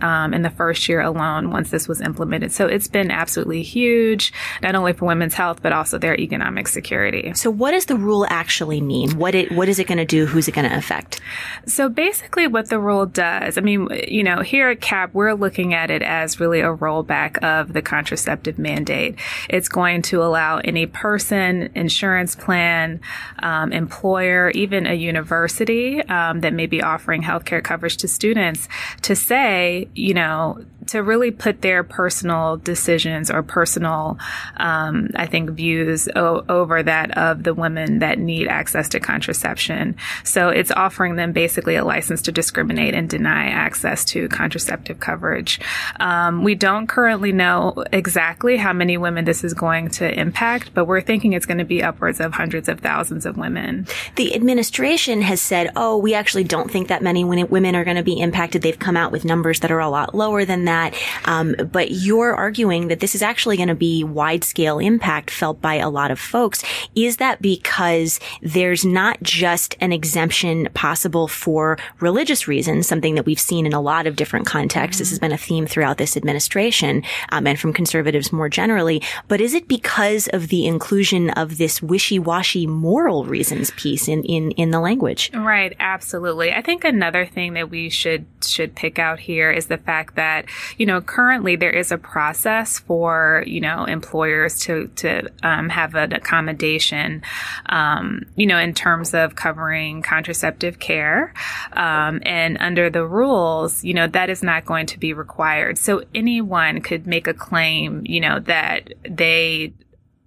um, 0.00 0.34
in 0.34 0.42
the 0.42 0.50
first 0.50 0.88
year 0.88 1.00
alone 1.00 1.50
once 1.50 1.70
this 1.70 1.88
was 1.88 2.00
implemented. 2.00 2.52
So 2.52 2.66
it's 2.66 2.88
been 2.88 3.10
absolutely 3.10 3.62
huge, 3.62 4.32
not 4.62 4.74
only 4.74 4.92
for 4.92 5.06
women's 5.06 5.34
health, 5.34 5.62
but 5.62 5.72
also 5.72 5.97
their 6.00 6.18
economic 6.18 6.68
security. 6.68 7.32
So 7.34 7.50
what 7.50 7.72
does 7.72 7.86
the 7.86 7.96
rule 7.96 8.26
actually 8.28 8.80
mean? 8.80 9.18
What 9.18 9.34
it 9.34 9.52
what 9.52 9.68
is 9.68 9.78
it 9.78 9.86
going 9.86 9.98
to 9.98 10.04
do? 10.04 10.26
Who's 10.26 10.48
it 10.48 10.52
going 10.52 10.68
to 10.68 10.76
affect? 10.76 11.20
So 11.66 11.88
basically 11.88 12.46
what 12.46 12.68
the 12.68 12.78
rule 12.78 13.06
does, 13.06 13.58
I 13.58 13.60
mean, 13.60 13.88
you 14.08 14.22
know, 14.22 14.40
here 14.40 14.70
at 14.70 14.80
CAP, 14.80 15.14
we're 15.14 15.34
looking 15.34 15.74
at 15.74 15.90
it 15.90 16.02
as 16.02 16.40
really 16.40 16.60
a 16.60 16.74
rollback 16.74 17.38
of 17.38 17.72
the 17.72 17.82
contraceptive 17.82 18.58
mandate. 18.58 19.16
It's 19.48 19.68
going 19.68 20.02
to 20.02 20.22
allow 20.22 20.58
any 20.58 20.86
person, 20.86 21.70
insurance 21.74 22.34
plan, 22.36 23.00
um, 23.40 23.72
employer, 23.72 24.50
even 24.50 24.86
a 24.86 24.94
university 24.94 26.00
um, 26.02 26.40
that 26.40 26.52
may 26.52 26.66
be 26.66 26.82
offering 26.82 27.22
healthcare 27.22 27.62
coverage 27.62 27.96
to 27.98 28.08
students 28.08 28.68
to 29.02 29.14
say, 29.14 29.88
you 29.94 30.14
know, 30.14 30.64
to 30.88 31.02
really 31.02 31.30
put 31.30 31.62
their 31.62 31.82
personal 31.84 32.56
decisions 32.56 33.30
or 33.30 33.42
personal, 33.42 34.18
um, 34.56 35.10
I 35.14 35.26
think, 35.26 35.50
views 35.50 36.08
o- 36.16 36.44
over 36.48 36.82
that 36.82 37.16
of 37.16 37.42
the 37.42 37.54
women 37.54 38.00
that 38.00 38.18
need 38.18 38.48
access 38.48 38.88
to 38.90 39.00
contraception. 39.00 39.96
So 40.24 40.48
it's 40.48 40.70
offering 40.70 41.16
them 41.16 41.32
basically 41.32 41.76
a 41.76 41.84
license 41.84 42.22
to 42.22 42.32
discriminate 42.32 42.94
and 42.94 43.08
deny 43.08 43.48
access 43.48 44.04
to 44.06 44.28
contraceptive 44.28 45.00
coverage. 45.00 45.60
Um, 46.00 46.42
we 46.42 46.54
don't 46.54 46.86
currently 46.86 47.32
know 47.32 47.84
exactly 47.92 48.56
how 48.56 48.72
many 48.72 48.96
women 48.96 49.24
this 49.24 49.44
is 49.44 49.54
going 49.54 49.90
to 49.90 50.18
impact, 50.18 50.72
but 50.74 50.86
we're 50.86 51.00
thinking 51.00 51.32
it's 51.32 51.46
going 51.46 51.58
to 51.58 51.64
be 51.64 51.82
upwards 51.82 52.20
of 52.20 52.32
hundreds 52.32 52.68
of 52.68 52.80
thousands 52.80 53.26
of 53.26 53.36
women. 53.36 53.86
The 54.16 54.34
administration 54.34 55.22
has 55.22 55.40
said, 55.40 55.70
oh, 55.76 55.98
we 55.98 56.14
actually 56.14 56.44
don't 56.44 56.70
think 56.70 56.88
that 56.88 57.02
many 57.02 57.24
women 57.24 57.76
are 57.76 57.84
going 57.84 57.96
to 57.96 58.02
be 58.02 58.20
impacted. 58.20 58.62
They've 58.62 58.78
come 58.78 58.96
out 58.96 59.12
with 59.12 59.24
numbers 59.24 59.60
that 59.60 59.70
are 59.70 59.80
a 59.80 59.88
lot 59.88 60.14
lower 60.14 60.44
than 60.44 60.64
that 60.64 60.77
that. 60.78 60.94
Um, 61.24 61.54
but 61.72 61.90
you're 61.90 62.34
arguing 62.34 62.88
that 62.88 63.00
this 63.00 63.14
is 63.14 63.22
actually 63.22 63.56
going 63.56 63.68
to 63.68 63.74
be 63.74 64.04
wide 64.04 64.44
scale 64.44 64.78
impact 64.78 65.30
felt 65.30 65.60
by 65.60 65.74
a 65.74 65.90
lot 65.90 66.10
of 66.10 66.18
folks. 66.18 66.62
Is 66.94 67.16
that 67.18 67.40
because 67.42 68.20
there's 68.42 68.84
not 68.84 69.22
just 69.22 69.76
an 69.80 69.92
exemption 69.92 70.68
possible 70.74 71.28
for 71.28 71.78
religious 72.00 72.48
reasons, 72.48 72.86
something 72.86 73.14
that 73.16 73.26
we've 73.26 73.40
seen 73.40 73.66
in 73.66 73.72
a 73.72 73.80
lot 73.80 74.06
of 74.06 74.16
different 74.16 74.46
contexts. 74.46 74.96
Mm-hmm. 74.96 75.02
This 75.02 75.10
has 75.10 75.18
been 75.18 75.32
a 75.32 75.38
theme 75.38 75.66
throughout 75.66 75.98
this 75.98 76.16
administration 76.16 77.02
um, 77.30 77.46
and 77.46 77.58
from 77.58 77.72
conservatives 77.72 78.32
more 78.32 78.48
generally. 78.48 79.02
But 79.26 79.40
is 79.40 79.54
it 79.54 79.68
because 79.68 80.28
of 80.28 80.48
the 80.48 80.66
inclusion 80.66 81.30
of 81.30 81.58
this 81.58 81.82
wishy-washy 81.82 82.66
moral 82.66 83.24
reasons 83.24 83.70
piece 83.72 84.08
in, 84.08 84.22
in, 84.24 84.52
in 84.52 84.70
the 84.70 84.80
language? 84.80 85.30
Right. 85.34 85.76
Absolutely. 85.78 86.52
I 86.52 86.62
think 86.62 86.84
another 86.84 87.26
thing 87.26 87.54
that 87.54 87.70
we 87.70 87.88
should 87.90 88.26
should 88.42 88.74
pick 88.74 88.98
out 88.98 89.18
here 89.18 89.50
is 89.50 89.66
the 89.66 89.78
fact 89.78 90.14
that 90.16 90.46
you 90.76 90.86
know, 90.86 91.00
currently 91.00 91.56
there 91.56 91.70
is 91.70 91.92
a 91.92 91.98
process 91.98 92.78
for, 92.78 93.42
you 93.46 93.60
know, 93.60 93.84
employers 93.84 94.60
to, 94.60 94.88
to 94.96 95.30
um, 95.42 95.68
have 95.68 95.94
an 95.94 96.12
accommodation, 96.12 97.22
um, 97.66 98.26
you 98.36 98.46
know, 98.46 98.58
in 98.58 98.74
terms 98.74 99.14
of 99.14 99.34
covering 99.34 100.02
contraceptive 100.02 100.78
care. 100.78 101.32
Um, 101.72 102.20
and 102.24 102.58
under 102.58 102.90
the 102.90 103.06
rules, 103.06 103.84
you 103.84 103.94
know, 103.94 104.06
that 104.08 104.30
is 104.30 104.42
not 104.42 104.64
going 104.64 104.86
to 104.86 104.98
be 104.98 105.12
required. 105.12 105.78
So 105.78 106.02
anyone 106.14 106.80
could 106.80 107.06
make 107.06 107.26
a 107.26 107.34
claim, 107.34 108.02
you 108.04 108.20
know, 108.20 108.40
that 108.40 108.92
they 109.08 109.72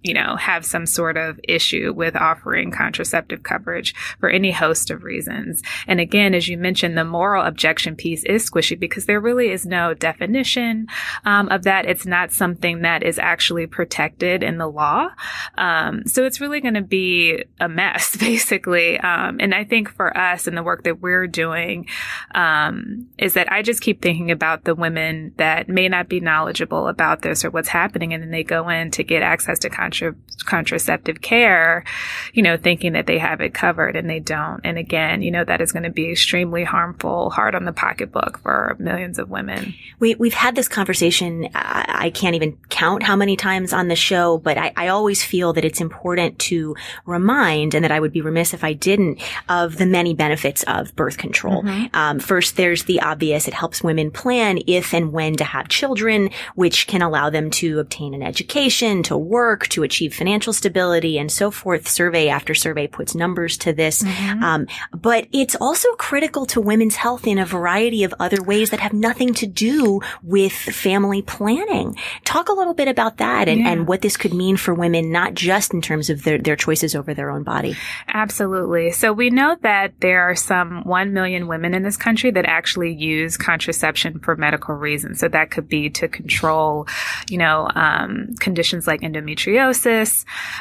you 0.02 0.14
know, 0.14 0.36
have 0.36 0.66
some 0.66 0.84
sort 0.84 1.16
of 1.16 1.38
issue 1.44 1.92
with 1.94 2.16
offering 2.16 2.70
contraceptive 2.70 3.42
coverage 3.44 3.94
for 4.18 4.28
any 4.28 4.50
host 4.50 4.90
of 4.90 5.04
reasons. 5.04 5.62
And 5.86 6.00
again, 6.00 6.34
as 6.34 6.48
you 6.48 6.58
mentioned, 6.58 6.98
the 6.98 7.04
moral 7.04 7.44
objection 7.44 7.94
piece 7.94 8.24
is 8.24 8.48
squishy 8.48 8.78
because 8.78 9.06
there 9.06 9.20
really 9.20 9.50
is 9.50 9.64
no 9.64 9.94
definition 9.94 10.88
um, 11.24 11.48
of 11.50 11.62
that. 11.62 11.86
It's 11.86 12.04
not 12.06 12.32
something 12.32 12.82
that 12.82 13.04
is 13.04 13.18
actually 13.18 13.66
protected 13.66 14.42
in 14.42 14.58
the 14.58 14.66
law. 14.66 15.08
Um, 15.56 16.04
so 16.06 16.24
it's 16.24 16.40
really 16.40 16.60
going 16.60 16.74
to 16.74 16.82
be 16.82 17.44
a 17.60 17.68
mess, 17.68 18.16
basically. 18.20 18.98
Um, 18.98 19.38
and 19.40 19.54
I 19.54 19.64
think 19.64 19.88
for 19.88 20.16
us 20.16 20.48
and 20.48 20.56
the 20.56 20.62
work 20.64 20.82
that 20.84 21.00
we're 21.00 21.28
doing 21.28 21.86
um, 22.34 23.06
is 23.18 23.34
that 23.34 23.52
I 23.52 23.62
just 23.62 23.82
keep 23.82 24.02
thinking 24.02 24.32
about 24.32 24.64
the 24.64 24.74
women 24.74 25.32
that 25.36 25.68
may 25.68 25.88
not 25.88 26.08
be 26.08 26.18
knowledgeable 26.18 26.88
about 26.88 27.22
this 27.22 27.44
or 27.44 27.50
what's 27.50 27.68
happening, 27.68 28.12
and 28.12 28.22
then 28.22 28.30
they 28.30 28.42
go 28.42 28.68
in 28.68 28.90
to 28.92 29.04
get 29.04 29.22
access 29.22 29.60
to 29.60 29.70
contraceptive 29.70 29.91
contra- 29.92 30.14
contraceptive 30.44 31.20
care, 31.20 31.84
you 32.32 32.42
know, 32.42 32.56
thinking 32.56 32.92
that 32.92 33.06
they 33.06 33.18
have 33.18 33.40
it 33.40 33.54
covered 33.54 33.96
and 33.96 34.08
they 34.08 34.20
don't. 34.20 34.60
And 34.64 34.78
again, 34.78 35.22
you 35.22 35.30
know, 35.30 35.44
that 35.44 35.60
is 35.60 35.72
going 35.72 35.84
to 35.84 35.90
be 35.90 36.10
extremely 36.10 36.64
harmful, 36.64 37.30
hard 37.30 37.54
on 37.54 37.64
the 37.64 37.72
pocketbook 37.72 38.38
for 38.38 38.76
millions 38.78 39.18
of 39.18 39.30
women. 39.30 39.74
We, 39.98 40.14
we've 40.14 40.34
had 40.34 40.54
this 40.54 40.68
conversation. 40.68 41.48
I, 41.54 41.84
I 42.06 42.10
can't 42.10 42.34
even 42.34 42.56
count 42.68 43.02
how 43.02 43.16
many 43.16 43.36
times 43.36 43.72
on 43.72 43.88
the 43.88 43.96
show, 43.96 44.38
but 44.38 44.58
I, 44.58 44.72
I 44.76 44.88
always 44.88 45.22
feel 45.22 45.52
that 45.52 45.64
it's 45.64 45.80
important 45.80 46.38
to 46.40 46.74
remind 47.06 47.74
and 47.74 47.84
that 47.84 47.92
I 47.92 48.00
would 48.00 48.12
be 48.12 48.20
remiss 48.20 48.54
if 48.54 48.64
I 48.64 48.72
didn't 48.72 49.20
of 49.48 49.76
the 49.76 49.86
many 49.86 50.14
benefits 50.14 50.62
of 50.64 50.94
birth 50.96 51.18
control. 51.18 51.62
Mm-hmm. 51.62 51.94
Um, 51.94 52.18
first, 52.18 52.56
there's 52.56 52.84
the 52.84 53.00
obvious. 53.00 53.46
It 53.46 53.54
helps 53.54 53.82
women 53.82 54.10
plan 54.10 54.58
if 54.66 54.94
and 54.94 55.12
when 55.12 55.36
to 55.36 55.44
have 55.44 55.68
children, 55.68 56.30
which 56.54 56.86
can 56.86 57.02
allow 57.02 57.30
them 57.30 57.50
to 57.50 57.78
obtain 57.78 58.14
an 58.14 58.22
education, 58.22 59.02
to 59.04 59.16
work, 59.16 59.68
to 59.68 59.81
achieve 59.82 60.14
financial 60.14 60.52
stability 60.52 61.18
and 61.18 61.30
so 61.30 61.50
forth. 61.50 61.88
Survey 61.88 62.28
after 62.28 62.54
survey 62.54 62.86
puts 62.86 63.14
numbers 63.14 63.56
to 63.58 63.72
this. 63.72 64.02
Mm-hmm. 64.02 64.42
Um, 64.42 64.66
but 64.92 65.28
it's 65.32 65.56
also 65.56 65.88
critical 65.94 66.46
to 66.46 66.60
women's 66.60 66.96
health 66.96 67.26
in 67.26 67.38
a 67.38 67.46
variety 67.46 68.04
of 68.04 68.14
other 68.18 68.42
ways 68.42 68.70
that 68.70 68.80
have 68.80 68.92
nothing 68.92 69.34
to 69.34 69.46
do 69.46 70.00
with 70.22 70.52
family 70.52 71.22
planning. 71.22 71.96
Talk 72.24 72.48
a 72.48 72.52
little 72.52 72.74
bit 72.74 72.88
about 72.88 73.18
that 73.18 73.48
and, 73.48 73.60
yeah. 73.60 73.70
and 73.70 73.86
what 73.86 74.02
this 74.02 74.16
could 74.16 74.34
mean 74.34 74.56
for 74.56 74.74
women, 74.74 75.10
not 75.10 75.34
just 75.34 75.74
in 75.74 75.80
terms 75.82 76.10
of 76.10 76.22
their, 76.22 76.38
their 76.38 76.56
choices 76.56 76.94
over 76.94 77.14
their 77.14 77.30
own 77.30 77.42
body. 77.42 77.76
Absolutely. 78.08 78.92
So 78.92 79.12
we 79.12 79.30
know 79.30 79.56
that 79.62 80.00
there 80.00 80.22
are 80.22 80.36
some 80.36 80.82
1 80.84 81.12
million 81.12 81.48
women 81.48 81.74
in 81.74 81.82
this 81.82 81.96
country 81.96 82.30
that 82.30 82.44
actually 82.46 82.92
use 82.92 83.36
contraception 83.36 84.18
for 84.20 84.36
medical 84.36 84.74
reasons. 84.74 85.20
So 85.20 85.28
that 85.28 85.50
could 85.50 85.68
be 85.68 85.90
to 85.90 86.08
control, 86.08 86.86
you 87.28 87.38
know, 87.38 87.68
um, 87.74 88.34
conditions 88.40 88.86
like 88.86 89.00
endometriosis, 89.00 89.71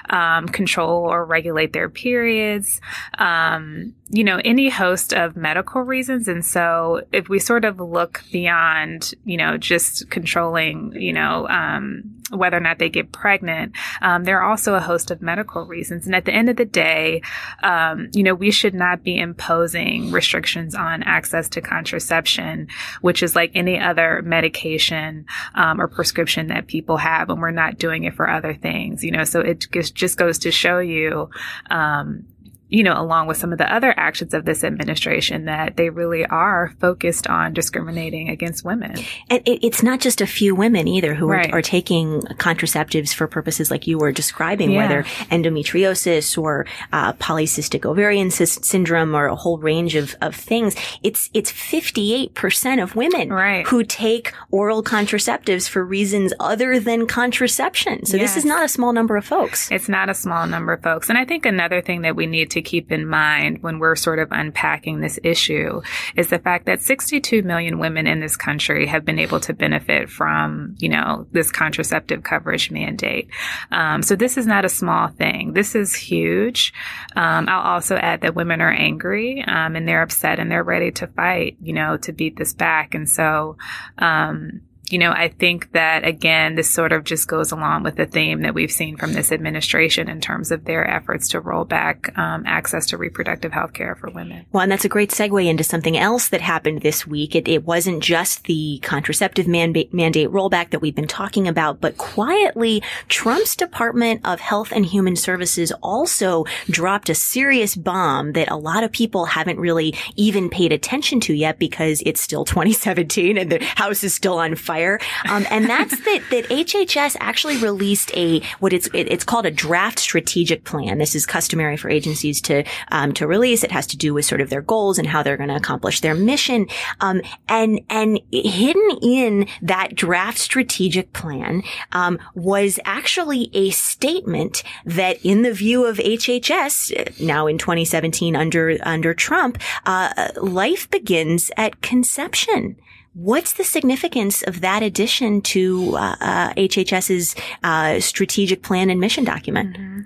um, 0.09 0.47
control 0.47 1.05
or 1.05 1.26
regulate 1.26 1.74
their 1.74 1.89
periods, 1.89 2.80
um, 3.18 3.93
you 4.14 4.26
know, 4.26 4.41
any 4.43 4.68
host 4.70 5.14
of 5.14 5.38
medical 5.38 5.82
reasons. 5.82 6.28
And 6.28 6.45
so 6.45 7.01
if 7.14 7.30
we 7.30 7.39
sort 7.39 7.64
of 7.64 7.80
look 7.80 8.24
beyond, 8.32 9.14
you 9.24 9.38
know, 9.38 9.57
just 9.57 10.09
controlling, 10.09 10.93
you 10.99 11.14
know, 11.14 11.47
um, 11.47 12.18
whether 12.30 12.57
or 12.57 12.62
not 12.62 12.78
they 12.78 12.89
get 12.89 13.14
pregnant, 13.14 13.74
um, 14.01 14.26
there 14.26 14.41
are 14.41 14.49
also 14.49 14.76
a 14.76 14.82
host 14.82 15.12
of 15.12 15.22
medical 15.22 15.66
reasons. 15.66 16.05
And 16.05 16.16
at 16.16 16.26
the 16.26 16.34
end 16.34 16.49
of 16.49 16.57
the 16.57 16.66
day, 16.66 17.22
um, 17.64 18.09
you 18.14 18.24
know, 18.24 18.36
we 18.36 18.51
should 18.51 18.74
not 18.74 19.01
be 19.01 19.18
imposing 19.18 20.12
restrictions 20.12 20.76
on 20.76 21.03
access 21.03 21.47
to 21.49 21.62
contraception, 21.62 22.68
which 22.99 23.24
is 23.24 23.34
like 23.34 23.51
any 23.55 23.80
other 23.80 24.22
medication 24.24 25.26
um, 25.55 25.80
or 25.80 25.88
prescription 25.88 26.47
that 26.47 26.68
people 26.68 26.97
have, 26.97 27.30
and 27.30 27.41
we're 27.41 27.51
not 27.51 27.78
doing 27.78 28.03
it 28.03 28.14
for 28.14 28.30
other 28.30 28.53
things. 28.53 29.03
You 29.03 29.12
know, 29.12 29.24
so 29.24 29.39
it 29.39 29.66
just 29.72 30.18
goes 30.18 30.39
to 30.39 30.51
show 30.51 30.80
you 30.80 31.30
um, 31.70 32.26
you 32.72 32.84
know, 32.84 32.99
along 32.99 33.28
with 33.28 33.36
some 33.36 33.51
of 33.51 33.57
the 33.57 33.72
other 33.72 33.93
actions 33.97 34.34
of 34.34 34.45
this 34.45 34.63
administration, 34.63 35.43
that 35.45 35.76
they 35.76 35.89
really 35.89 36.26
are 36.26 36.74
focused 36.80 37.28
on 37.28 37.53
discriminating 37.53 38.30
against 38.30 38.63
women. 38.63 38.95
And 39.30 39.45
it, 39.45 39.65
it's 39.65 39.84
not 39.84 39.99
just 39.99 40.22
a 40.22 40.26
few 40.26 40.55
women 40.55 40.88
either 40.88 41.13
who 41.13 41.28
right. 41.28 41.51
are, 41.51 41.59
are, 41.59 41.61
taking 41.61 42.22
contraceptives 42.22 43.13
for 43.13 43.28
purposes 43.28 43.69
like 43.69 43.88
you 43.88 43.97
were 43.97 44.13
describing, 44.13 44.72
yeah. 44.72 44.88
whether 44.88 45.03
endometriosis 45.30 46.41
or 46.41 46.65
uh, 46.93 47.11
polycystic 47.13 47.86
ovarian 47.86 48.32
sy- 48.32 48.45
syndrome 48.45 49.15
or 49.15 49.28
a 49.28 49.36
whole 49.36 49.57
range 49.57 49.95
of, 49.95 50.15
of 50.22 50.34
things. 50.34 50.76
It's 51.03 51.30
it's 51.34 51.51
58% 51.51 52.82
of 52.82 52.95
women 52.95 53.34
right. 53.34 53.67
who 53.67 53.84
take 53.84 54.34
oral 54.49 54.82
contraceptives 54.82 55.67
for 55.67 55.84
reasons 55.84 56.34
other 56.39 56.80
than 56.80 57.05
contraception. 57.05 58.05
So 58.05 58.15
yes. 58.15 58.34
this 58.34 58.43
is 58.43 58.45
not 58.45 58.63
a 58.63 58.69
small 58.69 58.93
number 58.93 59.17
of 59.17 59.26
folks. 59.26 59.69
It's 59.72 59.89
not 59.89 60.09
a 60.09 60.13
small 60.13 60.47
number 60.47 60.72
of 60.72 60.82
folks. 60.82 61.09
And 61.09 61.17
I 61.17 61.26
think 61.26 61.45
another 61.45 61.82
thing 61.82 62.03
that 62.03 62.15
we 62.15 62.28
need 62.28 62.49
to 62.51 62.61
keep 62.62 62.91
in 62.91 63.07
mind 63.07 63.62
when 63.62 63.80
we're 63.80 63.95
sort 63.95 64.20
of 64.20 64.32
unpacking 64.32 65.01
this 65.01 65.20
issue 65.24 65.82
is 66.16 66.30
the 66.30 66.39
fact 66.39 66.66
that 66.66 66.82
62 66.82 67.43
million 67.43 67.80
women 67.80 68.07
in 68.07 68.20
this 68.20 68.36
country 68.36 68.86
have 68.88 69.05
been 69.05 69.20
able 69.20 69.39
to 69.41 69.53
benefit 69.53 70.09
from, 70.09 70.76
you 70.80 70.89
know, 70.89 71.28
this 71.32 71.51
contraceptive 71.51 72.24
coverage 72.24 72.72
mandate. 72.72 73.30
Um, 73.72 74.01
so 74.01 74.16
this 74.16 74.38
is 74.38 74.47
not 74.47 74.66
a 74.66 74.70
small 74.70 75.07
thing. 75.07 75.53
This 75.53 75.76
is 75.76 75.95
huge. 75.95 76.74
Um, 77.16 77.47
I'll 77.49 77.74
also 77.74 77.95
add 77.97 78.22
that 78.22 78.36
women 78.36 78.62
are 78.62 78.72
angry 78.72 79.43
um, 79.47 79.76
and 79.76 79.88
they're 79.88 80.01
upset 80.01 80.39
and 80.39 80.51
they're 80.51 80.64
ready 80.64 80.91
to 80.91 81.07
fight, 81.07 81.57
you 81.62 81.74
know, 81.74 81.97
to 81.97 82.12
beat 82.12 82.38
this 82.38 82.53
back. 82.53 82.93
And 82.93 83.09
so, 83.09 83.57
um, 83.97 84.62
you 84.92 85.00
know, 85.00 85.12
I 85.12 85.30
think 85.30 85.72
that 85.74 86.06
again, 86.06 86.56
this 86.56 86.70
sort 86.70 86.92
of 86.92 87.04
just 87.04 87.28
goes 87.28 87.52
along 87.52 87.84
with 87.84 87.96
the 87.96 88.06
theme 88.06 88.42
that 88.42 88.54
we've 88.54 88.72
seen 88.72 88.98
from 88.98 89.14
this 89.14 89.32
administration 89.32 90.10
in 90.10 90.22
terms 90.22 90.52
of 90.52 90.66
their 90.66 90.88
efforts 90.88 91.30
to 91.30 91.39
roll 91.39 91.66
back 91.66 92.18
um, 92.18 92.44
access 92.46 92.88
to 92.88 92.98
reproductive 92.98 93.52
health 93.52 93.74
care 93.74 93.96
for 93.96 94.10
women. 94.10 94.46
Well, 94.52 94.64
and 94.64 94.72
that's 94.72 94.86
a 94.86 94.89
great 94.89 95.12
segue 95.12 95.46
into 95.46 95.64
something 95.64 95.98
else 95.98 96.30
that 96.30 96.42
happened 96.42 96.82
this 96.82 97.08
week. 97.08 97.36
It, 97.36 97.48
it 97.48 97.66
wasn't 97.66 98.04
just 98.04 98.46
the 98.46 98.80
contraceptive 98.84 99.48
mandate, 99.48 99.94
mandate 99.94 100.30
rollback 100.30 100.72
that 100.72 100.80
we've 100.82 100.96
been 100.96 101.08
talking 101.08 101.48
about, 101.48 101.82
but 101.82 101.98
quietly, 101.98 102.84
Trump's 103.08 103.56
Department 103.56 104.22
of 104.26 104.39
Health 104.39 104.72
and 104.72 104.86
Human 104.86 105.16
Services 105.16 105.72
also 105.82 106.46
dropped 106.70 107.10
a 107.10 107.16
serious 107.16 107.76
bomb 107.76 108.34
that 108.34 108.52
a 108.52 108.56
lot 108.56 108.84
of 108.84 108.92
people 108.92 109.26
haven't 109.26 109.60
really 109.60 109.96
even 110.16 110.50
paid 110.50 110.72
attention 110.72 111.20
to 111.22 111.34
yet 111.34 111.60
because 111.60 112.02
it's 112.06 112.22
still 112.22 112.46
2017 112.46 113.38
and 113.38 113.52
the 113.52 113.64
House 113.64 114.04
is 114.04 114.14
still 114.14 114.38
on 114.38 114.56
fire 114.56 114.81
fire. 114.82 115.00
Um, 115.30 115.46
and 115.50 115.70
that's 115.70 115.98
that, 116.00 116.22
that 116.32 116.46
HHS 116.46 117.16
actually 117.20 117.58
released 117.58 118.16
a, 118.16 118.42
what 118.60 118.74
it's, 118.74 118.88
it, 118.88 119.12
it's 119.12 119.24
called 119.24 119.46
a 119.46 119.52
draft 119.52 120.00
strategic 120.00 120.64
plan. 120.64 120.98
This 120.98 121.16
is 121.16 121.26
customary 121.26 121.78
for 121.78 121.90
agencies 121.90 122.42
to, 122.42 122.64
um, 122.90 123.14
to 123.14 123.28
release. 123.28 123.64
It 123.64 123.72
has 123.72 123.88
to 123.88 123.98
do 123.98 124.14
with 124.14 124.26
sort 124.26 124.42
of 124.42 124.50
their 124.50 124.62
goals 124.62 124.98
and 124.98 125.08
how 125.08 125.24
they're 125.24 125.38
going 125.38 125.50
to 125.50 125.56
accomplish 125.56 126.02
their 126.02 126.16
mission. 126.16 126.68
Um, 127.00 127.22
and, 127.48 127.82
and 127.90 128.20
hidden 128.32 129.00
in 129.02 129.48
that 129.62 129.96
draft 129.96 130.38
strategic 130.38 131.14
plan, 131.14 131.64
um, 131.92 132.20
was 132.36 132.80
actually 132.86 133.50
a 133.54 133.70
statement 133.72 134.64
that 134.86 135.24
in 135.24 135.44
the 135.44 135.54
view 135.54 135.86
of 135.86 135.98
HHS, 135.98 137.20
now 137.20 137.48
in 137.48 137.58
2017 137.58 138.36
under, 138.36 138.78
under 138.84 139.14
Trump, 139.14 139.58
uh, 139.86 140.30
life 140.42 140.90
begins 140.90 141.52
at 141.58 141.82
conception. 141.82 142.78
What's 143.14 143.53
the 143.53 143.66
significance 143.66 144.41
of 144.43 144.62
that 144.62 144.84
addition 144.84 145.41
to 145.41 145.97
uh, 145.97 146.16
uh, 146.22 146.53
HHS's 146.53 147.36
uh, 147.62 147.99
strategic 147.99 148.64
plan 148.64 148.89
and 148.89 149.01
mission 149.01 149.26
document? 149.26 149.76
Mm-hmm. 149.76 150.01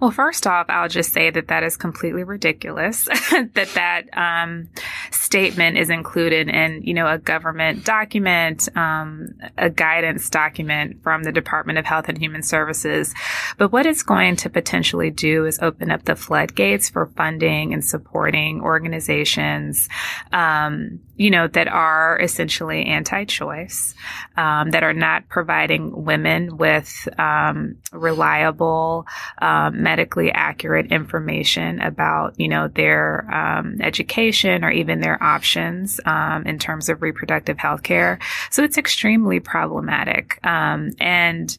Well, 0.00 0.10
first 0.10 0.46
off, 0.46 0.64
I'll 0.70 0.88
just 0.88 1.12
say 1.12 1.28
that 1.30 1.48
that 1.48 1.62
is 1.62 1.76
completely 1.76 2.24
ridiculous. 2.24 3.04
that 3.30 3.68
that 3.74 4.04
um, 4.16 4.70
statement 5.10 5.76
is 5.76 5.90
included 5.90 6.48
in 6.48 6.82
you 6.82 6.94
know 6.94 7.06
a 7.06 7.18
government 7.18 7.84
document, 7.84 8.74
um, 8.74 9.34
a 9.58 9.68
guidance 9.68 10.30
document 10.30 11.02
from 11.02 11.24
the 11.24 11.32
Department 11.32 11.78
of 11.78 11.84
Health 11.84 12.08
and 12.08 12.16
Human 12.16 12.42
Services. 12.42 13.14
But 13.58 13.70
what 13.70 13.84
it's 13.84 14.02
going 14.02 14.36
to 14.36 14.48
potentially 14.48 15.10
do 15.10 15.44
is 15.44 15.58
open 15.60 15.90
up 15.90 16.04
the 16.04 16.16
floodgates 16.16 16.88
for 16.88 17.06
funding 17.16 17.74
and 17.74 17.84
supporting 17.84 18.62
organizations, 18.62 19.90
um, 20.32 21.00
you 21.16 21.30
know, 21.30 21.48
that 21.48 21.68
are 21.68 22.18
essentially 22.18 22.45
essentially 22.46 22.86
anti-choice, 22.86 23.94
um, 24.36 24.70
that 24.70 24.84
are 24.84 24.92
not 24.92 25.28
providing 25.28 26.04
women 26.04 26.56
with 26.56 27.08
um, 27.18 27.76
reliable, 27.92 29.04
um, 29.42 29.82
medically 29.82 30.30
accurate 30.30 30.92
information 30.92 31.80
about, 31.80 32.38
you 32.38 32.46
know, 32.46 32.68
their 32.68 33.28
um, 33.34 33.76
education 33.80 34.62
or 34.62 34.70
even 34.70 35.00
their 35.00 35.20
options 35.20 36.00
um, 36.06 36.46
in 36.46 36.58
terms 36.58 36.88
of 36.88 37.02
reproductive 37.02 37.58
health 37.58 37.82
care. 37.82 38.18
So 38.50 38.62
it's 38.62 38.78
extremely 38.78 39.40
problematic. 39.40 40.38
Um, 40.44 40.92
and 41.00 41.58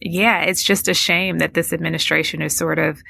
yeah, 0.00 0.42
it's 0.42 0.62
just 0.62 0.88
a 0.88 0.94
shame 0.94 1.38
that 1.38 1.54
this 1.54 1.72
administration 1.72 2.42
is 2.42 2.56
sort 2.56 2.78
of, 2.78 3.00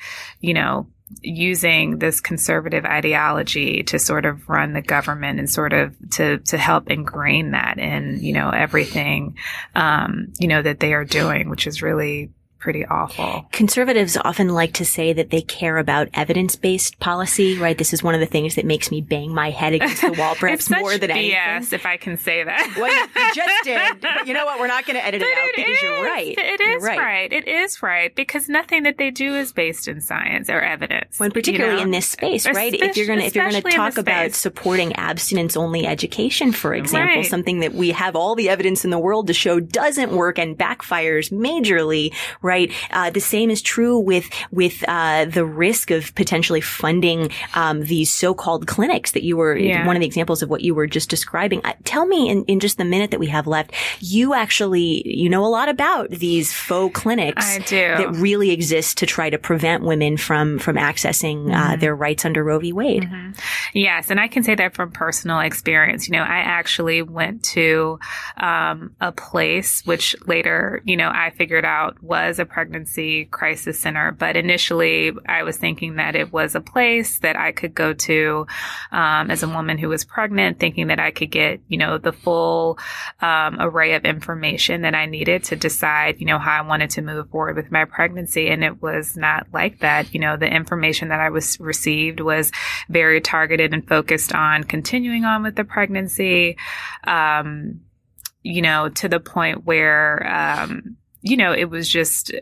you 0.40 0.52
know, 0.52 0.86
using 1.22 1.98
this 1.98 2.20
conservative 2.20 2.84
ideology 2.84 3.82
to 3.84 3.98
sort 3.98 4.26
of 4.26 4.48
run 4.48 4.72
the 4.72 4.82
government 4.82 5.38
and 5.38 5.50
sort 5.50 5.72
of 5.72 5.94
to 6.10 6.38
to 6.38 6.58
help 6.58 6.90
ingrain 6.90 7.52
that 7.52 7.78
in 7.78 8.18
you 8.20 8.32
know 8.32 8.50
everything 8.50 9.36
um, 9.74 10.32
you 10.38 10.48
know 10.48 10.62
that 10.62 10.80
they 10.80 10.92
are 10.92 11.04
doing, 11.04 11.48
which 11.48 11.66
is 11.66 11.82
really 11.82 12.30
pretty 12.58 12.84
awful. 12.86 13.46
Conservatives 13.52 14.16
often 14.16 14.48
like 14.48 14.74
to 14.74 14.84
say 14.84 15.12
that 15.12 15.30
they 15.30 15.42
care 15.42 15.78
about 15.78 16.08
evidence-based 16.14 16.98
policy, 16.98 17.58
right? 17.58 17.78
This 17.78 17.92
is 17.92 18.02
one 18.02 18.14
of 18.14 18.20
the 18.20 18.26
things 18.26 18.56
that 18.56 18.64
makes 18.64 18.90
me 18.90 19.00
bang 19.00 19.32
my 19.32 19.50
head 19.50 19.74
against 19.74 20.02
the 20.02 20.12
wall 20.12 20.34
perhaps 20.38 20.68
more 20.70 20.98
than 20.98 21.10
BS, 21.10 21.34
anything. 21.34 21.78
if 21.78 21.86
I 21.86 21.96
can 21.96 22.16
say 22.16 22.42
that. 22.42 22.74
well, 22.78 22.92
you 22.92 23.08
just 23.34 23.64
did. 23.64 24.00
But 24.00 24.26
you 24.26 24.34
know 24.34 24.44
what? 24.44 24.58
We're 24.58 24.66
not 24.66 24.86
going 24.86 24.96
to 24.96 25.04
edit 25.04 25.20
but 25.20 25.28
it 25.28 25.38
out 25.38 25.50
because 25.54 25.76
is, 25.76 25.82
you're 25.82 26.04
right. 26.04 26.38
It 26.38 26.60
is 26.60 26.82
right. 26.82 26.98
right. 26.98 27.32
It 27.32 27.48
is 27.48 27.82
right 27.82 28.14
because 28.14 28.48
nothing 28.48 28.82
that 28.84 28.98
they 28.98 29.10
do 29.10 29.34
is 29.34 29.52
based 29.52 29.88
in 29.88 30.00
science 30.00 30.50
or 30.50 30.60
evidence. 30.60 31.18
When 31.18 31.30
particularly 31.30 31.74
you 31.74 31.78
know? 31.78 31.84
in 31.84 31.90
this 31.92 32.08
space, 32.08 32.46
right? 32.46 32.74
if 32.74 32.96
you're 32.96 33.06
going 33.06 33.20
to 33.20 33.24
if 33.24 33.34
you're 33.34 33.50
going 33.50 33.62
to 33.62 33.70
talk 33.70 33.98
about 33.98 34.32
supporting 34.32 34.94
abstinence-only 34.94 35.86
education, 35.86 36.52
for 36.52 36.74
example, 36.74 37.16
right. 37.16 37.26
something 37.26 37.60
that 37.60 37.74
we 37.74 37.90
have 37.90 38.16
all 38.16 38.34
the 38.34 38.48
evidence 38.48 38.84
in 38.84 38.90
the 38.90 38.98
world 38.98 39.26
to 39.28 39.34
show 39.34 39.60
doesn't 39.60 40.12
work 40.12 40.38
and 40.38 40.58
backfires 40.58 41.32
majorly, 41.32 42.14
right? 42.48 42.72
Uh, 42.90 43.10
the 43.10 43.20
same 43.20 43.50
is 43.50 43.60
true 43.62 43.98
with 43.98 44.26
with 44.50 44.76
uh, 44.88 45.26
the 45.26 45.44
risk 45.44 45.90
of 45.90 46.14
potentially 46.14 46.62
funding 46.62 47.30
um, 47.54 47.76
these 47.84 48.10
so-called 48.10 48.66
clinics 48.66 49.12
that 49.12 49.22
you 49.22 49.36
were 49.36 49.54
Yeah. 49.56 49.86
one 49.86 49.96
of 49.96 50.00
the 50.00 50.06
examples 50.06 50.42
of 50.42 50.48
what 50.48 50.62
you 50.62 50.74
were 50.74 50.86
just 50.86 51.10
describing. 51.10 51.60
Uh, 51.64 51.74
tell 51.84 52.06
me 52.06 52.28
in, 52.32 52.44
in 52.46 52.58
just 52.60 52.78
the 52.78 52.84
minute 52.84 53.10
that 53.12 53.20
we 53.20 53.26
have 53.28 53.46
left, 53.46 53.72
you 54.00 54.32
actually 54.34 55.02
you 55.06 55.28
know 55.28 55.44
a 55.44 55.52
lot 55.58 55.68
about 55.68 56.08
these 56.10 56.52
faux 56.52 56.98
clinics 56.98 57.46
I 57.56 57.58
do. 57.58 57.76
that 58.00 58.10
really 58.12 58.50
exist 58.50 58.98
to 58.98 59.06
try 59.06 59.28
to 59.30 59.38
prevent 59.38 59.82
women 59.84 60.16
from 60.16 60.58
from 60.58 60.76
accessing 60.76 61.52
uh, 61.54 61.76
Mhm. 61.76 61.80
their 61.80 61.94
rights 61.94 62.24
under 62.24 62.42
Roe 62.42 62.58
v. 62.58 62.72
Wade. 62.72 63.04
Yes, 63.74 64.10
and 64.10 64.18
I 64.20 64.28
can 64.28 64.42
say 64.42 64.54
that 64.54 64.74
from 64.74 64.90
personal 64.92 65.40
experience. 65.40 66.08
You 66.08 66.12
know, 66.16 66.22
I 66.22 66.38
actually 66.38 67.02
went 67.02 67.42
to 67.54 67.98
um, 68.38 68.94
a 69.00 69.12
place 69.12 69.82
which 69.84 70.16
later, 70.26 70.82
you 70.84 70.96
know, 70.96 71.08
I 71.08 71.30
figured 71.36 71.64
out 71.64 72.02
was 72.02 72.37
a 72.38 72.44
pregnancy 72.44 73.24
crisis 73.26 73.78
center. 73.78 74.12
But 74.12 74.36
initially, 74.36 75.12
I 75.26 75.42
was 75.42 75.56
thinking 75.56 75.96
that 75.96 76.16
it 76.16 76.32
was 76.32 76.54
a 76.54 76.60
place 76.60 77.18
that 77.20 77.36
I 77.36 77.52
could 77.52 77.74
go 77.74 77.92
to 77.92 78.46
um, 78.92 79.30
as 79.30 79.42
a 79.42 79.48
woman 79.48 79.78
who 79.78 79.88
was 79.88 80.04
pregnant, 80.04 80.58
thinking 80.58 80.88
that 80.88 81.00
I 81.00 81.10
could 81.10 81.30
get, 81.30 81.60
you 81.68 81.78
know, 81.78 81.98
the 81.98 82.12
full 82.12 82.78
um, 83.20 83.56
array 83.60 83.94
of 83.94 84.04
information 84.04 84.82
that 84.82 84.94
I 84.94 85.06
needed 85.06 85.44
to 85.44 85.56
decide, 85.56 86.20
you 86.20 86.26
know, 86.26 86.38
how 86.38 86.62
I 86.62 86.66
wanted 86.66 86.90
to 86.90 87.02
move 87.02 87.30
forward 87.30 87.56
with 87.56 87.70
my 87.70 87.84
pregnancy. 87.84 88.48
And 88.48 88.64
it 88.64 88.82
was 88.82 89.16
not 89.16 89.46
like 89.52 89.80
that. 89.80 90.12
You 90.14 90.20
know, 90.20 90.36
the 90.36 90.52
information 90.52 91.08
that 91.08 91.20
I 91.20 91.30
was 91.30 91.58
received 91.60 92.20
was 92.20 92.52
very 92.88 93.20
targeted 93.20 93.74
and 93.74 93.86
focused 93.86 94.34
on 94.34 94.64
continuing 94.64 95.24
on 95.24 95.42
with 95.42 95.56
the 95.56 95.64
pregnancy. 95.64 96.56
Um, 97.04 97.80
you 98.42 98.62
know, 98.62 98.88
to 98.88 99.08
the 99.08 99.20
point 99.20 99.64
where, 99.64 100.26
um, 100.26 100.96
you 101.20 101.36
know, 101.36 101.52
it 101.52 101.68
was 101.68 101.88
just, 101.88 102.32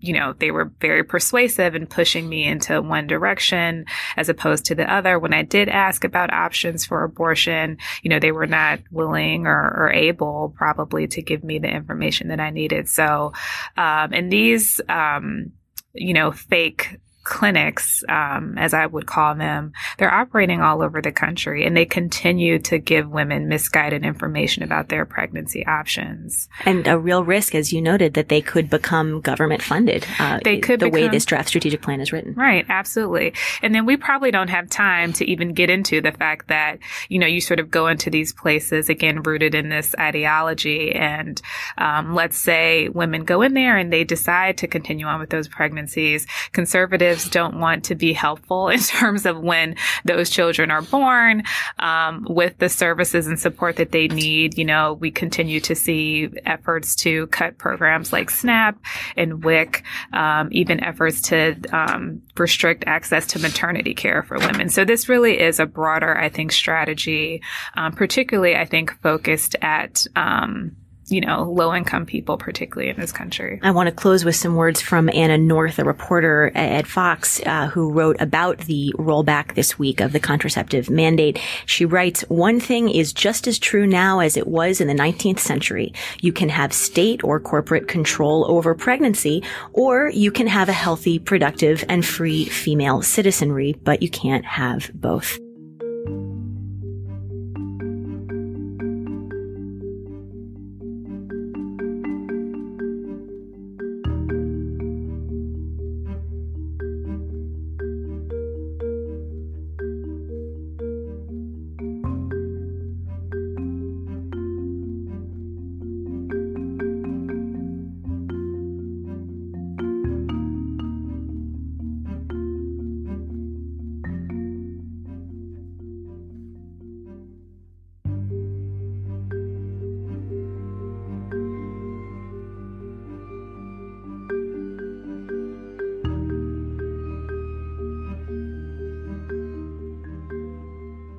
you 0.00 0.12
know, 0.12 0.34
they 0.38 0.50
were 0.50 0.72
very 0.80 1.04
persuasive 1.04 1.74
and 1.74 1.88
pushing 1.88 2.28
me 2.28 2.44
into 2.44 2.82
one 2.82 3.06
direction 3.06 3.84
as 4.16 4.28
opposed 4.28 4.66
to 4.66 4.74
the 4.74 4.92
other. 4.92 5.18
When 5.18 5.32
I 5.32 5.42
did 5.42 5.68
ask 5.68 6.04
about 6.04 6.32
options 6.32 6.84
for 6.84 7.04
abortion, 7.04 7.78
you 8.02 8.10
know, 8.10 8.18
they 8.18 8.32
were 8.32 8.46
not 8.46 8.80
willing 8.90 9.46
or, 9.46 9.74
or 9.76 9.92
able 9.92 10.52
probably 10.56 11.06
to 11.08 11.22
give 11.22 11.44
me 11.44 11.58
the 11.58 11.68
information 11.68 12.28
that 12.28 12.40
I 12.40 12.50
needed. 12.50 12.88
So, 12.88 13.32
um, 13.76 14.12
and 14.12 14.32
these, 14.32 14.80
um, 14.88 15.52
you 15.92 16.12
know, 16.12 16.32
fake 16.32 16.98
clinics, 17.24 18.04
um, 18.08 18.56
as 18.58 18.74
I 18.74 18.86
would 18.86 19.06
call 19.06 19.34
them, 19.34 19.72
they're 19.98 20.12
operating 20.12 20.60
all 20.60 20.82
over 20.82 21.00
the 21.00 21.10
country 21.10 21.64
and 21.66 21.76
they 21.76 21.86
continue 21.86 22.58
to 22.60 22.78
give 22.78 23.08
women 23.08 23.48
misguided 23.48 24.04
information 24.04 24.62
about 24.62 24.90
their 24.90 25.06
pregnancy 25.06 25.66
options. 25.66 26.48
And 26.64 26.86
a 26.86 26.98
real 26.98 27.24
risk, 27.24 27.54
as 27.54 27.72
you 27.72 27.80
noted, 27.80 28.14
that 28.14 28.28
they 28.28 28.42
could 28.42 28.68
become 28.68 29.22
government 29.22 29.62
funded. 29.62 30.06
Uh, 30.18 30.38
They 30.44 30.58
could 30.58 30.80
the 30.80 30.90
way 30.90 31.08
this 31.08 31.24
draft 31.24 31.48
strategic 31.48 31.80
plan 31.80 32.00
is 32.00 32.12
written. 32.12 32.34
Right, 32.34 32.66
absolutely. 32.68 33.32
And 33.62 33.74
then 33.74 33.86
we 33.86 33.96
probably 33.96 34.30
don't 34.30 34.48
have 34.48 34.68
time 34.68 35.12
to 35.14 35.24
even 35.24 35.54
get 35.54 35.70
into 35.70 36.02
the 36.02 36.12
fact 36.12 36.48
that, 36.48 36.78
you 37.08 37.18
know, 37.18 37.26
you 37.26 37.40
sort 37.40 37.60
of 37.60 37.70
go 37.70 37.86
into 37.86 38.10
these 38.10 38.32
places, 38.32 38.90
again, 38.90 39.22
rooted 39.22 39.54
in 39.54 39.70
this 39.70 39.94
ideology. 39.98 40.92
And 40.92 41.40
um, 41.78 42.14
let's 42.14 42.36
say 42.36 42.90
women 42.90 43.24
go 43.24 43.40
in 43.40 43.54
there 43.54 43.78
and 43.78 43.90
they 43.90 44.04
decide 44.04 44.58
to 44.58 44.66
continue 44.66 45.06
on 45.06 45.20
with 45.20 45.30
those 45.30 45.48
pregnancies. 45.48 46.26
Conservatives 46.52 47.13
don't 47.30 47.60
want 47.60 47.84
to 47.84 47.94
be 47.94 48.12
helpful 48.12 48.68
in 48.74 48.80
terms 48.80 49.26
of 49.26 49.40
when 49.40 49.76
those 50.04 50.30
children 50.30 50.70
are 50.70 50.82
born 50.82 51.42
um, 51.78 52.26
with 52.28 52.58
the 52.58 52.68
services 52.68 53.26
and 53.26 53.38
support 53.38 53.76
that 53.76 53.92
they 53.92 54.08
need. 54.08 54.58
You 54.58 54.64
know, 54.64 54.94
we 54.94 55.10
continue 55.10 55.60
to 55.60 55.74
see 55.74 56.28
efforts 56.44 56.94
to 56.96 57.26
cut 57.28 57.58
programs 57.58 58.12
like 58.12 58.30
SNAP 58.30 58.78
and 59.16 59.44
WIC, 59.44 59.82
um, 60.12 60.48
even 60.52 60.82
efforts 60.82 61.20
to 61.22 61.56
um, 61.72 62.22
restrict 62.36 62.84
access 62.86 63.26
to 63.28 63.38
maternity 63.38 63.94
care 63.94 64.22
for 64.22 64.38
women. 64.38 64.68
So 64.68 64.84
this 64.84 65.08
really 65.08 65.40
is 65.40 65.60
a 65.60 65.66
broader, 65.66 66.16
I 66.16 66.28
think, 66.28 66.52
strategy, 66.52 67.42
um, 67.74 67.92
particularly, 67.92 68.56
I 68.56 68.64
think, 68.64 69.00
focused 69.00 69.56
at, 69.62 70.06
um, 70.16 70.76
you 71.08 71.20
know, 71.20 71.44
low 71.50 71.74
income 71.74 72.06
people, 72.06 72.36
particularly 72.36 72.90
in 72.90 72.96
this 72.98 73.12
country. 73.12 73.60
I 73.62 73.70
want 73.70 73.88
to 73.88 73.94
close 73.94 74.24
with 74.24 74.36
some 74.36 74.54
words 74.54 74.80
from 74.80 75.10
Anna 75.10 75.36
North, 75.36 75.78
a 75.78 75.84
reporter 75.84 76.50
at 76.54 76.86
Vox, 76.86 77.40
uh, 77.44 77.68
who 77.68 77.92
wrote 77.92 78.20
about 78.20 78.58
the 78.60 78.94
rollback 78.98 79.54
this 79.54 79.78
week 79.78 80.00
of 80.00 80.12
the 80.12 80.20
contraceptive 80.20 80.88
mandate. 80.88 81.38
She 81.66 81.84
writes, 81.84 82.22
one 82.22 82.60
thing 82.60 82.88
is 82.88 83.12
just 83.12 83.46
as 83.46 83.58
true 83.58 83.86
now 83.86 84.20
as 84.20 84.36
it 84.36 84.46
was 84.46 84.80
in 84.80 84.88
the 84.88 84.94
19th 84.94 85.40
century. 85.40 85.92
You 86.20 86.32
can 86.32 86.48
have 86.48 86.72
state 86.72 87.22
or 87.22 87.38
corporate 87.38 87.88
control 87.88 88.50
over 88.50 88.74
pregnancy, 88.74 89.42
or 89.72 90.08
you 90.08 90.30
can 90.30 90.46
have 90.46 90.68
a 90.68 90.72
healthy, 90.72 91.18
productive, 91.18 91.84
and 91.88 92.04
free 92.04 92.46
female 92.46 93.02
citizenry, 93.02 93.74
but 93.84 94.02
you 94.02 94.08
can't 94.08 94.44
have 94.44 94.90
both. 94.94 95.38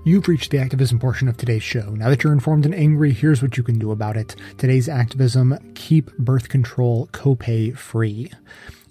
You've 0.08 0.28
reached 0.28 0.52
the 0.52 0.60
activism 0.60 1.00
portion 1.00 1.28
of 1.28 1.36
today's 1.36 1.64
show. 1.64 1.90
Now 1.96 2.10
that 2.10 2.24
you're 2.24 2.32
informed 2.32 2.64
and 2.64 2.76
angry, 2.76 3.12
here's 3.12 3.42
what 3.42 3.58
you 3.58 3.64
can 3.64 3.80
do 3.80 3.90
about 3.90 4.16
it. 4.16 4.36
Today's 4.60 4.88
activism 4.88 5.58
keep 5.74 6.16
birth 6.20 6.48
control 6.48 7.08
copay 7.08 7.76
free. 7.76 8.32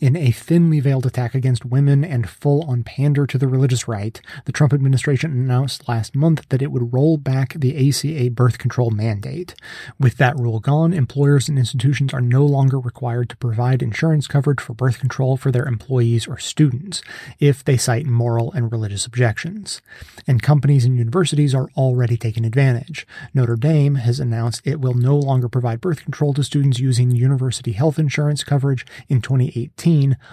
In 0.00 0.16
a 0.16 0.32
thinly 0.32 0.80
veiled 0.80 1.06
attack 1.06 1.36
against 1.36 1.64
women 1.64 2.04
and 2.04 2.28
full 2.28 2.62
on 2.64 2.82
pander 2.82 3.28
to 3.28 3.38
the 3.38 3.46
religious 3.46 3.86
right, 3.86 4.20
the 4.44 4.50
Trump 4.50 4.72
administration 4.72 5.30
announced 5.30 5.88
last 5.88 6.16
month 6.16 6.48
that 6.48 6.62
it 6.62 6.72
would 6.72 6.92
roll 6.92 7.16
back 7.16 7.54
the 7.54 7.88
ACA 7.88 8.30
birth 8.30 8.58
control 8.58 8.90
mandate. 8.90 9.54
With 9.98 10.16
that 10.16 10.36
rule 10.36 10.58
gone, 10.58 10.92
employers 10.92 11.48
and 11.48 11.58
institutions 11.58 12.12
are 12.12 12.20
no 12.20 12.44
longer 12.44 12.80
required 12.80 13.28
to 13.30 13.36
provide 13.36 13.82
insurance 13.82 14.26
coverage 14.26 14.60
for 14.60 14.74
birth 14.74 14.98
control 14.98 15.36
for 15.36 15.52
their 15.52 15.66
employees 15.66 16.26
or 16.26 16.38
students 16.38 17.00
if 17.38 17.62
they 17.62 17.76
cite 17.76 18.06
moral 18.06 18.50
and 18.52 18.72
religious 18.72 19.06
objections. 19.06 19.80
And 20.26 20.42
companies 20.42 20.84
and 20.84 20.98
universities 20.98 21.54
are 21.54 21.68
already 21.76 22.16
taking 22.16 22.44
advantage. 22.44 23.06
Notre 23.32 23.56
Dame 23.56 23.94
has 23.94 24.18
announced 24.18 24.60
it 24.64 24.80
will 24.80 24.94
no 24.94 25.16
longer 25.16 25.48
provide 25.48 25.80
birth 25.80 26.02
control 26.02 26.34
to 26.34 26.42
students 26.42 26.80
using 26.80 27.12
university 27.12 27.72
health 27.72 27.98
insurance 27.98 28.42
coverage 28.42 28.84
in 29.08 29.20
2018 29.20 29.83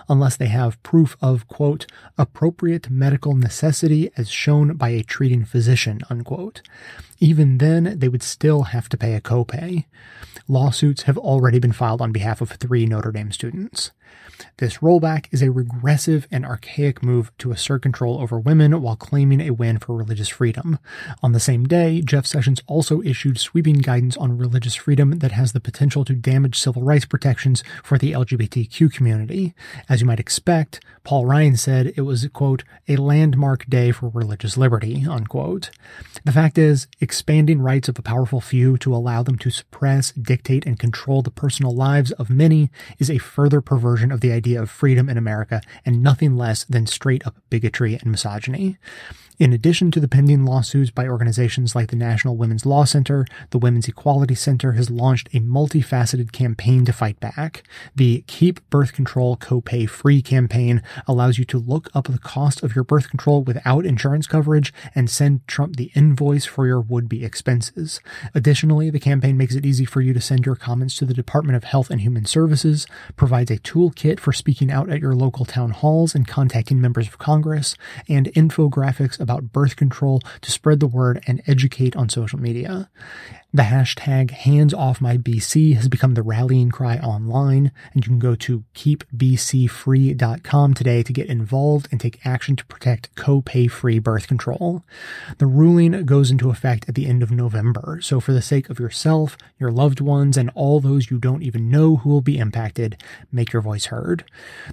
unless 0.08 0.38
they 0.38 0.48
have 0.48 0.82
proof 0.84 1.18
of, 1.22 1.48
quote, 1.48 1.86
appropriate 2.18 2.90
medical 2.90 3.36
necessity 3.36 4.10
as 4.18 4.30
shown 4.30 4.74
by 4.76 4.90
a 4.90 5.04
treating 5.04 5.44
physician, 5.46 6.02
unquote. 6.10 6.62
Even 7.20 7.58
then, 7.58 8.00
they 8.00 8.08
would 8.08 8.24
still 8.24 8.64
have 8.64 8.90
to 8.90 8.98
pay 8.98 9.14
a 9.14 9.22
copay. 9.22 9.86
Lawsuits 10.48 11.04
have 11.04 11.18
already 11.18 11.60
been 11.60 11.72
filed 11.72 12.02
on 12.02 12.12
behalf 12.12 12.42
of 12.42 12.52
three 12.52 12.86
Notre 12.86 13.12
Dame 13.12 13.32
students. 13.32 13.92
This 14.58 14.78
rollback 14.78 15.28
is 15.32 15.42
a 15.42 15.52
regressive 15.52 16.28
and 16.32 16.46
archaic 16.46 17.04
move 17.04 17.32
to 17.40 17.52
assert 17.52 17.82
control 17.82 18.20
over 18.20 18.40
women 18.40 18.82
while 18.82 18.96
claiming 18.96 19.42
a 19.42 19.52
win 19.52 19.80
for 19.80 19.96
religious 19.96 20.30
freedom. 20.30 20.80
On 21.22 21.32
the 21.32 21.40
same 21.40 21.66
day, 21.66 22.02
Jeff 22.02 22.26
Sessions 22.26 22.62
also 22.68 23.02
issued 23.02 23.40
sweeping 23.40 23.78
guidance 23.78 24.18
on 24.18 24.38
religious 24.38 24.76
freedom 24.76 25.20
that 25.20 25.32
has 25.32 25.54
the 25.54 25.60
potential 25.60 26.06
to 26.06 26.14
damage 26.14 26.60
civil 26.60 26.82
rights 26.84 27.06
protections 27.06 27.64
for 27.84 27.98
the 27.98 28.14
LGBTQ 28.14 28.94
community. 28.94 29.54
As 29.88 30.02
you 30.02 30.08
might 30.08 30.20
expect, 30.20 30.84
Paul 31.04 31.26
Ryan 31.26 31.58
said 31.58 31.94
it 31.96 32.02
was, 32.02 32.28
quote, 32.34 32.64
a 32.88 32.96
landmark 32.96 33.66
day 33.68 33.92
for 33.92 34.10
religious 34.10 34.58
liberty, 34.58 35.06
unquote. 35.08 35.70
The 36.24 36.32
fact 36.32 36.58
is, 36.58 36.88
expanding 37.00 37.62
rights 37.62 37.90
of 37.90 37.98
a 37.98 38.04
powerful 38.04 38.42
few 38.42 38.78
to 38.80 38.96
allow 38.96 39.24
them 39.24 39.38
to 39.40 39.50
suppress, 39.50 40.12
dictate, 40.12 40.66
and 40.66 40.80
control 40.80 41.22
the 41.22 41.32
personal 41.32 41.76
lives 41.76 42.12
of 42.14 42.30
many 42.30 42.70
is 43.00 43.10
a 43.10 43.18
further 43.18 43.62
perversion 43.62 44.01
version 44.02 44.12
of 44.12 44.22
the 44.22 44.32
idea 44.32 44.60
of 44.60 44.72
freedom 44.72 45.10
in 45.10 45.18
America 45.18 45.62
and 45.86 46.02
nothing 46.02 46.36
less 46.36 46.64
than 46.64 46.88
straight 46.88 47.26
up 47.28 47.36
bigotry 47.52 47.94
and 47.94 48.06
misogyny. 48.06 48.78
In 49.42 49.54
addition 49.54 49.90
to 49.90 50.00
the 50.00 50.08
pending 50.08 50.46
lawsuits 50.46 50.92
by 50.92 51.08
organizations 51.08 51.74
like 51.74 51.90
the 51.90 51.96
National 51.96 52.38
Women's 52.38 52.64
Law 52.64 52.84
Center, 52.84 53.26
the 53.50 53.58
Women's 53.58 53.88
Equality 53.88 54.36
Center 54.36 54.74
has 54.74 54.92
launched 54.92 55.30
a 55.34 55.40
multifaceted 55.40 56.32
campaign 56.32 56.86
to 56.86 56.94
fight 56.94 57.20
back. 57.20 57.64
The 57.96 58.24
Keep 58.28 58.70
Birth 58.70 58.94
Control 58.94 59.36
Copay 59.36 59.90
Free 59.90 60.22
campaign 60.22 60.84
allows 61.08 61.40
you 61.40 61.46
to 61.46 61.58
look 61.58 61.90
up 61.96 62.06
the 62.06 62.20
cost 62.20 62.62
of 62.62 62.76
your 62.76 62.84
birth 62.84 63.10
control 63.10 63.42
without 63.42 63.84
insurance 63.84 64.28
coverage 64.28 64.72
and 64.94 65.10
send 65.10 65.48
Trump 65.48 65.76
the 65.76 65.90
invoice 65.96 66.46
for 66.46 66.68
your 66.68 66.80
would-be 66.80 67.26
expenses. 67.26 68.00
Additionally, 68.36 68.92
the 68.92 69.00
campaign 69.00 69.38
makes 69.38 69.56
it 69.56 69.66
easy 69.66 69.86
for 69.86 70.02
you 70.02 70.14
to 70.14 70.22
send 70.22 70.46
your 70.46 70.56
comments 70.56 70.96
to 70.98 71.06
the 71.06 71.16
Department 71.16 71.56
of 71.56 71.64
Health 71.64 71.90
and 71.90 72.02
Human 72.02 72.26
Services, 72.26 72.86
provides 73.16 73.50
a 73.50 73.58
toolkit 73.58 74.20
for 74.20 74.34
speaking 74.34 74.70
out 74.70 74.92
at 74.92 75.02
your 75.02 75.16
local 75.16 75.46
town 75.46 75.72
halls 75.72 76.14
and 76.14 76.28
contacting 76.28 76.80
members 76.80 77.08
of 77.08 77.18
Congress, 77.18 77.76
and 78.08 78.28
infographics 78.34 79.20
about 79.20 79.31
about 79.32 79.52
birth 79.52 79.76
control 79.76 80.22
to 80.42 80.52
spread 80.52 80.80
the 80.80 80.88
word 80.88 81.24
and 81.28 81.42
educate 81.48 81.96
on 81.96 82.10
social 82.10 82.40
media. 82.40 82.90
The 83.54 83.64
hashtag 83.64 84.32
HandsOffMyBC 84.32 85.76
has 85.76 85.90
become 85.90 86.14
the 86.14 86.24
rallying 86.24 86.72
cry 86.72 87.00
online, 87.00 87.74
and 87.94 88.02
you 88.02 88.10
can 88.10 88.18
go 88.18 88.34
to 88.34 88.64
keepbcfree.com 88.74 90.74
today 90.74 91.04
to 91.04 91.12
get 91.12 91.28
involved 91.28 91.90
and 91.92 92.00
take 92.00 92.26
action 92.26 92.56
to 92.56 92.66
protect 92.68 93.14
co-pay 93.16 93.68
free 93.68 94.00
birth 94.00 94.28
control. 94.28 94.86
The 95.38 95.48
ruling 95.48 96.06
goes 96.06 96.32
into 96.32 96.50
effect 96.50 96.88
at 96.88 96.96
the 96.96 97.08
end 97.08 97.22
of 97.22 97.30
November, 97.30 98.00
so 98.02 98.22
for 98.22 98.32
the 98.32 98.42
sake 98.42 98.70
of 98.70 98.80
yourself, 98.80 99.38
your 99.60 99.70
loved 99.70 100.00
ones, 100.00 100.38
and 100.38 100.50
all 100.56 100.80
those 100.80 101.12
you 101.12 101.18
don't 101.18 101.44
even 101.44 101.70
know 101.70 101.98
who 101.98 102.10
will 102.10 102.22
be 102.22 102.38
impacted, 102.38 103.04
make 103.34 103.52
your 103.52 103.62
voice 103.62 103.88
heard. 103.88 104.24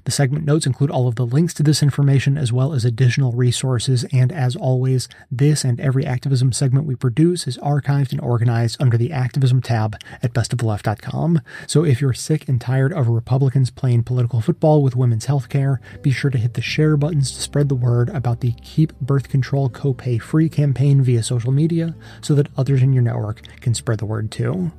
The 0.04 0.12
segment 0.12 0.44
notes 0.44 0.66
include 0.66 0.92
all 0.92 1.08
of 1.08 1.16
the 1.16 1.26
links 1.26 1.52
to 1.54 1.64
this 1.64 1.82
information 1.82 2.38
as 2.38 2.52
well 2.52 2.72
as 2.72 2.84
additional 2.84 3.32
resources, 3.32 4.04
and 4.12 4.30
as 4.30 4.54
always, 4.54 5.08
this 5.32 5.64
and 5.64 5.80
every 5.80 6.06
activism 6.06 6.52
segment 6.52 6.86
we 6.86 6.94
produce 6.94 7.48
is 7.48 7.58
archived 7.58 8.12
and 8.12 8.20
organized 8.20 8.67
under 8.80 8.96
the 8.96 9.12
activism 9.12 9.62
tab 9.62 9.96
at 10.22 10.32
bestoftheleft.com. 10.32 11.40
So 11.66 11.84
if 11.84 12.00
you're 12.00 12.12
sick 12.12 12.48
and 12.48 12.60
tired 12.60 12.92
of 12.92 13.08
Republicans 13.08 13.70
playing 13.70 14.04
political 14.04 14.40
football 14.40 14.82
with 14.82 14.96
women's 14.96 15.26
health 15.26 15.48
care, 15.48 15.80
be 16.02 16.10
sure 16.10 16.30
to 16.30 16.38
hit 16.38 16.54
the 16.54 16.62
share 16.62 16.96
buttons 16.96 17.32
to 17.32 17.40
spread 17.40 17.68
the 17.68 17.74
word 17.74 18.08
about 18.10 18.40
the 18.40 18.52
Keep 18.62 18.98
Birth 19.00 19.28
Control 19.28 19.70
Copay 19.70 20.20
Free 20.20 20.48
campaign 20.48 21.02
via 21.02 21.22
social 21.22 21.52
media 21.52 21.94
so 22.20 22.34
that 22.34 22.48
others 22.56 22.82
in 22.82 22.92
your 22.92 23.02
network 23.02 23.42
can 23.60 23.74
spread 23.74 23.98
the 23.98 24.06
word 24.06 24.30
too. 24.30 24.72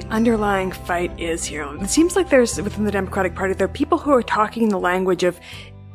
The 0.00 0.06
underlying 0.10 0.72
fight 0.72 1.18
is 1.18 1.46
here. 1.46 1.64
It 1.80 1.88
seems 1.88 2.16
like 2.16 2.28
there's, 2.28 2.60
within 2.60 2.84
the 2.84 2.90
Democratic 2.90 3.34
Party, 3.34 3.54
there 3.54 3.64
are 3.64 3.68
people 3.68 3.96
who 3.96 4.12
are 4.12 4.22
talking 4.22 4.68
the 4.68 4.78
language 4.78 5.24
of 5.24 5.40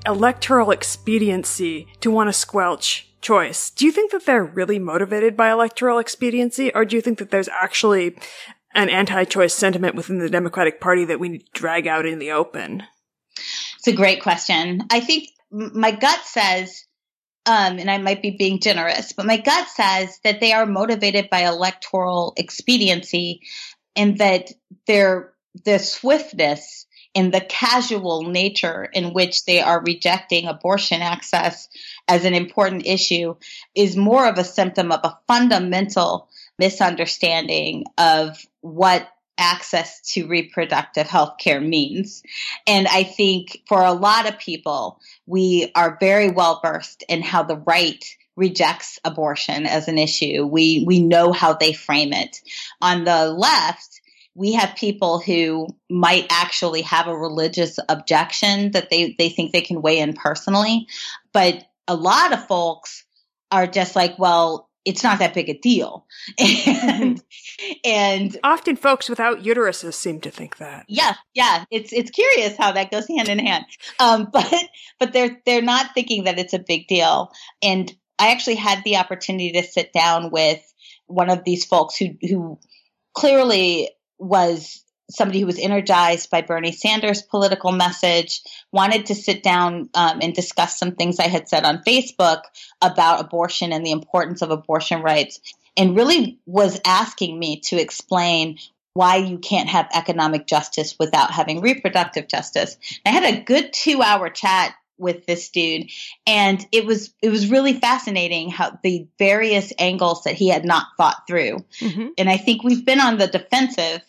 electoral 0.07 0.71
expediency 0.71 1.87
to 1.99 2.09
want 2.09 2.27
to 2.27 2.33
squelch 2.33 3.07
choice. 3.21 3.69
Do 3.69 3.85
you 3.85 3.91
think 3.91 4.11
that 4.11 4.25
they're 4.25 4.43
really 4.43 4.79
motivated 4.79 5.37
by 5.37 5.51
electoral 5.51 5.99
expediency, 5.99 6.73
or 6.73 6.83
do 6.83 6.95
you 6.95 7.01
think 7.03 7.19
that 7.19 7.29
there's 7.29 7.47
actually 7.49 8.17
an 8.73 8.89
anti-choice 8.89 9.53
sentiment 9.53 9.93
within 9.93 10.17
the 10.17 10.31
Democratic 10.31 10.81
Party 10.81 11.05
that 11.05 11.19
we 11.19 11.29
need 11.29 11.45
to 11.45 11.51
drag 11.61 11.85
out 11.85 12.07
in 12.07 12.17
the 12.17 12.31
open? 12.31 12.81
It's 13.77 13.87
a 13.87 13.93
great 13.93 14.23
question. 14.23 14.81
I 14.89 15.01
think 15.01 15.29
my 15.51 15.91
gut 15.91 16.21
says 16.23 16.85
um, 17.45 17.79
and 17.79 17.89
I 17.89 17.97
might 17.97 18.21
be 18.21 18.35
being 18.37 18.59
generous, 18.59 19.13
but 19.13 19.25
my 19.25 19.37
gut 19.37 19.67
says 19.67 20.19
that 20.23 20.39
they 20.39 20.53
are 20.53 20.65
motivated 20.65 21.29
by 21.29 21.41
electoral 21.41 22.33
expediency 22.37 23.41
and 23.95 24.17
that 24.17 24.51
their 24.87 25.33
the 25.65 25.79
swiftness 25.79 26.85
and 27.13 27.33
the 27.33 27.41
casual 27.41 28.23
nature 28.23 28.89
in 28.93 29.13
which 29.13 29.45
they 29.45 29.59
are 29.59 29.83
rejecting 29.83 30.47
abortion 30.47 31.01
access 31.01 31.67
as 32.07 32.23
an 32.23 32.33
important 32.33 32.85
issue 32.85 33.35
is 33.75 33.97
more 33.97 34.27
of 34.27 34.37
a 34.37 34.45
symptom 34.45 34.91
of 34.91 35.01
a 35.03 35.17
fundamental 35.27 36.29
misunderstanding 36.57 37.83
of 37.97 38.37
what 38.61 39.09
access 39.37 40.01
to 40.01 40.27
reproductive 40.27 41.07
health 41.07 41.37
care 41.39 41.59
means. 41.59 42.21
And 42.67 42.87
I 42.87 43.03
think 43.03 43.63
for 43.67 43.81
a 43.81 43.93
lot 43.93 44.29
of 44.29 44.37
people, 44.37 44.99
we 45.25 45.71
are 45.75 45.97
very 45.99 46.29
well 46.29 46.59
versed 46.63 47.03
in 47.09 47.23
how 47.23 47.43
the 47.43 47.57
right 47.57 48.05
rejects 48.35 48.99
abortion 49.03 49.65
as 49.65 49.87
an 49.87 49.97
issue. 49.97 50.45
We 50.45 50.83
we 50.85 51.01
know 51.01 51.31
how 51.31 51.53
they 51.53 51.73
frame 51.73 52.13
it. 52.13 52.37
On 52.81 53.03
the 53.03 53.27
left, 53.29 54.01
we 54.33 54.53
have 54.53 54.75
people 54.75 55.19
who 55.19 55.67
might 55.89 56.27
actually 56.29 56.81
have 56.83 57.07
a 57.07 57.17
religious 57.17 57.79
objection 57.89 58.71
that 58.71 58.89
they, 58.89 59.15
they 59.17 59.29
think 59.29 59.51
they 59.51 59.61
can 59.61 59.81
weigh 59.81 59.99
in 59.99 60.13
personally. 60.13 60.87
But 61.33 61.63
a 61.87 61.95
lot 61.95 62.31
of 62.31 62.47
folks 62.47 63.03
are 63.51 63.67
just 63.67 63.95
like, 63.95 64.17
well, 64.17 64.69
it's 64.83 65.03
not 65.03 65.19
that 65.19 65.33
big 65.33 65.49
a 65.49 65.53
deal. 65.53 66.07
and, 66.39 67.21
and 67.85 68.37
often 68.43 68.75
folks 68.75 69.09
without 69.09 69.43
uteruses 69.43 69.93
seem 69.93 70.21
to 70.21 70.31
think 70.31 70.57
that. 70.57 70.85
Yeah. 70.87 71.13
Yeah. 71.35 71.65
It's, 71.69 71.93
it's 71.93 72.09
curious 72.09 72.57
how 72.57 72.71
that 72.71 72.89
goes 72.89 73.07
hand 73.07 73.27
in 73.27 73.37
hand. 73.37 73.65
Um, 73.99 74.29
but, 74.33 74.51
but 74.99 75.13
they're, 75.13 75.39
they're 75.45 75.61
not 75.61 75.93
thinking 75.93 76.23
that 76.23 76.39
it's 76.39 76.53
a 76.53 76.59
big 76.59 76.87
deal. 76.87 77.31
And 77.61 77.93
I 78.21 78.29
actually 78.29 78.55
had 78.55 78.83
the 78.83 78.97
opportunity 78.97 79.51
to 79.53 79.63
sit 79.63 79.91
down 79.91 80.29
with 80.29 80.61
one 81.07 81.31
of 81.31 81.43
these 81.43 81.65
folks 81.65 81.97
who 81.97 82.09
who 82.21 82.59
clearly 83.13 83.89
was 84.19 84.83
somebody 85.09 85.39
who 85.39 85.47
was 85.47 85.59
energized 85.59 86.29
by 86.29 86.41
Bernie 86.41 86.71
Sanders' 86.71 87.23
political 87.23 87.71
message, 87.71 88.41
wanted 88.71 89.07
to 89.07 89.15
sit 89.15 89.43
down 89.43 89.89
um, 89.95 90.19
and 90.21 90.33
discuss 90.33 90.77
some 90.77 90.93
things 90.93 91.19
I 91.19 91.27
had 91.27 91.49
said 91.49 91.65
on 91.65 91.83
Facebook 91.85 92.43
about 92.81 93.19
abortion 93.19 93.73
and 93.73 93.85
the 93.85 93.91
importance 93.91 94.41
of 94.41 94.51
abortion 94.51 95.01
rights, 95.01 95.41
and 95.75 95.97
really 95.97 96.39
was 96.45 96.79
asking 96.85 97.37
me 97.37 97.59
to 97.61 97.81
explain 97.81 98.59
why 98.93 99.15
you 99.15 99.39
can't 99.39 99.69
have 99.69 99.89
economic 99.93 100.45
justice 100.45 100.95
without 100.99 101.31
having 101.31 101.59
reproductive 101.59 102.27
justice. 102.27 102.77
I 103.03 103.09
had 103.09 103.23
a 103.23 103.41
good 103.41 103.73
two 103.73 104.03
hour 104.03 104.29
chat 104.29 104.75
with 105.01 105.25
this 105.25 105.49
dude. 105.49 105.89
And 106.25 106.65
it 106.71 106.85
was 106.85 107.13
it 107.21 107.29
was 107.29 107.49
really 107.49 107.73
fascinating 107.73 108.49
how 108.49 108.79
the 108.83 109.07
various 109.17 109.73
angles 109.77 110.23
that 110.23 110.35
he 110.35 110.47
had 110.47 110.63
not 110.63 110.87
thought 110.97 111.23
through. 111.27 111.65
Mm-hmm. 111.79 112.07
and 112.17 112.29
i 112.29 112.37
think 112.37 112.63
we've 112.63 112.85
been 112.85 112.99
on 112.99 113.17
the 113.17 113.27
defensive 113.27 114.01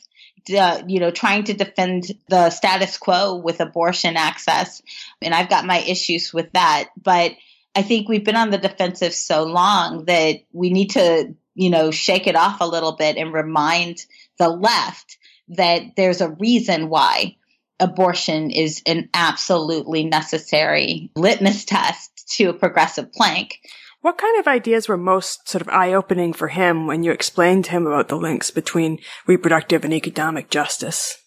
uh, 0.57 0.83
you 0.87 1.01
know 1.01 1.11
trying 1.11 1.45
to 1.45 1.55
defend 1.55 2.11
the 2.29 2.51
status 2.51 2.99
quo 2.99 3.37
with 3.37 3.61
abortion 3.61 4.17
access. 4.17 4.83
And 5.21 5.35
i've 5.35 5.49
got 5.49 5.67
my 5.67 5.79
issues 5.79 6.33
with 6.33 6.53
that. 6.53 6.91
But 7.01 7.33
i 7.75 7.83
think 7.83 8.09
we've 8.09 8.25
been 8.25 8.37
on 8.37 8.51
the 8.51 8.59
defensive 8.59 9.15
so 9.15 9.45
long 9.45 10.05
that 10.05 10.43
we 10.53 10.71
need 10.71 10.91
to 10.91 11.35
you 11.55 11.71
know 11.71 11.91
shake 11.91 12.27
it 12.27 12.37
off 12.37 12.61
a 12.61 12.67
little 12.67 12.93
bit 12.93 13.17
and 13.17 13.33
remind 13.33 14.05
the 14.39 14.49
left 14.49 15.19
that 15.49 15.97
there's 15.97 16.21
a 16.21 16.31
reason 16.31 16.89
why 16.89 17.37
abortion 17.83 18.51
is 18.51 18.81
an 18.87 19.09
absolutely 19.13 20.05
necessary 20.05 21.11
litmus 21.17 21.65
test 21.65 22.29
to 22.37 22.51
a 22.51 22.55
progressive 22.55 23.13
plank. 23.13 23.59
What 24.01 24.19
kind 24.19 24.39
of 24.39 24.47
ideas 24.47 24.89
were 24.89 24.97
most 24.97 25.49
sort 25.49 25.63
of 25.63 25.69
eye 25.69 25.93
opening 25.93 26.33
for 26.33 26.49
him 26.49 26.87
when 26.87 27.03
you 27.03 27.13
explained 27.13 27.67
to 27.67 27.73
him 27.73 27.87
about 27.87 28.09
the 28.09 28.17
links 28.17 28.51
between 28.51 28.99
reproductive 29.27 29.85
and 29.85 29.93
economic 29.93 30.49
justice? 30.49 31.19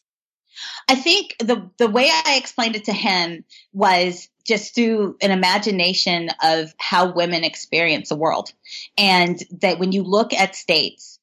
I 0.88 0.96
think 0.96 1.36
the 1.40 1.70
the 1.78 1.90
way 1.90 2.10
I 2.10 2.36
explained 2.38 2.76
it 2.76 2.86
to 2.86 2.94
him 2.94 3.44
was 3.74 4.30
just 4.46 4.76
through 4.76 5.18
an 5.22 5.32
imagination 5.32 6.30
of 6.44 6.74
how 6.78 7.14
women 7.14 7.44
experience 7.44 8.10
the 8.10 8.16
world. 8.16 8.52
And 8.98 9.42
that 9.62 9.80
when 9.80 9.92
you 9.92 10.04
look 10.04 10.34
at 10.34 10.56
states 10.56 11.20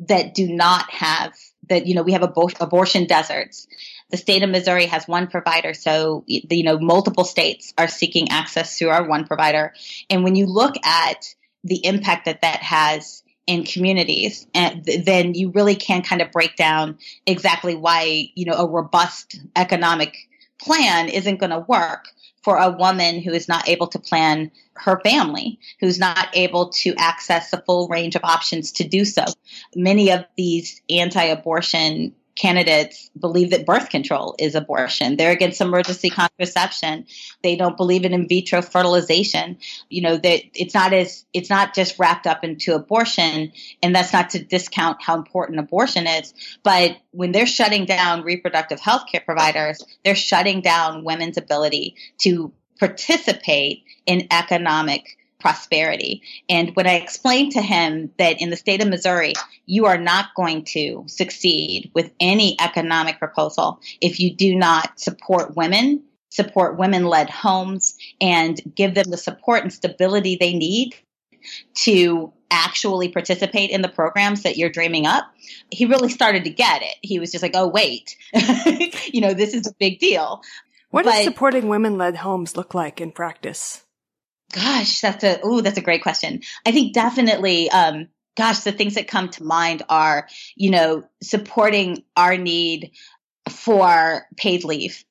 that 0.00 0.34
do 0.34 0.48
not 0.48 0.90
have 0.90 1.34
that, 1.68 1.86
you 1.86 1.94
know, 1.94 2.02
we 2.02 2.12
have 2.12 2.22
abor- 2.22 2.60
abortion 2.60 3.06
deserts 3.06 3.66
the 4.14 4.18
state 4.18 4.44
of 4.44 4.50
Missouri 4.50 4.86
has 4.86 5.08
one 5.08 5.26
provider, 5.26 5.74
so 5.74 6.22
you 6.28 6.62
know 6.62 6.78
multiple 6.78 7.24
states 7.24 7.74
are 7.76 7.88
seeking 7.88 8.28
access 8.30 8.78
through 8.78 8.90
our 8.90 9.08
one 9.08 9.26
provider. 9.26 9.74
And 10.08 10.22
when 10.22 10.36
you 10.36 10.46
look 10.46 10.76
at 10.86 11.34
the 11.64 11.84
impact 11.84 12.26
that 12.26 12.42
that 12.42 12.62
has 12.62 13.24
in 13.48 13.64
communities, 13.64 14.46
and 14.54 14.86
th- 14.86 15.04
then 15.04 15.34
you 15.34 15.50
really 15.50 15.74
can 15.74 16.02
kind 16.02 16.22
of 16.22 16.30
break 16.30 16.54
down 16.54 16.98
exactly 17.26 17.74
why, 17.74 18.30
you 18.36 18.44
know, 18.44 18.52
a 18.52 18.70
robust 18.70 19.40
economic 19.56 20.16
plan 20.60 21.08
isn't 21.08 21.40
going 21.40 21.50
to 21.50 21.66
work 21.66 22.06
for 22.44 22.58
a 22.58 22.70
woman 22.70 23.20
who 23.20 23.32
is 23.32 23.48
not 23.48 23.68
able 23.68 23.88
to 23.88 23.98
plan 23.98 24.52
her 24.74 25.00
family, 25.00 25.58
who's 25.80 25.98
not 25.98 26.28
able 26.34 26.68
to 26.68 26.94
access 26.98 27.50
the 27.50 27.62
full 27.66 27.88
range 27.88 28.14
of 28.14 28.22
options 28.22 28.70
to 28.70 28.86
do 28.86 29.04
so. 29.04 29.24
Many 29.74 30.12
of 30.12 30.24
these 30.36 30.80
anti 30.88 31.24
abortion 31.24 32.14
candidates 32.36 33.10
believe 33.18 33.50
that 33.50 33.64
birth 33.64 33.90
control 33.90 34.34
is 34.38 34.54
abortion. 34.54 35.16
They're 35.16 35.32
against 35.32 35.60
emergency 35.60 36.10
contraception. 36.10 37.06
They 37.42 37.56
don't 37.56 37.76
believe 37.76 38.04
in 38.04 38.12
in 38.12 38.28
vitro 38.28 38.60
fertilization. 38.60 39.58
You 39.88 40.02
know, 40.02 40.16
that 40.16 40.42
it's 40.54 40.74
not 40.74 40.92
as 40.92 41.24
it's 41.32 41.50
not 41.50 41.74
just 41.74 41.98
wrapped 41.98 42.26
up 42.26 42.42
into 42.42 42.74
abortion, 42.74 43.52
and 43.82 43.94
that's 43.94 44.12
not 44.12 44.30
to 44.30 44.42
discount 44.42 45.02
how 45.02 45.16
important 45.16 45.60
abortion 45.60 46.06
is. 46.06 46.34
But 46.62 46.96
when 47.12 47.32
they're 47.32 47.46
shutting 47.46 47.84
down 47.84 48.22
reproductive 48.22 48.80
health 48.80 49.04
care 49.10 49.22
providers, 49.24 49.82
they're 50.04 50.14
shutting 50.14 50.60
down 50.60 51.04
women's 51.04 51.38
ability 51.38 51.96
to 52.18 52.52
participate 52.78 53.84
in 54.06 54.26
economic 54.30 55.16
prosperity. 55.44 56.22
And 56.48 56.74
when 56.74 56.86
I 56.86 56.94
explained 56.94 57.52
to 57.52 57.60
him 57.60 58.10
that 58.18 58.40
in 58.40 58.48
the 58.48 58.56
state 58.56 58.80
of 58.80 58.88
Missouri, 58.88 59.34
you 59.66 59.84
are 59.84 59.98
not 59.98 60.34
going 60.34 60.64
to 60.68 61.04
succeed 61.06 61.90
with 61.94 62.10
any 62.18 62.56
economic 62.58 63.18
proposal 63.18 63.78
if 64.00 64.20
you 64.20 64.34
do 64.34 64.54
not 64.54 64.98
support 64.98 65.54
women, 65.54 66.02
support 66.30 66.78
women 66.78 67.04
led 67.04 67.28
homes, 67.28 67.94
and 68.22 68.58
give 68.74 68.94
them 68.94 69.10
the 69.10 69.18
support 69.18 69.62
and 69.62 69.70
stability 69.70 70.38
they 70.40 70.54
need 70.54 70.94
to 71.74 72.32
actually 72.50 73.10
participate 73.10 73.68
in 73.68 73.82
the 73.82 73.88
programs 73.90 74.44
that 74.44 74.56
you're 74.56 74.70
dreaming 74.70 75.04
up, 75.04 75.26
he 75.70 75.84
really 75.84 76.08
started 76.08 76.44
to 76.44 76.50
get 76.50 76.80
it. 76.80 76.94
He 77.02 77.18
was 77.18 77.32
just 77.32 77.42
like, 77.42 77.54
oh, 77.54 77.68
wait, 77.68 78.16
you 79.12 79.20
know, 79.20 79.34
this 79.34 79.52
is 79.52 79.66
a 79.66 79.74
big 79.78 79.98
deal. 79.98 80.40
What 80.88 81.04
but, 81.04 81.12
does 81.12 81.24
supporting 81.24 81.68
women 81.68 81.98
led 81.98 82.16
homes 82.16 82.56
look 82.56 82.72
like 82.72 82.98
in 82.98 83.12
practice? 83.12 83.83
Gosh, 84.52 85.00
that's 85.00 85.24
a 85.24 85.40
oh, 85.42 85.60
that's 85.60 85.78
a 85.78 85.82
great 85.82 86.02
question. 86.02 86.42
I 86.64 86.72
think 86.72 86.92
definitely 86.94 87.70
um 87.70 88.08
gosh, 88.36 88.60
the 88.60 88.72
things 88.72 88.94
that 88.94 89.08
come 89.08 89.28
to 89.30 89.44
mind 89.44 89.82
are, 89.88 90.28
you 90.56 90.70
know, 90.70 91.04
supporting 91.22 92.04
our 92.16 92.36
need 92.36 92.92
for 93.48 94.26
paid 94.36 94.64
leave 94.64 95.04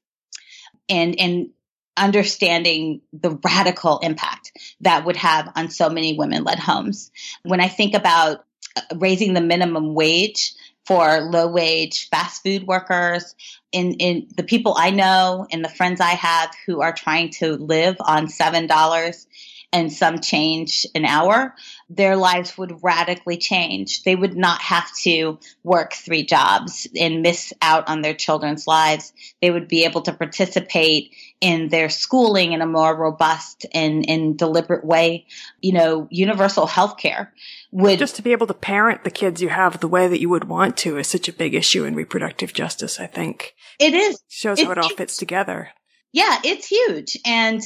and 0.90 1.20
and 1.20 1.50
understanding 1.96 3.02
the 3.14 3.38
radical 3.44 4.00
impact 4.00 4.52
that 4.82 5.06
would 5.06 5.16
have 5.16 5.52
on 5.56 5.70
so 5.70 5.90
many 5.90 6.18
women 6.18 6.44
led 6.44 6.60
homes. 6.60 7.12
When 7.44 7.62
I 7.62 7.68
think 7.68 7.94
about 7.94 8.46
uh, 8.76 8.82
raising 8.96 9.34
the 9.34 9.42
minimum 9.42 9.94
wage 9.94 10.54
for 10.86 11.22
low 11.22 11.48
wage 11.48 12.10
fast 12.10 12.44
food 12.44 12.68
workers. 12.68 13.36
In, 13.72 13.94
in 13.96 14.28
the 14.36 14.44
people 14.44 14.76
I 14.78 14.92
know 14.92 15.48
and 15.52 15.64
the 15.64 15.70
friends 15.70 16.00
I 16.00 16.12
have 16.12 16.52
who 16.66 16.82
are 16.82 16.94
trying 16.94 17.32
to 17.32 17.56
live 17.58 17.96
on 18.00 18.28
seven 18.28 18.68
dollars 18.68 19.28
and 19.74 19.92
some 19.92 20.20
change 20.20 20.86
an 20.94 21.04
hour, 21.04 21.56
their 21.90 22.16
lives 22.16 22.58
would 22.58 22.84
radically 22.84 23.38
change. 23.38 24.04
They 24.04 24.16
would 24.16 24.38
not 24.38 24.62
have 24.62 24.90
to 25.04 25.40
work 25.64 25.94
three 25.94 26.24
jobs 26.24 26.88
and 26.98 27.24
miss 27.24 27.52
out 27.62 27.90
on 27.90 28.02
their 28.02 28.14
children's 28.14 28.68
lives. 28.68 29.12
They 29.42 29.52
would 29.52 29.68
be 29.68 29.84
able 29.84 30.04
to 30.04 30.14
participate 30.14 31.16
in 31.42 31.70
their 31.70 31.90
schooling 31.90 32.54
in 32.54 32.62
a 32.62 32.66
more 32.66 32.96
robust 32.96 33.66
and, 33.74 34.10
and 34.10 34.38
deliberate 34.38 34.86
way. 34.86 35.26
You 35.60 35.74
know, 35.74 36.08
universal 36.12 36.68
health 36.68 36.98
care 36.98 37.34
would. 37.72 38.00
Just 38.00 38.16
to 38.18 38.22
be 38.22 38.32
able 38.32 38.48
to 38.48 38.54
parent 38.54 39.04
the 39.04 39.12
kids 39.12 39.42
you 39.42 39.50
have 39.50 39.80
the 39.80 39.88
way 39.88 40.08
that 40.08 40.22
you 40.22 40.30
would 40.30 40.46
want 40.46 40.78
to 40.78 40.98
is 40.98 41.08
such 41.08 41.28
a 41.28 41.34
big 41.34 41.56
issue 41.56 41.84
in 41.84 41.96
reproductive 41.96 42.54
justice, 42.54 43.00
I 43.00 43.08
think. 43.08 43.56
It 43.80 43.94
is. 43.94 44.22
Shows 44.30 44.62
how 44.62 44.72
it 44.72 44.78
all 44.78 44.90
fits 44.90 45.18
together. 45.18 45.72
Yeah, 46.12 46.40
it's 46.44 46.68
huge. 46.68 47.18
And 47.26 47.62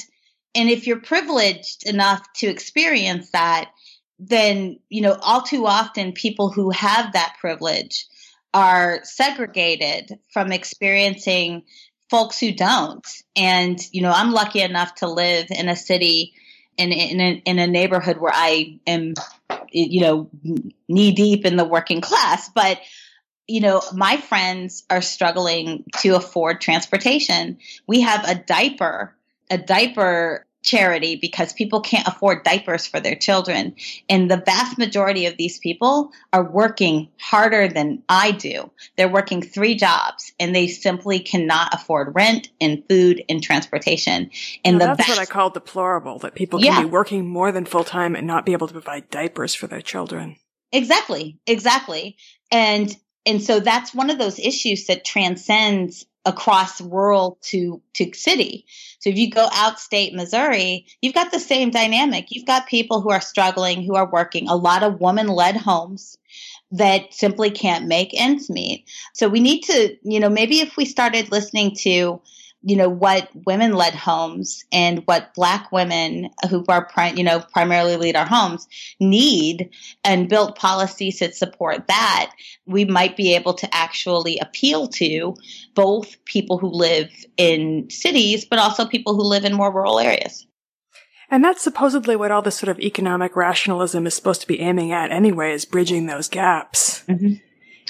and 0.58 0.72
if 0.72 0.88
you're 0.88 1.00
privileged 1.00 1.88
enough 1.88 2.22
to 2.38 2.48
experience 2.48 3.30
that, 3.30 3.70
then, 4.18 4.80
you 4.90 5.02
know, 5.02 5.16
all 5.22 5.44
too 5.44 5.68
often 5.68 6.12
people 6.14 6.50
who 6.50 6.72
have 6.72 7.14
that 7.14 7.36
privilege 7.40 8.08
are 8.56 9.02
segregated 9.04 10.18
from 10.34 10.52
experiencing 10.52 11.62
folks 12.10 12.40
who 12.40 12.52
don't. 12.52 13.08
And, 13.36 13.80
you 13.92 14.02
know, 14.02 14.12
I'm 14.12 14.32
lucky 14.32 14.62
enough 14.62 14.96
to 14.96 15.08
live 15.08 15.48
in 15.52 15.70
a 15.70 15.76
city 15.76 16.34
in, 16.76 16.92
in, 16.92 17.22
a, 17.22 17.42
in 17.46 17.60
a 17.60 17.68
neighborhood 17.68 18.18
where 18.18 18.34
I 18.34 18.80
am, 18.88 19.14
you 19.72 20.02
know, 20.02 20.30
knee 20.88 21.12
deep 21.12 21.46
in 21.46 21.56
the 21.56 21.66
working 21.66 22.02
class. 22.02 22.50
But, 22.50 22.80
you 23.46 23.62
know, 23.62 23.84
my 23.94 24.18
friends 24.18 24.86
are 24.90 25.04
struggling 25.04 25.84
to 25.98 26.16
afford 26.16 26.62
transportation. 26.62 27.60
We 27.86 28.02
have 28.02 28.28
a 28.28 28.34
diaper, 28.34 29.16
a 29.52 29.60
diaper 29.60 30.47
charity 30.68 31.16
because 31.16 31.54
people 31.54 31.82
can't 31.82 32.08
afford 32.08 32.44
diapers 32.44 32.86
for 32.86 33.00
their 33.00 33.16
children. 33.16 33.74
And 34.10 34.30
the 34.30 34.44
vast 34.46 34.78
majority 34.78 35.26
of 35.26 35.38
these 35.38 35.58
people 35.58 36.12
are 36.34 36.44
working 36.44 37.08
harder 37.20 37.68
than 37.68 38.04
I 38.10 38.32
do. 38.32 38.70
They're 38.98 39.08
working 39.08 39.42
three 39.42 39.76
jobs 39.76 40.34
and 40.40 40.54
they 40.54 40.68
simply 40.68 41.20
cannot 41.20 41.74
afford 41.74 42.14
rent 42.14 42.50
and 42.60 42.84
food 42.90 43.24
and 43.30 43.42
transportation. 43.42 44.30
And 44.66 44.78
no, 44.78 44.80
the 44.80 44.86
that's 44.96 45.08
vast- 45.08 45.20
what 45.20 45.30
I 45.30 45.32
call 45.32 45.50
deplorable 45.50 46.20
that 46.20 46.36
people 46.36 46.60
can 46.60 46.66
yeah. 46.66 46.82
be 46.82 46.90
working 46.90 47.26
more 47.26 47.52
than 47.52 47.66
full 47.66 47.86
time 47.86 48.16
and 48.16 48.28
not 48.28 48.46
be 48.46 48.54
able 48.54 48.68
to 48.68 48.74
provide 48.74 49.10
diapers 49.10 49.56
for 49.56 49.68
their 49.68 49.82
children. 49.82 50.36
Exactly. 50.72 51.40
Exactly. 51.48 52.18
And 52.52 52.96
and 53.26 53.42
so 53.42 53.60
that's 53.60 53.94
one 53.94 54.10
of 54.10 54.18
those 54.18 54.40
issues 54.40 54.88
that 54.88 55.04
transcends 55.04 56.06
across 56.28 56.82
rural 56.82 57.40
to 57.42 57.82
to 57.94 58.14
city. 58.14 58.66
So 59.00 59.10
if 59.10 59.18
you 59.18 59.32
go 59.32 59.48
outstate 59.48 60.14
Missouri, 60.14 60.86
you've 61.02 61.16
got 61.16 61.32
the 61.32 61.40
same 61.40 61.72
dynamic. 61.72 62.28
You've 62.30 62.46
got 62.46 62.68
people 62.68 63.02
who 63.02 63.10
are 63.12 63.22
struggling, 63.22 63.82
who 63.82 63.96
are 63.96 64.12
working, 64.12 64.50
a 64.50 64.56
lot 64.56 64.84
of 64.84 65.00
woman-led 65.00 65.56
homes 65.56 66.18
that 66.72 67.14
simply 67.14 67.50
can't 67.50 67.88
make 67.88 68.10
ends 68.14 68.50
meet. 68.50 68.86
So 69.14 69.30
we 69.30 69.40
need 69.40 69.62
to, 69.64 69.96
you 70.04 70.20
know, 70.20 70.30
maybe 70.30 70.60
if 70.60 70.76
we 70.76 70.84
started 70.84 71.32
listening 71.32 71.76
to 71.78 72.22
you 72.68 72.76
know 72.76 72.90
what 72.90 73.30
women 73.46 73.72
led 73.72 73.96
homes 73.96 74.66
and 74.74 75.02
what 75.06 75.34
black 75.34 75.72
women 75.72 76.30
who 76.50 76.66
are 76.68 76.88
you 77.16 77.24
know 77.24 77.40
primarily 77.40 77.96
lead 77.96 78.18
our 78.18 78.26
homes 78.26 78.68
need 79.00 79.70
and 80.04 80.28
build 80.28 80.56
policies 80.56 81.20
that 81.20 81.34
support 81.34 81.88
that 81.88 82.34
we 82.66 82.84
might 82.84 83.16
be 83.16 83.36
able 83.36 83.54
to 83.54 83.74
actually 83.74 84.38
appeal 84.40 84.88
to 84.90 85.34
both 85.76 86.24
people 86.26 86.58
who 86.58 86.68
live 86.68 87.10
in 87.38 87.90
cities 87.90 88.44
but 88.44 88.60
also 88.60 88.86
people 88.86 89.16
who 89.16 89.24
live 89.24 89.46
in 89.46 89.54
more 89.54 89.74
rural 89.74 89.98
areas 89.98 90.46
and 91.30 91.44
that's 91.44 91.62
supposedly 91.62 92.18
what 92.18 92.32
all 92.32 92.42
this 92.42 92.58
sort 92.58 92.70
of 92.70 92.80
economic 92.82 93.34
rationalism 93.38 94.06
is 94.06 94.14
supposed 94.14 94.42
to 94.42 94.48
be 94.48 94.60
aiming 94.60 94.92
at 94.92 95.10
anyway 95.10 95.54
is 95.54 95.64
bridging 95.64 96.06
those 96.06 96.28
gaps 96.28 97.06
mm-hmm. 97.08 97.36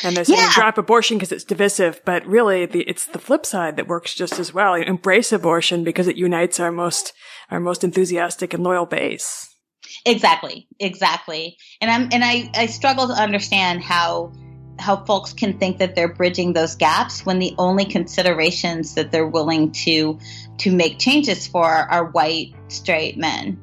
And 0.03 0.15
they're 0.15 0.25
saying 0.25 0.39
yeah. 0.39 0.51
drop 0.53 0.77
abortion 0.77 1.17
because 1.17 1.31
it's 1.31 1.43
divisive, 1.43 2.01
but 2.05 2.25
really 2.25 2.65
the, 2.65 2.81
it's 2.81 3.05
the 3.05 3.19
flip 3.19 3.45
side 3.45 3.77
that 3.77 3.87
works 3.87 4.13
just 4.13 4.39
as 4.39 4.53
well. 4.53 4.75
Embrace 4.75 5.31
abortion 5.31 5.83
because 5.83 6.07
it 6.07 6.17
unites 6.17 6.59
our 6.59 6.71
most, 6.71 7.13
our 7.49 7.59
most 7.59 7.83
enthusiastic 7.83 8.53
and 8.53 8.63
loyal 8.63 8.85
base. 8.85 9.55
Exactly. 10.05 10.67
Exactly. 10.79 11.57
And 11.81 11.89
I'm, 11.89 12.09
and 12.11 12.23
I, 12.23 12.49
I 12.55 12.65
struggle 12.67 13.07
to 13.07 13.13
understand 13.13 13.81
how, 13.81 14.33
how 14.79 15.03
folks 15.05 15.33
can 15.33 15.57
think 15.57 15.79
that 15.79 15.95
they're 15.95 16.13
bridging 16.13 16.53
those 16.53 16.75
gaps 16.75 17.25
when 17.25 17.39
the 17.39 17.55
only 17.57 17.85
considerations 17.85 18.93
that 18.93 19.11
they're 19.11 19.27
willing 19.27 19.71
to, 19.71 20.19
to 20.59 20.71
make 20.71 20.99
changes 20.99 21.47
for 21.47 21.65
are 21.65 22.11
white, 22.11 22.53
straight 22.67 23.17
men. 23.17 23.59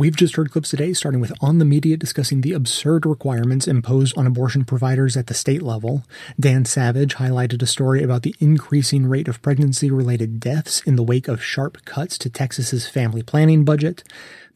We've 0.00 0.16
just 0.16 0.36
heard 0.36 0.50
clips 0.50 0.70
today, 0.70 0.94
starting 0.94 1.20
with 1.20 1.34
On 1.42 1.58
the 1.58 1.66
Media 1.66 1.94
discussing 1.94 2.40
the 2.40 2.54
absurd 2.54 3.04
requirements 3.04 3.68
imposed 3.68 4.16
on 4.16 4.26
abortion 4.26 4.64
providers 4.64 5.14
at 5.14 5.26
the 5.26 5.34
state 5.34 5.60
level. 5.60 6.04
Dan 6.40 6.64
Savage 6.64 7.16
highlighted 7.16 7.60
a 7.60 7.66
story 7.66 8.02
about 8.02 8.22
the 8.22 8.34
increasing 8.40 9.04
rate 9.04 9.28
of 9.28 9.42
pregnancy 9.42 9.90
related 9.90 10.40
deaths 10.40 10.80
in 10.86 10.96
the 10.96 11.02
wake 11.02 11.28
of 11.28 11.44
sharp 11.44 11.84
cuts 11.84 12.16
to 12.16 12.30
Texas's 12.30 12.88
family 12.88 13.22
planning 13.22 13.62
budget. 13.62 14.02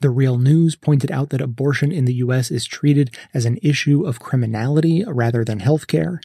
The 0.01 0.09
Real 0.09 0.39
News 0.39 0.77
pointed 0.77 1.13
out 1.13 1.29
that 1.29 1.43
abortion 1.43 1.93
in 1.93 2.07
the 2.07 2.15
U.S. 2.15 2.51
is 2.51 2.65
treated 2.65 3.15
as 3.35 3.45
an 3.45 3.59
issue 3.63 4.07
of 4.07 4.21
criminality 4.21 5.05
rather 5.07 5.45
than 5.45 5.61
healthcare. 5.61 6.21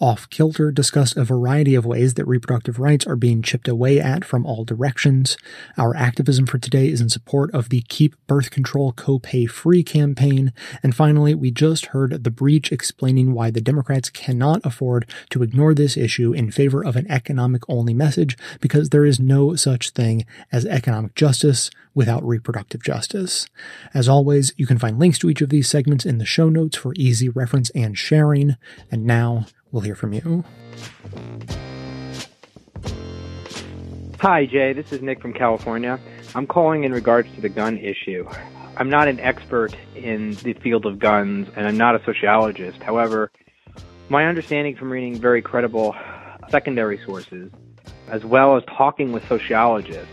Off 0.00 0.30
Kilter 0.30 0.70
discussed 0.70 1.16
a 1.16 1.24
variety 1.24 1.74
of 1.74 1.84
ways 1.84 2.14
that 2.14 2.24
reproductive 2.24 2.78
rights 2.78 3.04
are 3.04 3.16
being 3.16 3.42
chipped 3.42 3.66
away 3.66 3.98
at 3.98 4.24
from 4.24 4.46
all 4.46 4.64
directions. 4.64 5.36
Our 5.76 5.96
activism 5.96 6.46
for 6.46 6.56
today 6.56 6.88
is 6.88 7.00
in 7.00 7.08
support 7.08 7.52
of 7.52 7.68
the 7.68 7.80
Keep 7.88 8.14
Birth 8.28 8.52
Control 8.52 8.92
Copay 8.92 9.50
Free 9.50 9.82
campaign. 9.82 10.52
And 10.84 10.94
finally, 10.94 11.34
we 11.34 11.50
just 11.50 11.86
heard 11.86 12.22
The 12.22 12.30
Breach 12.30 12.70
explaining 12.70 13.32
why 13.34 13.50
the 13.50 13.60
Democrats 13.60 14.08
cannot 14.08 14.60
afford 14.64 15.04
to 15.30 15.42
ignore 15.42 15.74
this 15.74 15.96
issue 15.96 16.32
in 16.32 16.52
favor 16.52 16.84
of 16.84 16.94
an 16.94 17.10
economic 17.10 17.62
only 17.68 17.92
message 17.92 18.38
because 18.60 18.90
there 18.90 19.04
is 19.04 19.18
no 19.18 19.56
such 19.56 19.90
thing 19.90 20.24
as 20.52 20.64
economic 20.64 21.16
justice 21.16 21.70
without 21.92 22.24
reproductive 22.24 22.84
justice. 22.84 23.48
As 23.92 24.08
always, 24.08 24.52
you 24.56 24.64
can 24.64 24.78
find 24.78 25.00
links 25.00 25.18
to 25.18 25.28
each 25.28 25.42
of 25.42 25.48
these 25.48 25.68
segments 25.68 26.06
in 26.06 26.18
the 26.18 26.24
show 26.24 26.48
notes 26.48 26.76
for 26.76 26.92
easy 26.94 27.28
reference 27.28 27.70
and 27.70 27.98
sharing. 27.98 28.54
And 28.92 29.04
now, 29.04 29.46
We'll 29.70 29.82
hear 29.82 29.94
from 29.94 30.14
you. 30.14 30.44
Hi, 34.20 34.46
Jay. 34.46 34.72
This 34.72 34.92
is 34.92 35.02
Nick 35.02 35.20
from 35.20 35.32
California. 35.32 36.00
I'm 36.34 36.46
calling 36.46 36.84
in 36.84 36.92
regards 36.92 37.32
to 37.34 37.40
the 37.40 37.48
gun 37.48 37.78
issue. 37.78 38.26
I'm 38.76 38.88
not 38.88 39.08
an 39.08 39.20
expert 39.20 39.76
in 39.94 40.32
the 40.42 40.54
field 40.54 40.86
of 40.86 40.98
guns, 40.98 41.48
and 41.54 41.66
I'm 41.66 41.76
not 41.76 41.94
a 41.94 42.04
sociologist. 42.04 42.82
However, 42.82 43.30
my 44.08 44.26
understanding 44.26 44.74
from 44.74 44.90
reading 44.90 45.20
very 45.20 45.42
credible 45.42 45.94
secondary 46.48 46.98
sources, 47.04 47.52
as 48.08 48.24
well 48.24 48.56
as 48.56 48.62
talking 48.64 49.12
with 49.12 49.26
sociologists 49.28 50.12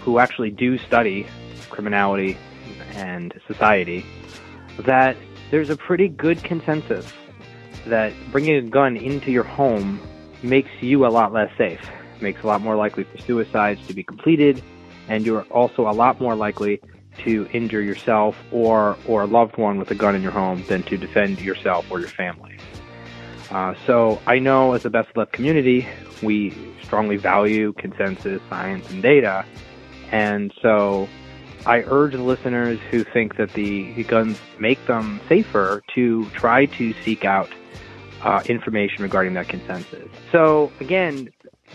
who 0.00 0.18
actually 0.18 0.50
do 0.50 0.78
study 0.78 1.26
criminality 1.68 2.36
and 2.94 3.34
society, 3.46 4.06
that 4.80 5.16
there's 5.50 5.70
a 5.70 5.76
pretty 5.76 6.08
good 6.08 6.42
consensus 6.42 7.12
that 7.86 8.12
bringing 8.30 8.56
a 8.56 8.62
gun 8.62 8.96
into 8.96 9.30
your 9.30 9.44
home 9.44 10.00
makes 10.42 10.70
you 10.80 11.06
a 11.06 11.08
lot 11.08 11.32
less 11.32 11.50
safe, 11.56 11.80
makes 12.20 12.42
a 12.42 12.46
lot 12.46 12.60
more 12.60 12.76
likely 12.76 13.04
for 13.04 13.18
suicides 13.18 13.80
to 13.86 13.94
be 13.94 14.02
completed, 14.02 14.62
and 15.08 15.24
you're 15.24 15.42
also 15.44 15.88
a 15.88 15.92
lot 15.92 16.20
more 16.20 16.34
likely 16.34 16.80
to 17.24 17.46
injure 17.52 17.82
yourself 17.82 18.34
or 18.50 18.96
or 19.06 19.22
a 19.22 19.26
loved 19.26 19.56
one 19.56 19.78
with 19.78 19.90
a 19.90 19.94
gun 19.94 20.14
in 20.14 20.22
your 20.22 20.32
home 20.32 20.64
than 20.68 20.82
to 20.84 20.96
defend 20.96 21.40
yourself 21.40 21.84
or 21.90 22.00
your 22.00 22.10
family. 22.10 22.56
Uh, 23.50 23.74
so 23.86 24.20
I 24.26 24.38
know 24.38 24.72
as 24.74 24.84
a 24.84 24.90
Best 24.90 25.16
Left 25.16 25.32
community, 25.32 25.86
we 26.22 26.52
strongly 26.82 27.16
value 27.16 27.72
consensus, 27.74 28.40
science, 28.48 28.84
and 28.90 29.02
data, 29.02 29.44
and 30.10 30.52
so 30.60 31.08
I 31.66 31.78
urge 31.86 32.12
the 32.12 32.22
listeners 32.22 32.78
who 32.90 33.04
think 33.04 33.36
that 33.36 33.52
the 33.54 34.04
guns 34.04 34.36
make 34.58 34.84
them 34.86 35.20
safer 35.28 35.82
to 35.94 36.28
try 36.30 36.66
to 36.66 36.94
seek 37.04 37.24
out 37.24 37.48
uh, 38.24 38.42
information 38.46 39.02
regarding 39.02 39.34
that 39.34 39.48
consensus. 39.48 40.08
So 40.32 40.72
again, 40.80 41.28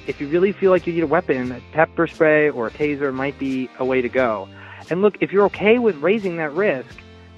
if 0.08 0.20
you 0.20 0.28
really 0.28 0.52
feel 0.52 0.72
like 0.72 0.88
you 0.88 0.94
need 0.94 1.04
a 1.04 1.08
weapon, 1.08 1.62
pepper 1.72 2.08
spray 2.08 2.50
or 2.50 2.68
a 2.68 2.72
taser 2.72 3.14
might 3.14 3.38
be 3.40 3.70
a 3.80 3.86
way 3.86 4.02
to 4.02 4.10
go. 4.10 4.50
And 4.90 5.02
look, 5.02 5.16
if 5.22 5.32
you're 5.32 5.46
okay 5.46 5.78
with 5.78 5.96
raising 5.98 6.38
that 6.38 6.52
risk 6.54 6.90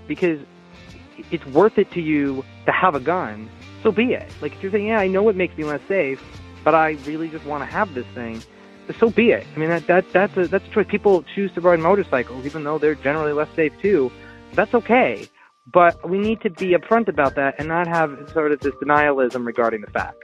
because 0.08 0.40
it's 1.30 1.46
worth 1.48 1.78
it 1.78 1.92
to 1.92 2.02
you 2.02 2.44
to 2.66 2.72
have 2.72 2.96
a 2.96 3.00
gun, 3.00 3.50
so 3.84 3.92
be 3.92 4.14
it. 4.14 4.32
Like 4.42 4.54
if 4.54 4.64
you're 4.64 4.72
saying, 4.72 4.88
yeah, 4.88 5.00
I 5.00 5.08
know 5.08 5.28
it 5.30 5.36
makes 5.36 5.58
me 5.58 5.66
less 5.66 5.82
safe, 5.88 6.24
but 6.64 6.74
I 6.74 6.92
really 7.06 7.28
just 7.28 7.46
want 7.46 7.62
to 7.62 7.66
have 7.66 7.94
this 7.94 8.06
thing, 8.14 8.42
so 9.00 9.10
be 9.10 9.32
it. 9.32 9.46
I 9.56 9.60
mean, 9.60 9.70
that, 9.70 9.88
that 9.88 10.12
that's 10.12 10.38
a 10.38 10.48
that's 10.48 10.66
a 10.66 10.70
choice. 10.70 10.88
People 10.88 11.24
choose 11.36 11.52
to 11.54 11.62
ride 11.62 11.80
motorcycles, 11.80 12.46
even 12.46 12.64
though 12.64 12.78
they're 12.78 12.96
generally 12.96 13.34
less 13.34 13.50
safe 13.56 13.74
too. 13.82 14.12
That's 14.54 14.74
okay. 14.74 15.28
But 15.72 16.10
we 16.10 16.18
need 16.18 16.42
to 16.42 16.50
be 16.50 16.72
upfront 16.72 17.08
about 17.08 17.36
that 17.36 17.56
and 17.58 17.68
not 17.68 17.88
have 17.88 18.30
sort 18.34 18.52
of 18.52 18.60
this 18.60 18.74
denialism 18.76 19.46
regarding 19.46 19.82
the 19.82 19.92
facts. 19.92 20.18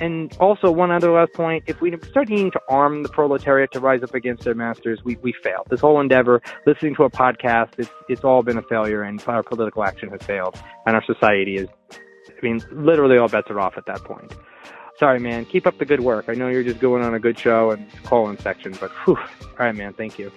And 0.00 0.36
also, 0.38 0.70
one 0.70 0.92
other 0.92 1.10
last 1.10 1.32
point 1.32 1.64
if 1.66 1.80
we 1.80 1.96
start 2.08 2.28
needing 2.28 2.52
to 2.52 2.60
arm 2.68 3.02
the 3.02 3.08
proletariat 3.08 3.72
to 3.72 3.80
rise 3.80 4.02
up 4.02 4.14
against 4.14 4.44
their 4.44 4.54
masters, 4.54 5.00
we, 5.02 5.16
we 5.22 5.32
fail. 5.42 5.66
This 5.70 5.80
whole 5.80 6.00
endeavor, 6.00 6.40
listening 6.66 6.94
to 6.96 7.04
a 7.04 7.10
podcast, 7.10 7.70
it's, 7.78 7.90
it's 8.08 8.22
all 8.22 8.42
been 8.44 8.58
a 8.58 8.62
failure, 8.62 9.02
and 9.02 9.22
our 9.26 9.42
political 9.42 9.82
action 9.82 10.08
has 10.10 10.22
failed. 10.22 10.56
And 10.86 10.94
our 10.94 11.04
society 11.04 11.56
is, 11.56 11.68
I 11.92 12.40
mean, 12.42 12.62
literally 12.70 13.18
all 13.18 13.28
bets 13.28 13.50
are 13.50 13.58
off 13.58 13.76
at 13.76 13.86
that 13.86 14.04
point. 14.04 14.32
Sorry, 14.98 15.18
man. 15.18 15.44
Keep 15.46 15.66
up 15.66 15.78
the 15.78 15.84
good 15.84 16.00
work. 16.00 16.26
I 16.28 16.34
know 16.34 16.48
you're 16.48 16.64
just 16.64 16.80
going 16.80 17.02
on 17.02 17.14
a 17.14 17.20
good 17.20 17.38
show 17.38 17.70
and 17.72 17.84
call 18.04 18.28
in 18.30 18.38
section, 18.38 18.76
but 18.80 18.90
whew. 19.04 19.16
All 19.16 19.48
right, 19.58 19.74
man. 19.74 19.94
Thank 19.94 20.18
you. 20.18 20.30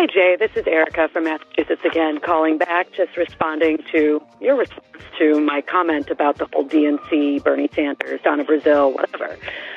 Hi, 0.00 0.06
Jay. 0.06 0.36
This 0.38 0.52
is 0.54 0.64
Erica 0.68 1.08
from 1.08 1.24
Massachusetts 1.24 1.82
again, 1.84 2.20
calling 2.20 2.56
back, 2.56 2.92
just 2.92 3.16
responding 3.16 3.78
to 3.90 4.22
your 4.40 4.54
response 4.54 5.02
to 5.18 5.40
my 5.40 5.60
comment 5.60 6.08
about 6.08 6.38
the 6.38 6.46
whole 6.52 6.64
DNC, 6.64 7.42
Bernie 7.42 7.68
Sanders, 7.74 8.20
Donna 8.22 8.44
Brazile, 8.44 8.94
whatever. 8.94 9.32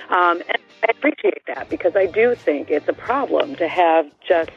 Um, 0.09 0.43
and 0.47 0.59
I 0.83 0.91
appreciate 0.91 1.43
that 1.47 1.69
because 1.71 1.95
I 1.95 2.05
do 2.05 2.35
think 2.35 2.69
it's 2.69 2.87
a 2.87 2.93
problem 2.93 3.55
to 3.55 3.67
have 3.67 4.11
just, 4.23 4.51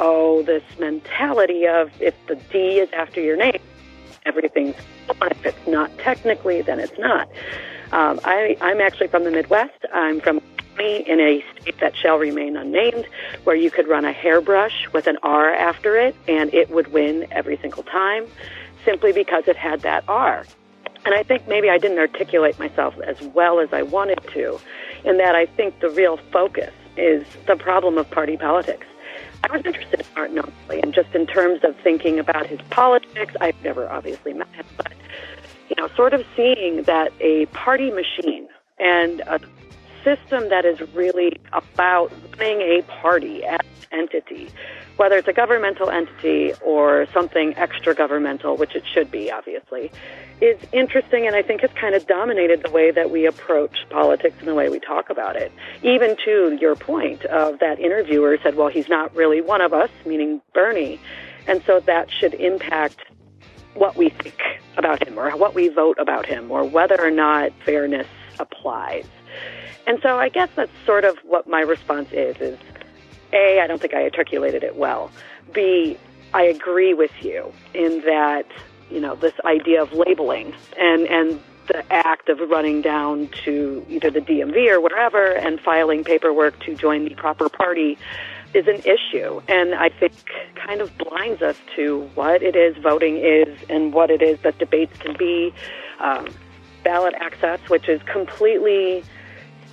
oh, 0.00 0.44
this 0.44 0.62
mentality 0.78 1.66
of 1.66 1.90
if 2.00 2.14
the 2.26 2.36
D 2.50 2.78
is 2.78 2.88
after 2.94 3.20
your 3.20 3.36
name, 3.36 3.60
everything's 4.24 4.76
fine. 5.08 5.30
If 5.32 5.44
it's 5.44 5.66
not 5.66 5.90
technically, 5.98 6.62
then 6.62 6.80
it's 6.80 6.98
not. 6.98 7.28
Um, 7.92 8.20
I, 8.24 8.56
I'm 8.60 8.80
actually 8.80 9.08
from 9.08 9.24
the 9.24 9.30
Midwest. 9.30 9.84
I'm 9.92 10.20
from 10.20 10.40
in 10.80 11.20
a 11.20 11.44
state 11.60 11.78
that 11.80 11.94
shall 11.94 12.18
remain 12.18 12.56
unnamed, 12.56 13.06
where 13.44 13.54
you 13.54 13.70
could 13.70 13.86
run 13.86 14.04
a 14.04 14.12
hairbrush 14.12 14.88
with 14.92 15.06
an 15.06 15.18
R 15.22 15.52
after 15.52 15.96
it 15.96 16.16
and 16.26 16.52
it 16.52 16.70
would 16.70 16.92
win 16.92 17.26
every 17.30 17.56
single 17.58 17.82
time 17.84 18.26
simply 18.84 19.12
because 19.12 19.44
it 19.46 19.56
had 19.56 19.80
that 19.82 20.02
R. 20.08 20.44
And 21.04 21.14
I 21.14 21.22
think 21.22 21.46
maybe 21.46 21.68
I 21.68 21.78
didn't 21.78 21.98
articulate 21.98 22.58
myself 22.58 22.98
as 23.00 23.20
well 23.20 23.60
as 23.60 23.72
I 23.72 23.82
wanted 23.82 24.20
to, 24.32 24.58
in 25.04 25.18
that 25.18 25.34
I 25.34 25.46
think 25.46 25.80
the 25.80 25.90
real 25.90 26.16
focus 26.32 26.72
is 26.96 27.24
the 27.46 27.56
problem 27.56 27.98
of 27.98 28.10
party 28.10 28.36
politics. 28.36 28.86
I 29.44 29.56
was 29.56 29.64
interested 29.64 30.00
in 30.00 30.06
Martin 30.14 30.38
O'Malley, 30.38 30.80
and 30.82 30.94
just 30.94 31.14
in 31.14 31.26
terms 31.26 31.64
of 31.64 31.76
thinking 31.82 32.18
about 32.18 32.46
his 32.46 32.60
politics, 32.70 33.34
I've 33.40 33.60
never 33.62 33.88
obviously 33.88 34.32
met 34.32 34.48
him, 34.54 34.66
but 34.76 34.92
you 35.68 35.76
know, 35.78 35.88
sort 35.96 36.14
of 36.14 36.24
seeing 36.36 36.82
that 36.82 37.12
a 37.20 37.46
party 37.46 37.90
machine 37.90 38.48
and 38.78 39.20
a 39.20 39.40
system 40.04 40.48
that 40.48 40.64
is 40.64 40.80
really 40.94 41.38
about 41.52 42.12
running 42.38 42.60
a 42.60 42.82
party 43.00 43.44
as 43.44 43.60
an 43.92 44.00
entity, 44.00 44.48
whether 44.96 45.16
it's 45.16 45.28
a 45.28 45.32
governmental 45.32 45.90
entity 45.90 46.52
or 46.64 47.06
something 47.12 47.54
extra 47.56 47.94
governmental, 47.94 48.56
which 48.56 48.74
it 48.74 48.82
should 48.92 49.10
be, 49.10 49.30
obviously, 49.30 49.90
is 50.40 50.58
interesting 50.72 51.26
and 51.26 51.36
I 51.36 51.42
think 51.42 51.60
has 51.60 51.70
kind 51.72 51.94
of 51.94 52.06
dominated 52.06 52.62
the 52.64 52.70
way 52.72 52.90
that 52.90 53.10
we 53.10 53.26
approach 53.26 53.88
politics 53.90 54.34
and 54.40 54.48
the 54.48 54.54
way 54.54 54.68
we 54.68 54.80
talk 54.80 55.08
about 55.08 55.36
it. 55.36 55.52
Even 55.82 56.16
to 56.24 56.58
your 56.60 56.74
point 56.74 57.24
of 57.26 57.60
that 57.60 57.78
interviewer 57.78 58.36
said, 58.42 58.56
well, 58.56 58.68
he's 58.68 58.88
not 58.88 59.14
really 59.14 59.40
one 59.40 59.60
of 59.60 59.72
us, 59.72 59.90
meaning 60.04 60.42
Bernie. 60.52 60.98
And 61.46 61.62
so 61.64 61.80
that 61.80 62.10
should 62.10 62.34
impact 62.34 63.00
what 63.74 63.96
we 63.96 64.10
think 64.10 64.38
about 64.76 65.06
him 65.06 65.18
or 65.18 65.30
what 65.36 65.54
we 65.54 65.68
vote 65.68 65.98
about 65.98 66.26
him 66.26 66.50
or 66.50 66.64
whether 66.64 67.00
or 67.00 67.10
not 67.10 67.52
fairness 67.64 68.06
applies. 68.38 69.06
And 69.86 69.98
so 70.02 70.18
I 70.18 70.28
guess 70.28 70.48
that's 70.54 70.72
sort 70.86 71.04
of 71.04 71.18
what 71.24 71.46
my 71.48 71.60
response 71.60 72.08
is 72.12 72.36
is 72.36 72.58
A, 73.32 73.60
I 73.60 73.66
don't 73.66 73.80
think 73.80 73.94
I 73.94 74.04
articulated 74.04 74.62
it 74.62 74.76
well. 74.76 75.10
B, 75.52 75.98
I 76.34 76.42
agree 76.42 76.94
with 76.94 77.12
you 77.20 77.52
in 77.74 78.00
that, 78.02 78.46
you 78.90 79.00
know, 79.00 79.16
this 79.16 79.34
idea 79.44 79.82
of 79.82 79.92
labeling 79.92 80.54
and, 80.78 81.06
and 81.06 81.40
the 81.66 81.84
act 81.92 82.28
of 82.28 82.38
running 82.50 82.82
down 82.82 83.28
to 83.44 83.84
either 83.88 84.10
the 84.10 84.20
DMV 84.20 84.70
or 84.70 84.80
wherever 84.80 85.32
and 85.32 85.60
filing 85.60 86.04
paperwork 86.04 86.58
to 86.60 86.74
join 86.74 87.04
the 87.04 87.14
proper 87.14 87.48
party 87.48 87.98
is 88.54 88.66
an 88.68 88.82
issue. 88.84 89.40
And 89.48 89.74
I 89.74 89.88
think 89.88 90.12
kind 90.54 90.80
of 90.80 90.96
blinds 90.98 91.42
us 91.42 91.56
to 91.76 92.08
what 92.14 92.42
it 92.42 92.56
is 92.56 92.76
voting 92.82 93.16
is 93.18 93.58
and 93.68 93.92
what 93.92 94.10
it 94.10 94.22
is 94.22 94.40
that 94.40 94.58
debates 94.58 94.96
can 94.98 95.16
be. 95.16 95.54
Um, 96.00 96.28
ballot 96.82 97.14
access, 97.20 97.60
which 97.68 97.88
is 97.88 98.02
completely 98.02 99.04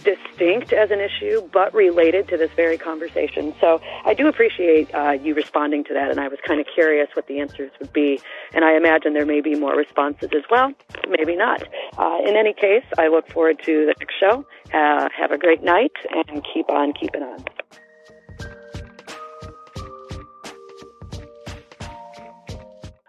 distinct 0.04 0.72
as 0.72 0.92
an 0.92 1.00
issue, 1.00 1.42
but 1.52 1.74
related 1.74 2.28
to 2.30 2.38
this 2.38 2.50
very 2.56 2.78
conversation. 2.78 3.54
So 3.60 3.82
I 4.06 4.14
do 4.14 4.28
appreciate 4.28 4.94
uh, 4.96 5.12
you 5.12 5.34
responding 5.34 5.84
to 5.86 5.94
that, 5.94 6.10
and 6.10 6.20
I 6.20 6.28
was 6.30 6.40
kind 6.48 6.62
of 6.62 6.68
curious 6.74 7.10
what 7.14 7.28
the 7.28 7.40
answers 7.40 7.72
would 7.80 7.92
be. 7.92 8.22
And 8.54 8.64
I 8.64 8.78
imagine 8.78 9.14
there 9.14 9.26
may 9.26 9.42
be 9.42 9.56
more 9.56 9.76
responses 9.76 10.30
as 10.34 10.44
well, 10.50 10.72
maybe 11.10 11.36
not. 11.36 11.64
Uh, 11.98 12.20
in 12.26 12.38
any 12.38 12.54
case, 12.54 12.86
I 12.98 13.08
look 13.08 13.30
forward 13.30 13.60
to 13.66 13.86
the 13.88 13.94
next 14.00 14.16
show. 14.20 14.46
Uh, 14.74 15.10
have 15.18 15.32
a 15.32 15.38
great 15.38 15.64
night, 15.64 15.92
and 16.12 16.46
keep 16.54 16.70
on 16.70 16.94
keeping 16.94 17.24
on. 17.24 17.44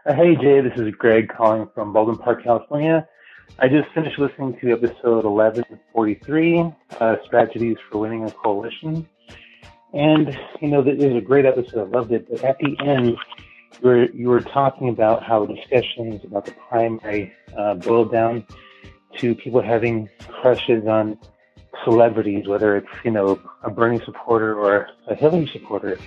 Hey 0.06 0.34
Jay, 0.36 0.60
this 0.62 0.72
is 0.78 0.94
Greg 0.94 1.28
calling 1.28 1.68
from 1.74 1.92
Baldwin 1.92 2.16
Park, 2.16 2.42
California. 2.42 3.06
I 3.58 3.68
just 3.68 3.90
finished 3.92 4.18
listening 4.18 4.58
to 4.60 4.72
episode 4.72 5.26
1143, 5.26 6.72
uh, 6.98 7.16
Strategies 7.26 7.76
for 7.90 7.98
Winning 7.98 8.24
a 8.24 8.30
Coalition. 8.30 9.06
And, 9.92 10.38
you 10.62 10.68
know, 10.68 10.80
it 10.80 10.96
was 10.96 11.16
a 11.16 11.20
great 11.20 11.44
episode. 11.44 11.88
I 11.88 11.98
loved 11.98 12.12
it. 12.12 12.30
But 12.30 12.42
at 12.44 12.58
the 12.60 12.76
end, 12.80 13.18
you 13.82 13.88
were, 13.88 14.10
you 14.12 14.28
were 14.28 14.40
talking 14.40 14.88
about 14.88 15.22
how 15.22 15.44
discussions 15.44 16.24
about 16.24 16.46
the 16.46 16.52
primary 16.52 17.34
uh, 17.56 17.74
boiled 17.74 18.10
down 18.10 18.46
to 19.18 19.34
people 19.34 19.60
having 19.60 20.08
crushes 20.40 20.86
on 20.86 21.18
celebrities, 21.84 22.48
whether 22.48 22.76
it's, 22.76 22.88
you 23.04 23.10
know, 23.10 23.38
a 23.62 23.70
Bernie 23.70 24.02
supporter 24.06 24.58
or 24.58 24.88
a 25.08 25.14
Hillary 25.14 25.50
supporter. 25.52 25.98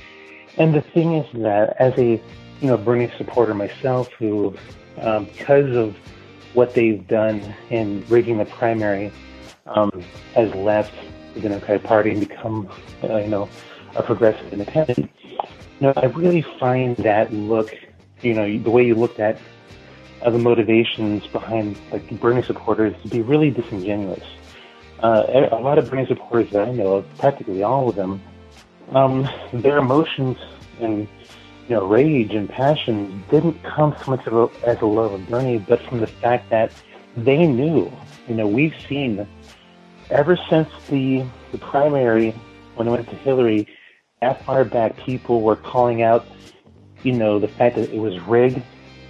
And 0.58 0.74
the 0.74 0.82
thing 0.82 1.14
is 1.14 1.28
that 1.42 1.76
as 1.80 1.94
a, 2.00 2.20
you 2.64 2.70
know, 2.70 2.78
Bernie 2.78 3.12
supporter 3.18 3.54
myself 3.54 4.10
who, 4.14 4.56
um, 5.02 5.26
because 5.26 5.76
of 5.76 5.98
what 6.54 6.74
they've 6.74 7.06
done 7.08 7.54
in 7.70 8.06
rigging 8.08 8.38
the 8.38 8.46
primary, 8.46 9.12
um, 9.66 10.02
has 10.34 10.54
left 10.56 10.94
the 11.34 11.42
Democratic 11.42 11.84
Party 11.84 12.12
and 12.12 12.22
become, 12.22 12.70
uh, 13.04 13.18
you 13.18 13.28
know, 13.28 13.50
a 13.96 14.02
progressive 14.02 14.54
independent. 14.54 15.12
You 15.30 15.38
know, 15.82 15.94
I 15.98 16.06
really 16.06 16.42
find 16.58 16.96
that 16.98 17.34
look, 17.34 17.76
you 18.22 18.34
know, 18.34 18.58
the 18.58 18.72
way 18.72 18.86
you 18.86 18.96
looked 18.96 19.20
at 19.20 19.38
uh, 20.22 20.30
the 20.30 20.40
motivations 20.40 21.28
behind 21.28 21.78
like 21.92 22.10
Bernie 22.22 22.44
supporters 22.44 22.96
to 23.02 23.10
be 23.10 23.22
really 23.22 23.52
disingenuous. 23.52 24.24
Uh, 25.00 25.50
a 25.52 25.60
lot 25.60 25.78
of 25.78 25.90
Bernie 25.90 26.06
supporters 26.06 26.50
that 26.52 26.66
I 26.70 26.72
know 26.72 27.04
practically 27.18 27.62
all 27.62 27.90
of 27.90 27.96
them, 27.96 28.22
um, 28.94 29.28
their 29.52 29.80
emotions 29.80 30.38
and 30.80 31.10
you 31.68 31.76
know 31.76 31.86
rage 31.86 32.34
and 32.34 32.50
passion 32.50 33.24
didn't 33.30 33.62
come 33.64 33.96
so 34.04 34.12
much 34.12 34.28
a, 34.28 34.68
as 34.68 34.82
a 34.82 34.86
love 34.86 35.14
of 35.14 35.28
Bernie, 35.30 35.60
but 35.60 35.82
from 35.84 36.00
the 36.00 36.08
fact 36.08 36.50
that 36.50 36.72
they 37.16 37.46
knew. 37.46 37.92
You 38.28 38.36
know, 38.36 38.48
we've 38.48 38.76
seen 38.88 39.28
ever 40.10 40.38
since 40.50 40.70
the 40.90 41.26
the 41.52 41.58
primary 41.58 42.32
when 42.76 42.88
it 42.88 42.92
went 42.92 43.10
to 43.10 43.16
Hillary, 43.18 43.68
that 44.22 44.44
far 44.46 44.66
back, 44.66 44.98
people 44.98 45.42
were 45.42 45.56
calling 45.56 46.02
out, 46.02 46.26
you 47.04 47.12
know, 47.12 47.40
the 47.40 47.48
fact 47.48 47.76
that 47.76 47.90
it 47.90 48.00
was 48.00 48.20
rigged. 48.22 48.62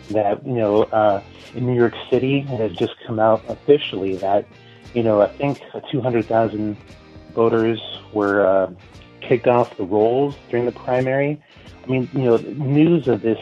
That 0.09 0.45
you 0.45 0.53
know, 0.53 0.83
uh, 0.83 1.23
in 1.55 1.65
New 1.65 1.75
York 1.75 1.93
City, 2.09 2.39
it 2.39 2.59
has 2.59 2.73
just 2.73 2.93
come 3.05 3.19
out 3.19 3.41
officially 3.47 4.17
that 4.17 4.45
you 4.93 5.01
know, 5.01 5.21
I 5.21 5.27
think 5.27 5.61
200,000 5.91 6.77
voters 7.33 7.81
were 8.13 8.45
uh, 8.45 8.71
kicked 9.21 9.47
off 9.47 9.75
the 9.77 9.83
rolls 9.83 10.35
during 10.49 10.65
the 10.65 10.71
primary. 10.71 11.41
I 11.83 11.87
mean, 11.87 12.09
you 12.13 12.21
know, 12.21 12.37
news 12.37 13.07
of 13.07 13.21
this 13.21 13.39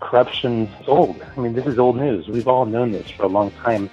corruption 0.00 0.66
is 0.66 0.88
old. 0.88 1.22
I 1.36 1.40
mean, 1.40 1.54
this 1.54 1.66
is 1.66 1.78
old 1.78 1.96
news. 1.96 2.28
We've 2.28 2.48
all 2.48 2.66
known 2.66 2.92
this 2.92 3.10
for 3.10 3.24
a 3.24 3.28
long 3.28 3.50
time. 3.62 3.90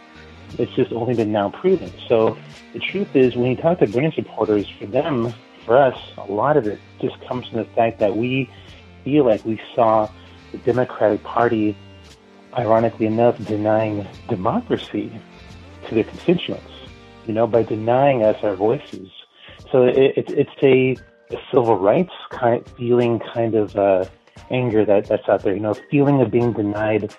It's 0.57 0.71
just 0.73 0.91
only 0.91 1.13
been 1.13 1.31
now 1.31 1.49
proven. 1.49 1.91
So 2.07 2.37
the 2.73 2.79
truth 2.79 3.15
is, 3.15 3.35
when 3.35 3.51
you 3.51 3.55
talk 3.55 3.79
to 3.79 3.87
Bernie 3.87 4.11
supporters, 4.11 4.67
for 4.79 4.87
them, 4.87 5.33
for 5.65 5.77
us, 5.77 5.97
a 6.17 6.31
lot 6.31 6.57
of 6.57 6.67
it 6.67 6.79
just 6.99 7.19
comes 7.27 7.47
from 7.47 7.59
the 7.59 7.65
fact 7.65 7.99
that 7.99 8.17
we 8.17 8.49
feel 9.03 9.25
like 9.25 9.45
we 9.45 9.61
saw 9.75 10.09
the 10.51 10.57
Democratic 10.59 11.23
Party, 11.23 11.77
ironically 12.57 13.05
enough, 13.05 13.37
denying 13.45 14.07
democracy 14.27 15.11
to 15.87 15.95
their 15.95 16.03
constituents 16.03 16.71
you 17.29 17.35
know, 17.35 17.45
by 17.45 17.61
denying 17.61 18.23
us 18.23 18.43
our 18.43 18.55
voices. 18.55 19.07
So 19.71 19.83
it, 19.83 20.17
it, 20.17 20.31
it's 20.31 20.63
a, 20.63 20.95
civil 21.51 21.77
rights 21.77 22.13
kind 22.31 22.67
feeling 22.77 23.19
kind 23.33 23.55
of 23.55 23.75
uh, 23.75 24.05
anger 24.51 24.85
that, 24.85 25.05
that's 25.05 25.27
out 25.29 25.43
there, 25.43 25.53
you 25.53 25.59
know, 25.59 25.75
feeling 25.91 26.21
of 26.21 26.31
being 26.31 26.53
denied 26.53 27.15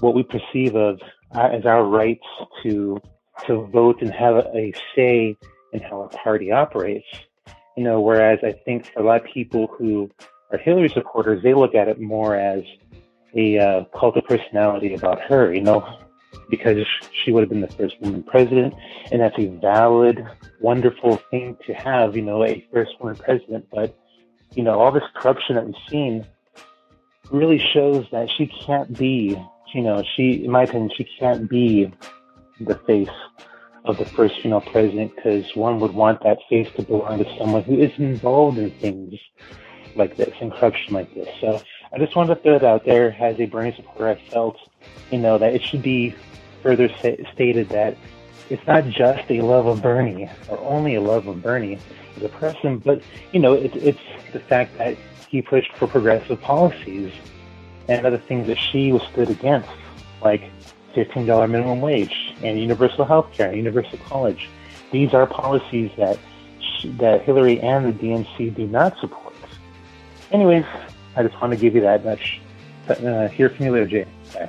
what 0.00 0.14
we 0.14 0.22
perceive 0.22 0.74
of 0.74 1.00
uh, 1.34 1.48
as 1.52 1.64
our 1.66 1.84
rights 1.84 2.26
to 2.62 3.00
to 3.46 3.66
vote 3.66 4.02
and 4.02 4.12
have 4.12 4.36
a 4.36 4.72
say 4.96 5.36
in 5.72 5.80
how 5.80 6.02
a 6.02 6.08
party 6.08 6.50
operates. 6.50 7.06
You 7.76 7.84
know, 7.84 8.00
whereas 8.00 8.40
I 8.42 8.52
think 8.52 8.86
for 8.86 9.00
a 9.00 9.06
lot 9.06 9.20
of 9.20 9.26
people 9.32 9.68
who 9.78 10.10
are 10.50 10.58
Hillary 10.58 10.88
supporters, 10.88 11.42
they 11.42 11.54
look 11.54 11.74
at 11.74 11.88
it 11.88 12.00
more 12.00 12.34
as 12.34 12.62
a 13.36 13.58
uh, 13.58 13.84
cult 13.96 14.16
of 14.16 14.24
personality 14.24 14.94
about 14.94 15.20
her. 15.22 15.54
You 15.54 15.60
know, 15.60 15.98
because 16.50 16.78
she 17.12 17.32
would 17.32 17.42
have 17.42 17.50
been 17.50 17.60
the 17.60 17.68
first 17.68 18.00
woman 18.00 18.22
president. 18.22 18.74
And 19.12 19.20
that's 19.20 19.38
a 19.38 19.46
valid, 19.46 20.26
wonderful 20.60 21.16
thing 21.30 21.56
to 21.66 21.74
have, 21.74 22.16
you 22.16 22.22
know, 22.22 22.44
a 22.44 22.66
first 22.72 22.92
woman 23.00 23.16
president. 23.16 23.66
But, 23.72 23.96
you 24.54 24.62
know, 24.62 24.78
all 24.78 24.92
this 24.92 25.04
corruption 25.14 25.56
that 25.56 25.66
we've 25.66 25.74
seen 25.88 26.26
really 27.30 27.58
shows 27.72 28.06
that 28.12 28.28
she 28.36 28.46
can't 28.46 28.96
be, 28.96 29.40
you 29.74 29.82
know, 29.82 30.02
she, 30.16 30.44
in 30.44 30.50
my 30.50 30.62
opinion, 30.62 30.90
she 30.96 31.08
can't 31.18 31.48
be 31.48 31.92
the 32.60 32.74
face 32.86 33.08
of 33.84 33.96
the 33.98 34.04
first 34.04 34.40
female 34.42 34.60
president 34.60 35.14
because 35.14 35.54
one 35.54 35.80
would 35.80 35.94
want 35.94 36.22
that 36.22 36.38
face 36.48 36.68
to 36.76 36.82
belong 36.82 37.18
to 37.18 37.38
someone 37.38 37.62
who 37.62 37.78
is 37.78 37.92
involved 37.98 38.58
in 38.58 38.70
things 38.72 39.14
like 39.96 40.16
this 40.16 40.32
and 40.40 40.52
corruption 40.52 40.94
like 40.94 41.12
this. 41.14 41.28
So 41.40 41.60
I 41.92 41.98
just 41.98 42.14
wanted 42.14 42.34
to 42.34 42.42
throw 42.42 42.56
it 42.56 42.64
out 42.64 42.84
there 42.84 43.16
as 43.20 43.38
a 43.40 43.46
Bernie 43.46 43.74
supporter. 43.74 44.08
I 44.08 44.30
felt, 44.30 44.56
you 45.10 45.18
know, 45.18 45.38
that 45.38 45.54
it 45.54 45.62
should 45.62 45.82
be 45.82 46.14
further 46.62 46.88
stated 47.32 47.68
that 47.70 47.96
it's 48.50 48.66
not 48.66 48.86
just 48.88 49.30
a 49.30 49.40
love 49.40 49.66
of 49.66 49.82
Bernie 49.82 50.28
or 50.48 50.58
only 50.60 50.94
a 50.94 51.00
love 51.00 51.26
of 51.26 51.42
Bernie 51.42 51.78
as 52.16 52.22
a 52.22 52.28
person, 52.28 52.78
but 52.78 53.02
you 53.32 53.40
know, 53.40 53.54
it, 53.54 53.74
it's 53.76 54.00
the 54.32 54.40
fact 54.40 54.76
that 54.78 54.96
he 55.28 55.42
pushed 55.42 55.72
for 55.74 55.86
progressive 55.86 56.40
policies 56.40 57.12
and 57.88 58.06
other 58.06 58.18
things 58.18 58.46
that 58.46 58.56
she 58.56 58.92
was 58.92 59.02
stood 59.12 59.30
against, 59.30 59.68
like 60.22 60.42
$15 60.94 61.50
minimum 61.50 61.80
wage 61.80 62.34
and 62.42 62.58
universal 62.58 63.04
health 63.04 63.30
care 63.32 63.48
and 63.48 63.56
universal 63.56 63.98
college. 63.98 64.48
These 64.90 65.12
are 65.12 65.26
policies 65.26 65.90
that 65.96 66.18
she, 66.60 66.88
that 66.92 67.22
Hillary 67.22 67.60
and 67.60 67.86
the 67.86 67.92
DNC 67.92 68.54
do 68.54 68.66
not 68.66 68.98
support. 68.98 69.34
Anyways, 70.32 70.64
I 71.16 71.22
just 71.22 71.40
want 71.40 71.52
to 71.52 71.58
give 71.58 71.74
you 71.74 71.82
that 71.82 72.04
much. 72.04 72.40
Uh, 72.88 73.28
hear 73.28 73.50
from 73.50 73.66
you 73.66 73.72
later, 73.72 73.86
Jay. 73.86 74.06
Bye. 74.32 74.48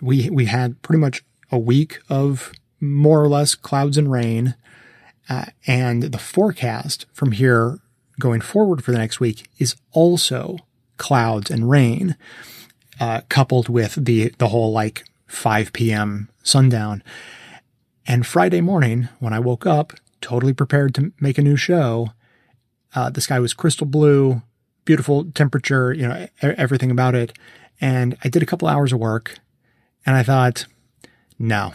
we 0.02 0.30
we 0.30 0.46
had 0.46 0.82
pretty 0.82 1.00
much 1.00 1.24
a 1.52 1.58
week 1.58 2.00
of 2.10 2.52
more 2.80 3.22
or 3.22 3.28
less 3.28 3.56
clouds 3.56 3.98
and 3.98 4.12
rain, 4.12 4.56
uh, 5.30 5.46
and 5.66 6.04
the 6.04 6.18
forecast 6.18 7.06
from 7.14 7.34
here 7.34 7.80
going 8.20 8.42
forward 8.42 8.84
for 8.84 8.92
the 8.92 8.98
next 8.98 9.20
week 9.20 9.48
is 9.58 9.76
also 9.92 10.58
clouds 10.98 11.52
and 11.52 11.70
rain, 11.70 12.16
uh, 13.00 13.22
coupled 13.30 13.70
with 13.70 13.96
the, 14.04 14.34
the 14.38 14.48
whole 14.48 14.72
like 14.72 15.06
5 15.28 15.74
p.m. 15.74 16.30
sundown. 16.44 17.04
And 18.06 18.26
Friday 18.26 18.62
morning, 18.62 19.10
when 19.20 19.34
I 19.34 19.40
woke 19.40 19.66
up, 19.66 19.94
totally 20.22 20.54
prepared 20.54 20.96
to 20.96 21.12
make 21.20 21.38
a 21.38 21.44
new 21.44 21.56
show, 21.58 22.12
uh, 22.96 23.10
the 23.10 23.22
sky 23.22 23.40
was 23.40 23.54
crystal 23.54 23.86
blue, 23.86 24.42
beautiful 24.86 25.26
temperature, 25.32 25.94
you 25.94 26.08
know, 26.08 26.28
everything 26.42 26.90
about 26.90 27.14
it. 27.14 27.38
And 27.80 28.18
I 28.24 28.30
did 28.30 28.42
a 28.42 28.46
couple 28.46 28.68
hours 28.68 28.94
of 28.94 29.00
work 29.00 29.38
and 30.06 30.16
I 30.16 30.24
thought, 30.24 30.66
no, 31.38 31.74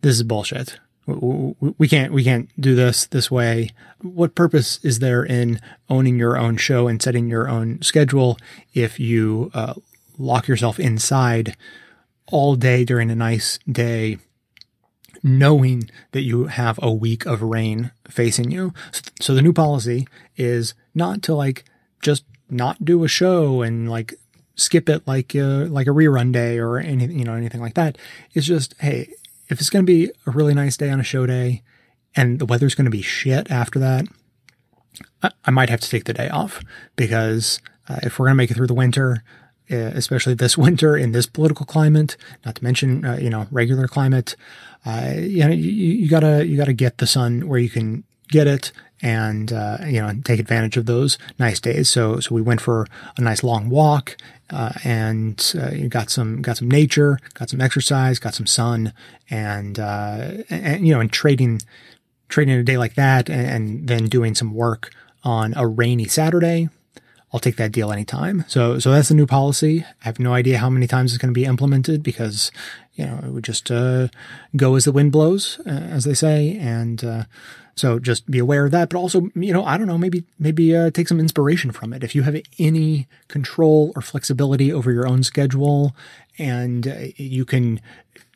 this 0.00 0.14
is 0.14 0.22
bullshit 0.22 0.78
we 1.08 1.88
can't 1.88 2.12
we 2.12 2.22
can't 2.22 2.48
do 2.60 2.74
this 2.74 3.06
this 3.06 3.30
way 3.30 3.70
what 4.02 4.34
purpose 4.34 4.78
is 4.82 4.98
there 4.98 5.24
in 5.24 5.60
owning 5.88 6.18
your 6.18 6.36
own 6.36 6.56
show 6.56 6.86
and 6.86 7.00
setting 7.02 7.28
your 7.28 7.48
own 7.48 7.80
schedule 7.80 8.36
if 8.74 9.00
you 9.00 9.50
uh, 9.54 9.74
lock 10.18 10.46
yourself 10.46 10.78
inside 10.78 11.56
all 12.26 12.56
day 12.56 12.84
during 12.84 13.10
a 13.10 13.16
nice 13.16 13.58
day 13.70 14.18
knowing 15.22 15.90
that 16.12 16.22
you 16.22 16.46
have 16.46 16.78
a 16.82 16.92
week 16.92 17.24
of 17.24 17.42
rain 17.42 17.90
facing 18.08 18.50
you 18.50 18.72
so, 19.20 19.34
the 19.34 19.42
new 19.42 19.52
policy 19.52 20.06
is 20.36 20.74
not 20.94 21.22
to 21.22 21.34
like 21.34 21.64
just 22.00 22.24
not 22.48 22.84
do 22.84 23.02
a 23.02 23.08
show 23.08 23.62
and 23.62 23.90
like 23.90 24.14
skip 24.54 24.88
it 24.88 25.06
like 25.06 25.34
a, 25.34 25.66
like 25.68 25.86
a 25.86 25.90
rerun 25.90 26.32
day 26.32 26.58
or 26.58 26.78
any 26.78 27.06
you 27.06 27.24
know 27.24 27.34
anything 27.34 27.60
like 27.60 27.74
that. 27.74 27.98
It's 28.32 28.46
just 28.46 28.74
hey, 28.80 29.12
if 29.48 29.60
it's 29.60 29.70
going 29.70 29.84
to 29.84 29.90
be 29.92 30.10
a 30.26 30.30
really 30.30 30.54
nice 30.54 30.76
day 30.76 30.90
on 30.90 31.00
a 31.00 31.04
show 31.04 31.26
day, 31.26 31.62
and 32.16 32.38
the 32.38 32.46
weather's 32.46 32.74
going 32.74 32.86
to 32.86 32.90
be 32.90 33.02
shit 33.02 33.50
after 33.50 33.78
that, 33.78 34.06
I, 35.22 35.30
I 35.44 35.50
might 35.50 35.70
have 35.70 35.80
to 35.80 35.90
take 35.90 36.04
the 36.04 36.12
day 36.12 36.28
off 36.28 36.60
because 36.96 37.60
uh, 37.88 38.00
if 38.02 38.18
we're 38.18 38.26
going 38.26 38.34
to 38.34 38.38
make 38.38 38.50
it 38.50 38.54
through 38.54 38.66
the 38.66 38.74
winter, 38.74 39.22
uh, 39.70 39.76
especially 39.76 40.34
this 40.34 40.56
winter 40.66 40.96
in 40.96 41.12
this 41.12 41.26
political 41.26 41.66
climate, 41.66 42.16
not 42.44 42.56
to 42.56 42.64
mention 42.64 43.04
uh, 43.04 43.16
you 43.16 43.30
know 43.30 43.46
regular 43.50 43.86
climate, 43.86 44.36
uh, 44.86 45.12
you 45.16 45.44
know 45.44 45.50
you, 45.50 45.70
you, 45.70 46.08
gotta 46.08 46.46
you 46.46 46.56
gotta 46.56 46.72
get 46.72 46.98
the 46.98 47.06
sun 47.06 47.48
where 47.48 47.58
you 47.58 47.70
can 47.70 48.04
get 48.28 48.46
it 48.46 48.72
and 49.00 49.52
uh, 49.52 49.78
you 49.86 50.00
know 50.00 50.12
take 50.24 50.40
advantage 50.40 50.76
of 50.76 50.86
those 50.86 51.18
nice 51.38 51.60
days. 51.60 51.88
So 51.88 52.20
so 52.20 52.34
we 52.34 52.42
went 52.42 52.60
for 52.60 52.86
a 53.16 53.20
nice 53.20 53.42
long 53.42 53.68
walk 53.68 54.16
uh, 54.50 54.72
and 54.84 55.54
uh, 55.60 55.70
got 55.88 56.10
some 56.10 56.42
got 56.42 56.56
some 56.56 56.70
nature, 56.70 57.18
got 57.34 57.50
some 57.50 57.60
exercise, 57.60 58.18
got 58.18 58.34
some 58.34 58.46
sun, 58.46 58.92
and 59.30 59.78
uh, 59.78 60.32
and 60.50 60.86
you 60.86 60.94
know 60.94 61.00
and 61.00 61.12
trading 61.12 61.60
trading 62.28 62.54
a 62.54 62.62
day 62.62 62.78
like 62.78 62.94
that 62.94 63.28
and, 63.28 63.46
and 63.46 63.88
then 63.88 64.06
doing 64.06 64.34
some 64.34 64.54
work 64.54 64.90
on 65.24 65.54
a 65.56 65.66
rainy 65.66 66.06
Saturday. 66.06 66.68
I'll 67.32 67.40
take 67.40 67.56
that 67.56 67.72
deal 67.72 67.92
anytime. 67.92 68.44
So, 68.48 68.78
so 68.78 68.90
that's 68.90 69.08
the 69.08 69.14
new 69.14 69.26
policy. 69.26 69.84
I 70.02 70.04
have 70.04 70.18
no 70.18 70.32
idea 70.32 70.58
how 70.58 70.70
many 70.70 70.86
times 70.86 71.12
it's 71.12 71.20
going 71.20 71.32
to 71.32 71.38
be 71.38 71.44
implemented 71.44 72.02
because, 72.02 72.50
you 72.94 73.04
know, 73.04 73.20
it 73.22 73.30
would 73.30 73.44
just, 73.44 73.70
uh, 73.70 74.08
go 74.56 74.76
as 74.76 74.86
the 74.86 74.92
wind 74.92 75.12
blows, 75.12 75.60
uh, 75.66 75.70
as 75.70 76.04
they 76.04 76.14
say. 76.14 76.56
And, 76.58 77.04
uh, 77.04 77.24
so 77.78 77.98
just 77.98 78.30
be 78.30 78.38
aware 78.38 78.64
of 78.64 78.72
that, 78.72 78.90
but 78.90 78.98
also, 78.98 79.30
you 79.34 79.52
know, 79.52 79.64
I 79.64 79.78
don't 79.78 79.86
know, 79.86 79.98
maybe, 79.98 80.24
maybe, 80.38 80.76
uh, 80.76 80.90
take 80.90 81.08
some 81.08 81.20
inspiration 81.20 81.70
from 81.70 81.92
it. 81.92 82.02
If 82.02 82.14
you 82.14 82.22
have 82.22 82.40
any 82.58 83.06
control 83.28 83.92
or 83.94 84.02
flexibility 84.02 84.72
over 84.72 84.90
your 84.90 85.06
own 85.06 85.22
schedule 85.22 85.94
and 86.38 86.86
uh, 86.86 86.94
you 87.16 87.44
can 87.44 87.80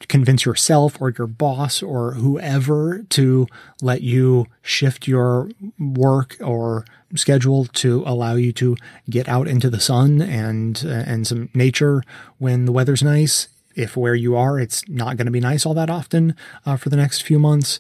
convince 0.09 0.44
yourself 0.44 1.01
or 1.01 1.14
your 1.16 1.27
boss 1.27 1.82
or 1.82 2.14
whoever 2.14 3.05
to 3.10 3.47
let 3.81 4.02
you 4.02 4.47
shift 4.62 5.06
your 5.06 5.51
work 5.78 6.36
or 6.40 6.85
schedule 7.14 7.66
to 7.66 8.02
allow 8.06 8.35
you 8.35 8.52
to 8.52 8.77
get 9.10 9.28
out 9.28 9.47
into 9.47 9.69
the 9.69 9.81
sun 9.81 10.23
and, 10.23 10.85
uh, 10.86 10.90
and 10.90 11.27
some 11.27 11.48
nature 11.55 12.02
when 12.39 12.64
the 12.64 12.73
weather's 12.73 13.02
nice. 13.02 13.48
If 13.74 13.97
where 13.97 14.14
you 14.14 14.36
are, 14.36 14.60
it's 14.60 14.86
not 14.86 15.16
going 15.16 15.24
to 15.24 15.32
be 15.32 15.40
nice 15.40 15.64
all 15.64 15.73
that 15.74 15.89
often, 15.89 16.36
uh, 16.66 16.77
for 16.77 16.90
the 16.90 16.97
next 16.97 17.23
few 17.23 17.39
months 17.39 17.78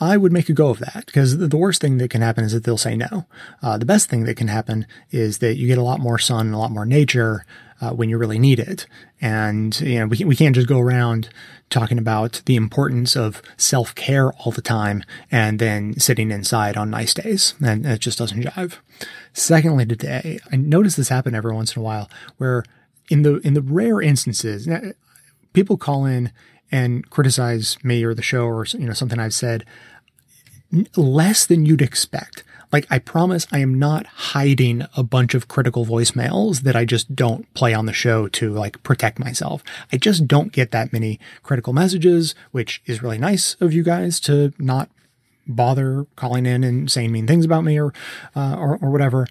I 0.00 0.16
would 0.16 0.32
make 0.32 0.48
a 0.48 0.52
go 0.52 0.70
of 0.70 0.80
that 0.80 1.06
because 1.06 1.38
the 1.38 1.56
worst 1.56 1.80
thing 1.80 1.98
that 1.98 2.10
can 2.10 2.20
happen 2.20 2.44
is 2.44 2.52
that 2.52 2.64
they'll 2.64 2.76
say 2.76 2.96
no. 2.96 3.26
Uh, 3.62 3.78
the 3.78 3.84
best 3.84 4.10
thing 4.10 4.24
that 4.24 4.36
can 4.36 4.48
happen 4.48 4.86
is 5.10 5.38
that 5.38 5.56
you 5.56 5.68
get 5.68 5.78
a 5.78 5.82
lot 5.82 6.00
more 6.00 6.18
sun 6.18 6.46
and 6.46 6.54
a 6.54 6.58
lot 6.58 6.72
more 6.72 6.84
nature 6.84 7.44
uh, 7.80 7.90
when 7.90 8.08
you 8.08 8.18
really 8.18 8.38
need 8.38 8.58
it. 8.58 8.86
And, 9.20 9.78
you 9.80 9.98
know, 9.98 10.06
we, 10.06 10.24
we 10.24 10.36
can't 10.36 10.54
just 10.54 10.68
go 10.68 10.80
around 10.80 11.28
talking 11.70 11.98
about 11.98 12.42
the 12.46 12.56
importance 12.56 13.16
of 13.16 13.42
self 13.56 13.94
care 13.94 14.32
all 14.32 14.52
the 14.52 14.62
time 14.62 15.04
and 15.30 15.58
then 15.58 15.98
sitting 15.98 16.30
inside 16.30 16.76
on 16.76 16.90
nice 16.90 17.14
days. 17.14 17.54
And 17.64 17.86
it 17.86 18.00
just 18.00 18.18
doesn't 18.18 18.42
jive. 18.42 18.76
Secondly, 19.32 19.86
today, 19.86 20.38
I 20.50 20.56
notice 20.56 20.96
this 20.96 21.08
happen 21.08 21.34
every 21.34 21.54
once 21.54 21.74
in 21.74 21.80
a 21.80 21.84
while 21.84 22.10
where 22.36 22.64
in 23.10 23.22
the, 23.22 23.36
in 23.38 23.54
the 23.54 23.62
rare 23.62 24.00
instances, 24.00 24.68
people 25.52 25.76
call 25.76 26.04
in 26.04 26.32
and 26.70 27.08
criticize 27.10 27.76
me 27.84 28.04
or 28.04 28.14
the 28.14 28.22
show 28.22 28.46
or 28.46 28.64
you 28.66 28.86
know 28.86 28.92
something 28.92 29.18
I've 29.18 29.34
said 29.34 29.64
less 30.96 31.46
than 31.46 31.66
you'd 31.66 31.82
expect. 31.82 32.42
Like 32.72 32.86
I 32.90 32.98
promise 32.98 33.46
I 33.52 33.60
am 33.60 33.78
not 33.78 34.06
hiding 34.06 34.84
a 34.96 35.04
bunch 35.04 35.34
of 35.34 35.46
critical 35.46 35.86
voicemails 35.86 36.62
that 36.62 36.74
I 36.74 36.84
just 36.84 37.14
don't 37.14 37.52
play 37.54 37.72
on 37.72 37.86
the 37.86 37.92
show 37.92 38.26
to 38.28 38.52
like 38.52 38.82
protect 38.82 39.20
myself. 39.20 39.62
I 39.92 39.96
just 39.96 40.26
don't 40.26 40.50
get 40.50 40.72
that 40.72 40.92
many 40.92 41.20
critical 41.44 41.72
messages, 41.72 42.34
which 42.50 42.82
is 42.86 43.02
really 43.02 43.18
nice 43.18 43.54
of 43.60 43.72
you 43.72 43.84
guys 43.84 44.18
to 44.20 44.52
not 44.58 44.90
bother 45.46 46.06
calling 46.16 46.46
in 46.46 46.64
and 46.64 46.90
saying 46.90 47.12
mean 47.12 47.26
things 47.26 47.44
about 47.44 47.64
me 47.64 47.78
or 47.78 47.92
uh, 48.34 48.56
or, 48.58 48.78
or 48.82 48.90
whatever. 48.90 49.28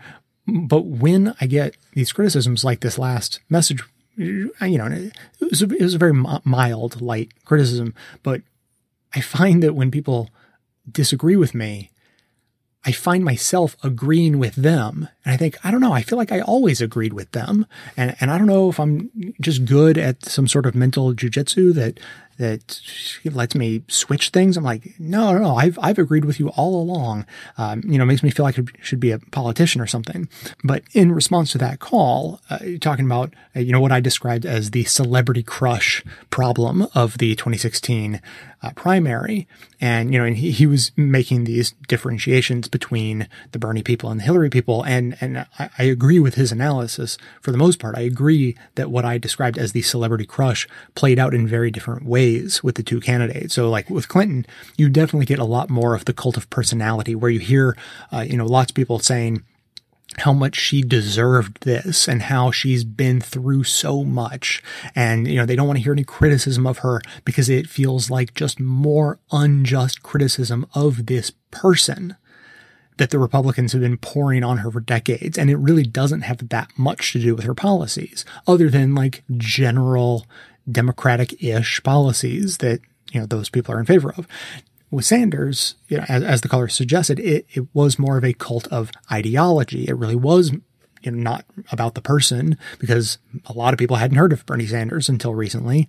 But 0.48 0.86
when 0.86 1.36
I 1.42 1.48
get 1.48 1.76
these 1.94 2.12
criticisms 2.12 2.64
like 2.64 2.82
this 2.82 2.98
last 2.98 3.40
message 3.50 3.84
you 4.16 4.52
know, 4.60 4.88
it 4.88 5.50
was, 5.50 5.62
a, 5.62 5.66
it 5.66 5.82
was 5.82 5.96
a 5.96 6.00
very 6.00 6.14
mild, 6.14 7.02
light 7.02 7.32
criticism, 7.46 7.94
but 8.22 8.42
I 9.14 9.22
find 9.22 9.62
that 9.64 9.76
when 9.76 9.92
people 9.92 10.30
disagree 10.92 11.36
with 11.36 11.54
me, 11.54 11.92
I 12.86 12.92
find 12.92 13.24
myself 13.24 13.78
agreeing 13.82 14.40
with 14.40 14.56
them. 14.56 15.08
And 15.24 15.34
I 15.34 15.38
think, 15.38 15.58
I 15.64 15.72
don't 15.72 15.80
know, 15.80 15.94
I 15.94 16.02
feel 16.02 16.18
like 16.18 16.34
I 16.34 16.42
always 16.42 16.82
agreed 16.82 17.14
with 17.14 17.32
them. 17.32 17.66
And, 17.96 18.16
and 18.20 18.30
I 18.30 18.38
don't 18.38 18.48
know 18.48 18.70
if 18.70 18.80
I'm 18.80 19.34
just 19.40 19.66
good 19.66 19.98
at 19.98 20.26
some 20.26 20.48
sort 20.48 20.66
of 20.66 20.76
mental 20.76 21.14
jujitsu 21.14 21.74
that, 21.76 22.00
that 22.38 22.82
lets 23.26 23.56
me 23.56 23.84
switch 23.88 24.30
things. 24.30 24.58
I'm 24.58 24.64
like, 24.64 24.94
no, 25.00 25.34
no, 25.34 25.40
no, 25.40 25.56
I've, 25.56 25.78
I've 25.82 25.98
agreed 25.98 26.26
with 26.26 26.40
you 26.40 26.50
all 26.50 26.82
along. 26.82 27.26
Um, 27.58 27.82
you 27.86 27.98
know, 27.98 28.06
makes 28.06 28.24
me 28.24 28.30
feel 28.30 28.46
like 28.46 28.60
I 28.60 28.64
should 28.82 29.00
be 29.00 29.12
a 29.12 29.20
politician 29.20 29.82
or 29.82 29.88
something. 29.88 30.28
But 30.64 30.84
in 30.94 31.12
response 31.12 31.52
to 31.54 31.58
that 31.60 31.80
call, 31.80 32.42
uh, 32.50 32.60
talking 32.82 33.06
about, 33.06 33.34
uh, 33.56 33.60
you 33.60 33.72
know, 33.72 33.82
what 33.82 33.92
I 33.92 34.00
described 34.00 34.46
as 34.46 34.72
the 34.72 34.84
celebrity 34.86 35.44
crush 35.44 36.04
problem 36.30 36.88
of 36.96 37.18
the 37.18 37.36
2016 37.36 38.22
uh, 38.64 38.72
primary. 38.76 39.48
And, 39.82 40.14
you 40.14 40.20
know, 40.20 40.26
and 40.26 40.38
he, 40.38 40.52
he 40.52 40.66
was 40.66 40.92
making 40.96 41.44
these 41.44 41.74
differentiations 41.88 42.70
between 42.70 43.28
the 43.52 43.60
Bernie 43.60 43.84
people 43.84 44.10
and 44.10 44.20
the 44.20 44.24
Hillary 44.24 44.50
people. 44.50 44.84
And, 44.84 45.18
and 45.20 45.46
I, 45.60 45.70
I 45.78 45.84
agree 45.84 46.20
with 46.20 46.36
his 46.36 46.52
analysis 46.52 47.18
for 47.42 47.52
the 47.52 47.58
most 47.58 47.80
part. 47.80 47.98
I 47.98 48.02
agree 48.02 48.56
that 48.76 48.90
what 48.90 49.04
I 49.04 49.18
described 49.18 49.58
as 49.58 49.74
the 49.74 49.82
celebrity 49.82 50.26
crush 50.26 50.68
played 50.96 51.20
out 51.20 51.34
in 51.34 51.46
very 51.46 51.70
different 51.70 52.06
ways 52.06 52.64
with 52.64 52.76
the 52.76 52.84
two 52.84 53.02
candidates. 53.02 53.54
So 53.54 53.70
like 53.70 53.90
with 53.90 54.08
Clinton, 54.08 54.46
you 54.78 54.88
definitely 54.88 55.26
get 55.26 55.40
a 55.40 55.44
lot 55.44 55.70
more 55.70 55.94
of 55.94 56.06
the 56.06 56.14
cult 56.14 56.38
of 56.38 56.50
personality 56.50 57.14
where 57.14 57.32
you 57.32 57.40
hear, 57.40 57.76
uh, 58.12 58.22
you 58.22 58.38
know, 58.38 58.46
lots 58.46 58.72
of 58.72 58.76
people 58.76 59.00
saying, 59.00 59.44
how 60.20 60.34
much 60.34 60.56
she 60.56 60.82
deserved 60.82 61.64
this 61.64 62.08
and 62.08 62.24
how 62.24 62.52
she's 62.52 62.84
been 62.84 63.20
through 63.20 63.64
so 63.64 64.04
much. 64.04 64.62
And, 64.96 65.28
you 65.28 65.36
know, 65.36 65.46
they 65.46 65.56
don't 65.56 65.68
want 65.68 65.78
to 65.78 65.84
hear 65.84 65.94
any 65.94 66.04
criticism 66.04 66.68
of 66.68 66.80
her 66.80 67.02
because 67.26 67.50
it 67.50 67.68
feels 67.68 68.10
like 68.12 68.36
just 68.36 68.60
more 68.60 69.20
unjust 69.32 70.04
criticism 70.04 70.68
of 70.76 71.08
this 71.08 71.32
person 71.52 72.16
that 72.98 73.10
the 73.10 73.18
Republicans 73.18 73.72
have 73.72 73.82
been 73.82 73.98
pouring 73.98 74.44
on 74.44 74.58
her 74.58 74.70
for 74.70 74.80
decades. 74.80 75.38
And 75.38 75.50
it 75.50 75.58
really 75.58 75.84
doesn't 75.84 76.22
have 76.22 76.50
that 76.50 76.70
much 76.78 77.12
to 77.14 77.20
do 77.20 77.34
with 77.34 77.46
her 77.46 77.56
policies 77.56 78.24
other 78.46 78.70
than 78.70 78.94
like 78.94 79.24
general 79.36 80.28
democratic-ish 80.72 81.82
policies 81.82 82.60
that, 82.60 82.82
you 83.12 83.20
know, 83.20 83.26
those 83.26 83.50
people 83.50 83.74
are 83.74 83.80
in 83.80 83.86
favor 83.86 84.14
of 84.16 84.28
with 84.94 85.06
Sanders, 85.06 85.76
you 85.88 85.98
know, 85.98 86.06
as, 86.08 86.24
as 86.24 86.42
the 86.42 86.48
caller 86.48 86.68
suggested, 86.68 87.20
it, 87.20 87.46
it 87.54 87.68
was 87.74 87.98
more 87.98 88.18
of 88.18 88.24
a 88.24 88.34
cult 88.34 88.68
of 88.68 88.92
ideology. 89.12 89.88
It 89.88 89.98
really 89.98 90.16
was 90.16 90.52
you 91.04 91.12
know, 91.12 91.22
not 91.22 91.46
about 91.72 91.96
the 91.96 92.02
person 92.02 92.58
because 92.80 93.18
a 93.46 93.54
lot 93.54 93.74
of 93.74 93.80
people 93.80 93.98
hadn't 93.98 94.18
heard 94.18 94.34
of 94.34 94.46
Bernie 94.46 94.66
Sanders 94.66 95.10
until 95.10 95.36
recently. 95.36 95.88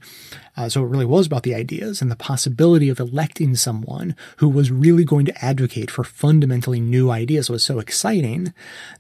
Uh, 0.57 0.69
so 0.69 0.85
it 0.85 0.89
really 0.89 1.05
was 1.05 1.27
about 1.27 1.43
the 1.43 1.55
ideas 1.55 2.01
and 2.01 2.11
the 2.11 2.17
possibility 2.17 2.89
of 2.89 3.01
electing 3.01 3.57
someone 3.57 4.15
who 4.37 4.49
was 4.49 4.71
really 4.71 5.05
going 5.05 5.27
to 5.27 5.45
advocate 5.45 5.91
for 5.91 6.05
fundamentally 6.05 6.81
new 6.81 7.11
ideas 7.11 7.51
was 7.51 7.65
so 7.65 7.79
exciting 7.79 8.53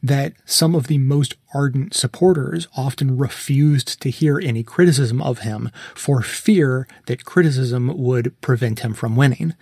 that 0.02 0.32
some 0.44 0.74
of 0.74 0.86
the 0.86 0.98
most 0.98 1.36
ardent 1.54 1.94
supporters 1.94 2.66
often 2.76 3.16
refused 3.16 4.00
to 4.00 4.10
hear 4.10 4.40
any 4.40 4.62
criticism 4.62 5.22
of 5.22 5.40
him 5.40 5.70
for 5.94 6.22
fear 6.22 6.88
that 7.06 7.24
criticism 7.24 7.96
would 7.96 8.38
prevent 8.40 8.80
him 8.80 8.94
from 8.94 9.14
winning. 9.14 9.54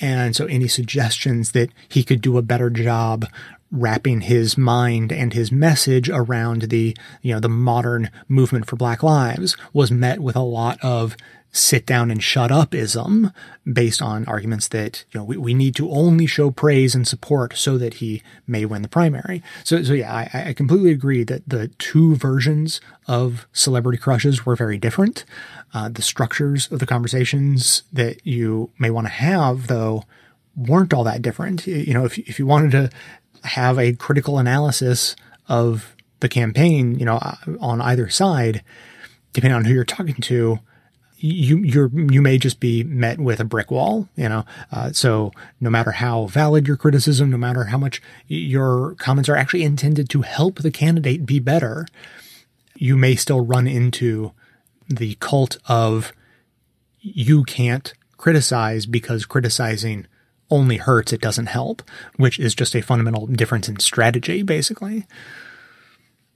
And 0.00 0.34
so 0.34 0.46
any 0.46 0.68
suggestions 0.68 1.52
that 1.52 1.70
he 1.88 2.02
could 2.02 2.20
do 2.20 2.36
a 2.36 2.42
better 2.42 2.68
job 2.68 3.26
wrapping 3.74 4.22
his 4.22 4.56
mind 4.56 5.12
and 5.12 5.32
his 5.32 5.50
message 5.50 6.08
around 6.08 6.62
the, 6.62 6.96
you 7.22 7.34
know, 7.34 7.40
the 7.40 7.48
modern 7.48 8.08
movement 8.28 8.66
for 8.66 8.76
black 8.76 9.02
lives 9.02 9.56
was 9.72 9.90
met 9.90 10.20
with 10.20 10.36
a 10.36 10.40
lot 10.40 10.78
of 10.80 11.16
sit 11.50 11.86
down 11.86 12.10
and 12.10 12.22
shut 12.22 12.50
up 12.50 12.74
ism 12.74 13.32
based 13.72 14.02
on 14.02 14.24
arguments 14.26 14.68
that, 14.68 15.04
you 15.10 15.20
know, 15.20 15.24
we, 15.24 15.36
we 15.36 15.54
need 15.54 15.74
to 15.74 15.90
only 15.90 16.26
show 16.26 16.50
praise 16.50 16.94
and 16.94 17.06
support 17.06 17.56
so 17.56 17.76
that 17.78 17.94
he 17.94 18.22
may 18.46 18.64
win 18.64 18.82
the 18.82 18.88
primary. 18.88 19.42
So, 19.64 19.82
so 19.82 19.92
yeah, 19.92 20.12
I, 20.12 20.48
I 20.48 20.52
completely 20.52 20.90
agree 20.90 21.22
that 21.24 21.48
the 21.48 21.68
two 21.78 22.16
versions 22.16 22.80
of 23.06 23.46
celebrity 23.52 23.98
crushes 23.98 24.46
were 24.46 24.56
very 24.56 24.78
different. 24.78 25.24
Uh, 25.72 25.88
the 25.88 26.02
structures 26.02 26.70
of 26.72 26.78
the 26.78 26.86
conversations 26.86 27.84
that 27.92 28.24
you 28.26 28.70
may 28.78 28.90
want 28.90 29.06
to 29.06 29.12
have, 29.12 29.68
though, 29.68 30.04
weren't 30.56 30.94
all 30.94 31.04
that 31.04 31.22
different. 31.22 31.66
You 31.66 31.94
know, 31.94 32.04
if, 32.04 32.18
if 32.18 32.38
you 32.38 32.46
wanted 32.46 32.70
to 32.72 32.90
have 33.44 33.78
a 33.78 33.92
critical 33.92 34.38
analysis 34.38 35.16
of 35.48 35.94
the 36.20 36.28
campaign, 36.28 36.98
you 36.98 37.04
know, 37.04 37.16
uh, 37.16 37.36
on 37.60 37.80
either 37.80 38.08
side, 38.08 38.62
depending 39.32 39.56
on 39.56 39.64
who 39.64 39.74
you're 39.74 39.84
talking 39.84 40.14
to, 40.14 40.58
you 41.24 41.56
you're 41.58 41.88
you 41.88 42.20
may 42.20 42.36
just 42.36 42.60
be 42.60 42.84
met 42.84 43.18
with 43.18 43.40
a 43.40 43.44
brick 43.44 43.70
wall 43.70 44.08
you 44.14 44.28
know? 44.28 44.44
Uh, 44.70 44.92
so 44.92 45.32
no 45.58 45.70
matter 45.70 45.92
how 45.92 46.26
valid 46.26 46.68
your 46.68 46.76
criticism 46.76 47.30
no 47.30 47.38
matter 47.38 47.64
how 47.64 47.78
much 47.78 48.02
your 48.26 48.94
comments 48.96 49.28
are 49.28 49.36
actually 49.36 49.62
intended 49.62 50.10
to 50.10 50.20
help 50.20 50.58
the 50.58 50.70
candidate 50.70 51.24
be 51.24 51.38
better 51.38 51.86
you 52.74 52.96
may 52.96 53.14
still 53.14 53.44
run 53.44 53.66
into 53.66 54.32
the 54.88 55.14
cult 55.14 55.56
of 55.66 56.12
you 57.00 57.42
can't 57.44 57.94
criticize 58.18 58.84
because 58.84 59.24
criticizing 59.24 60.06
only 60.54 60.76
hurts 60.76 61.12
it 61.12 61.20
doesn't 61.20 61.46
help 61.46 61.82
which 62.16 62.38
is 62.38 62.54
just 62.54 62.76
a 62.76 62.80
fundamental 62.80 63.26
difference 63.26 63.68
in 63.68 63.78
strategy 63.78 64.42
basically 64.42 65.06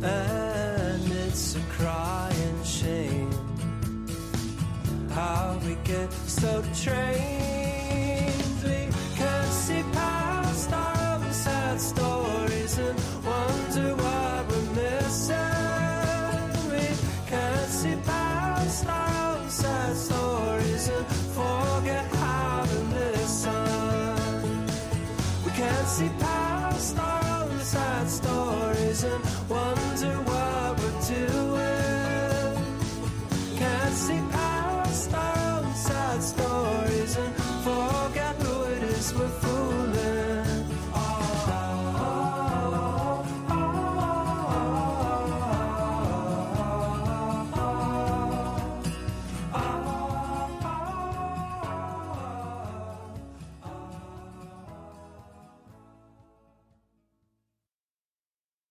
and 0.02 1.12
it's 1.12 1.56
a 1.56 1.60
crying 1.70 2.64
shame 2.64 3.30
how 5.10 5.58
we 5.64 5.74
get 5.84 6.12
so 6.12 6.62
trained 6.74 7.17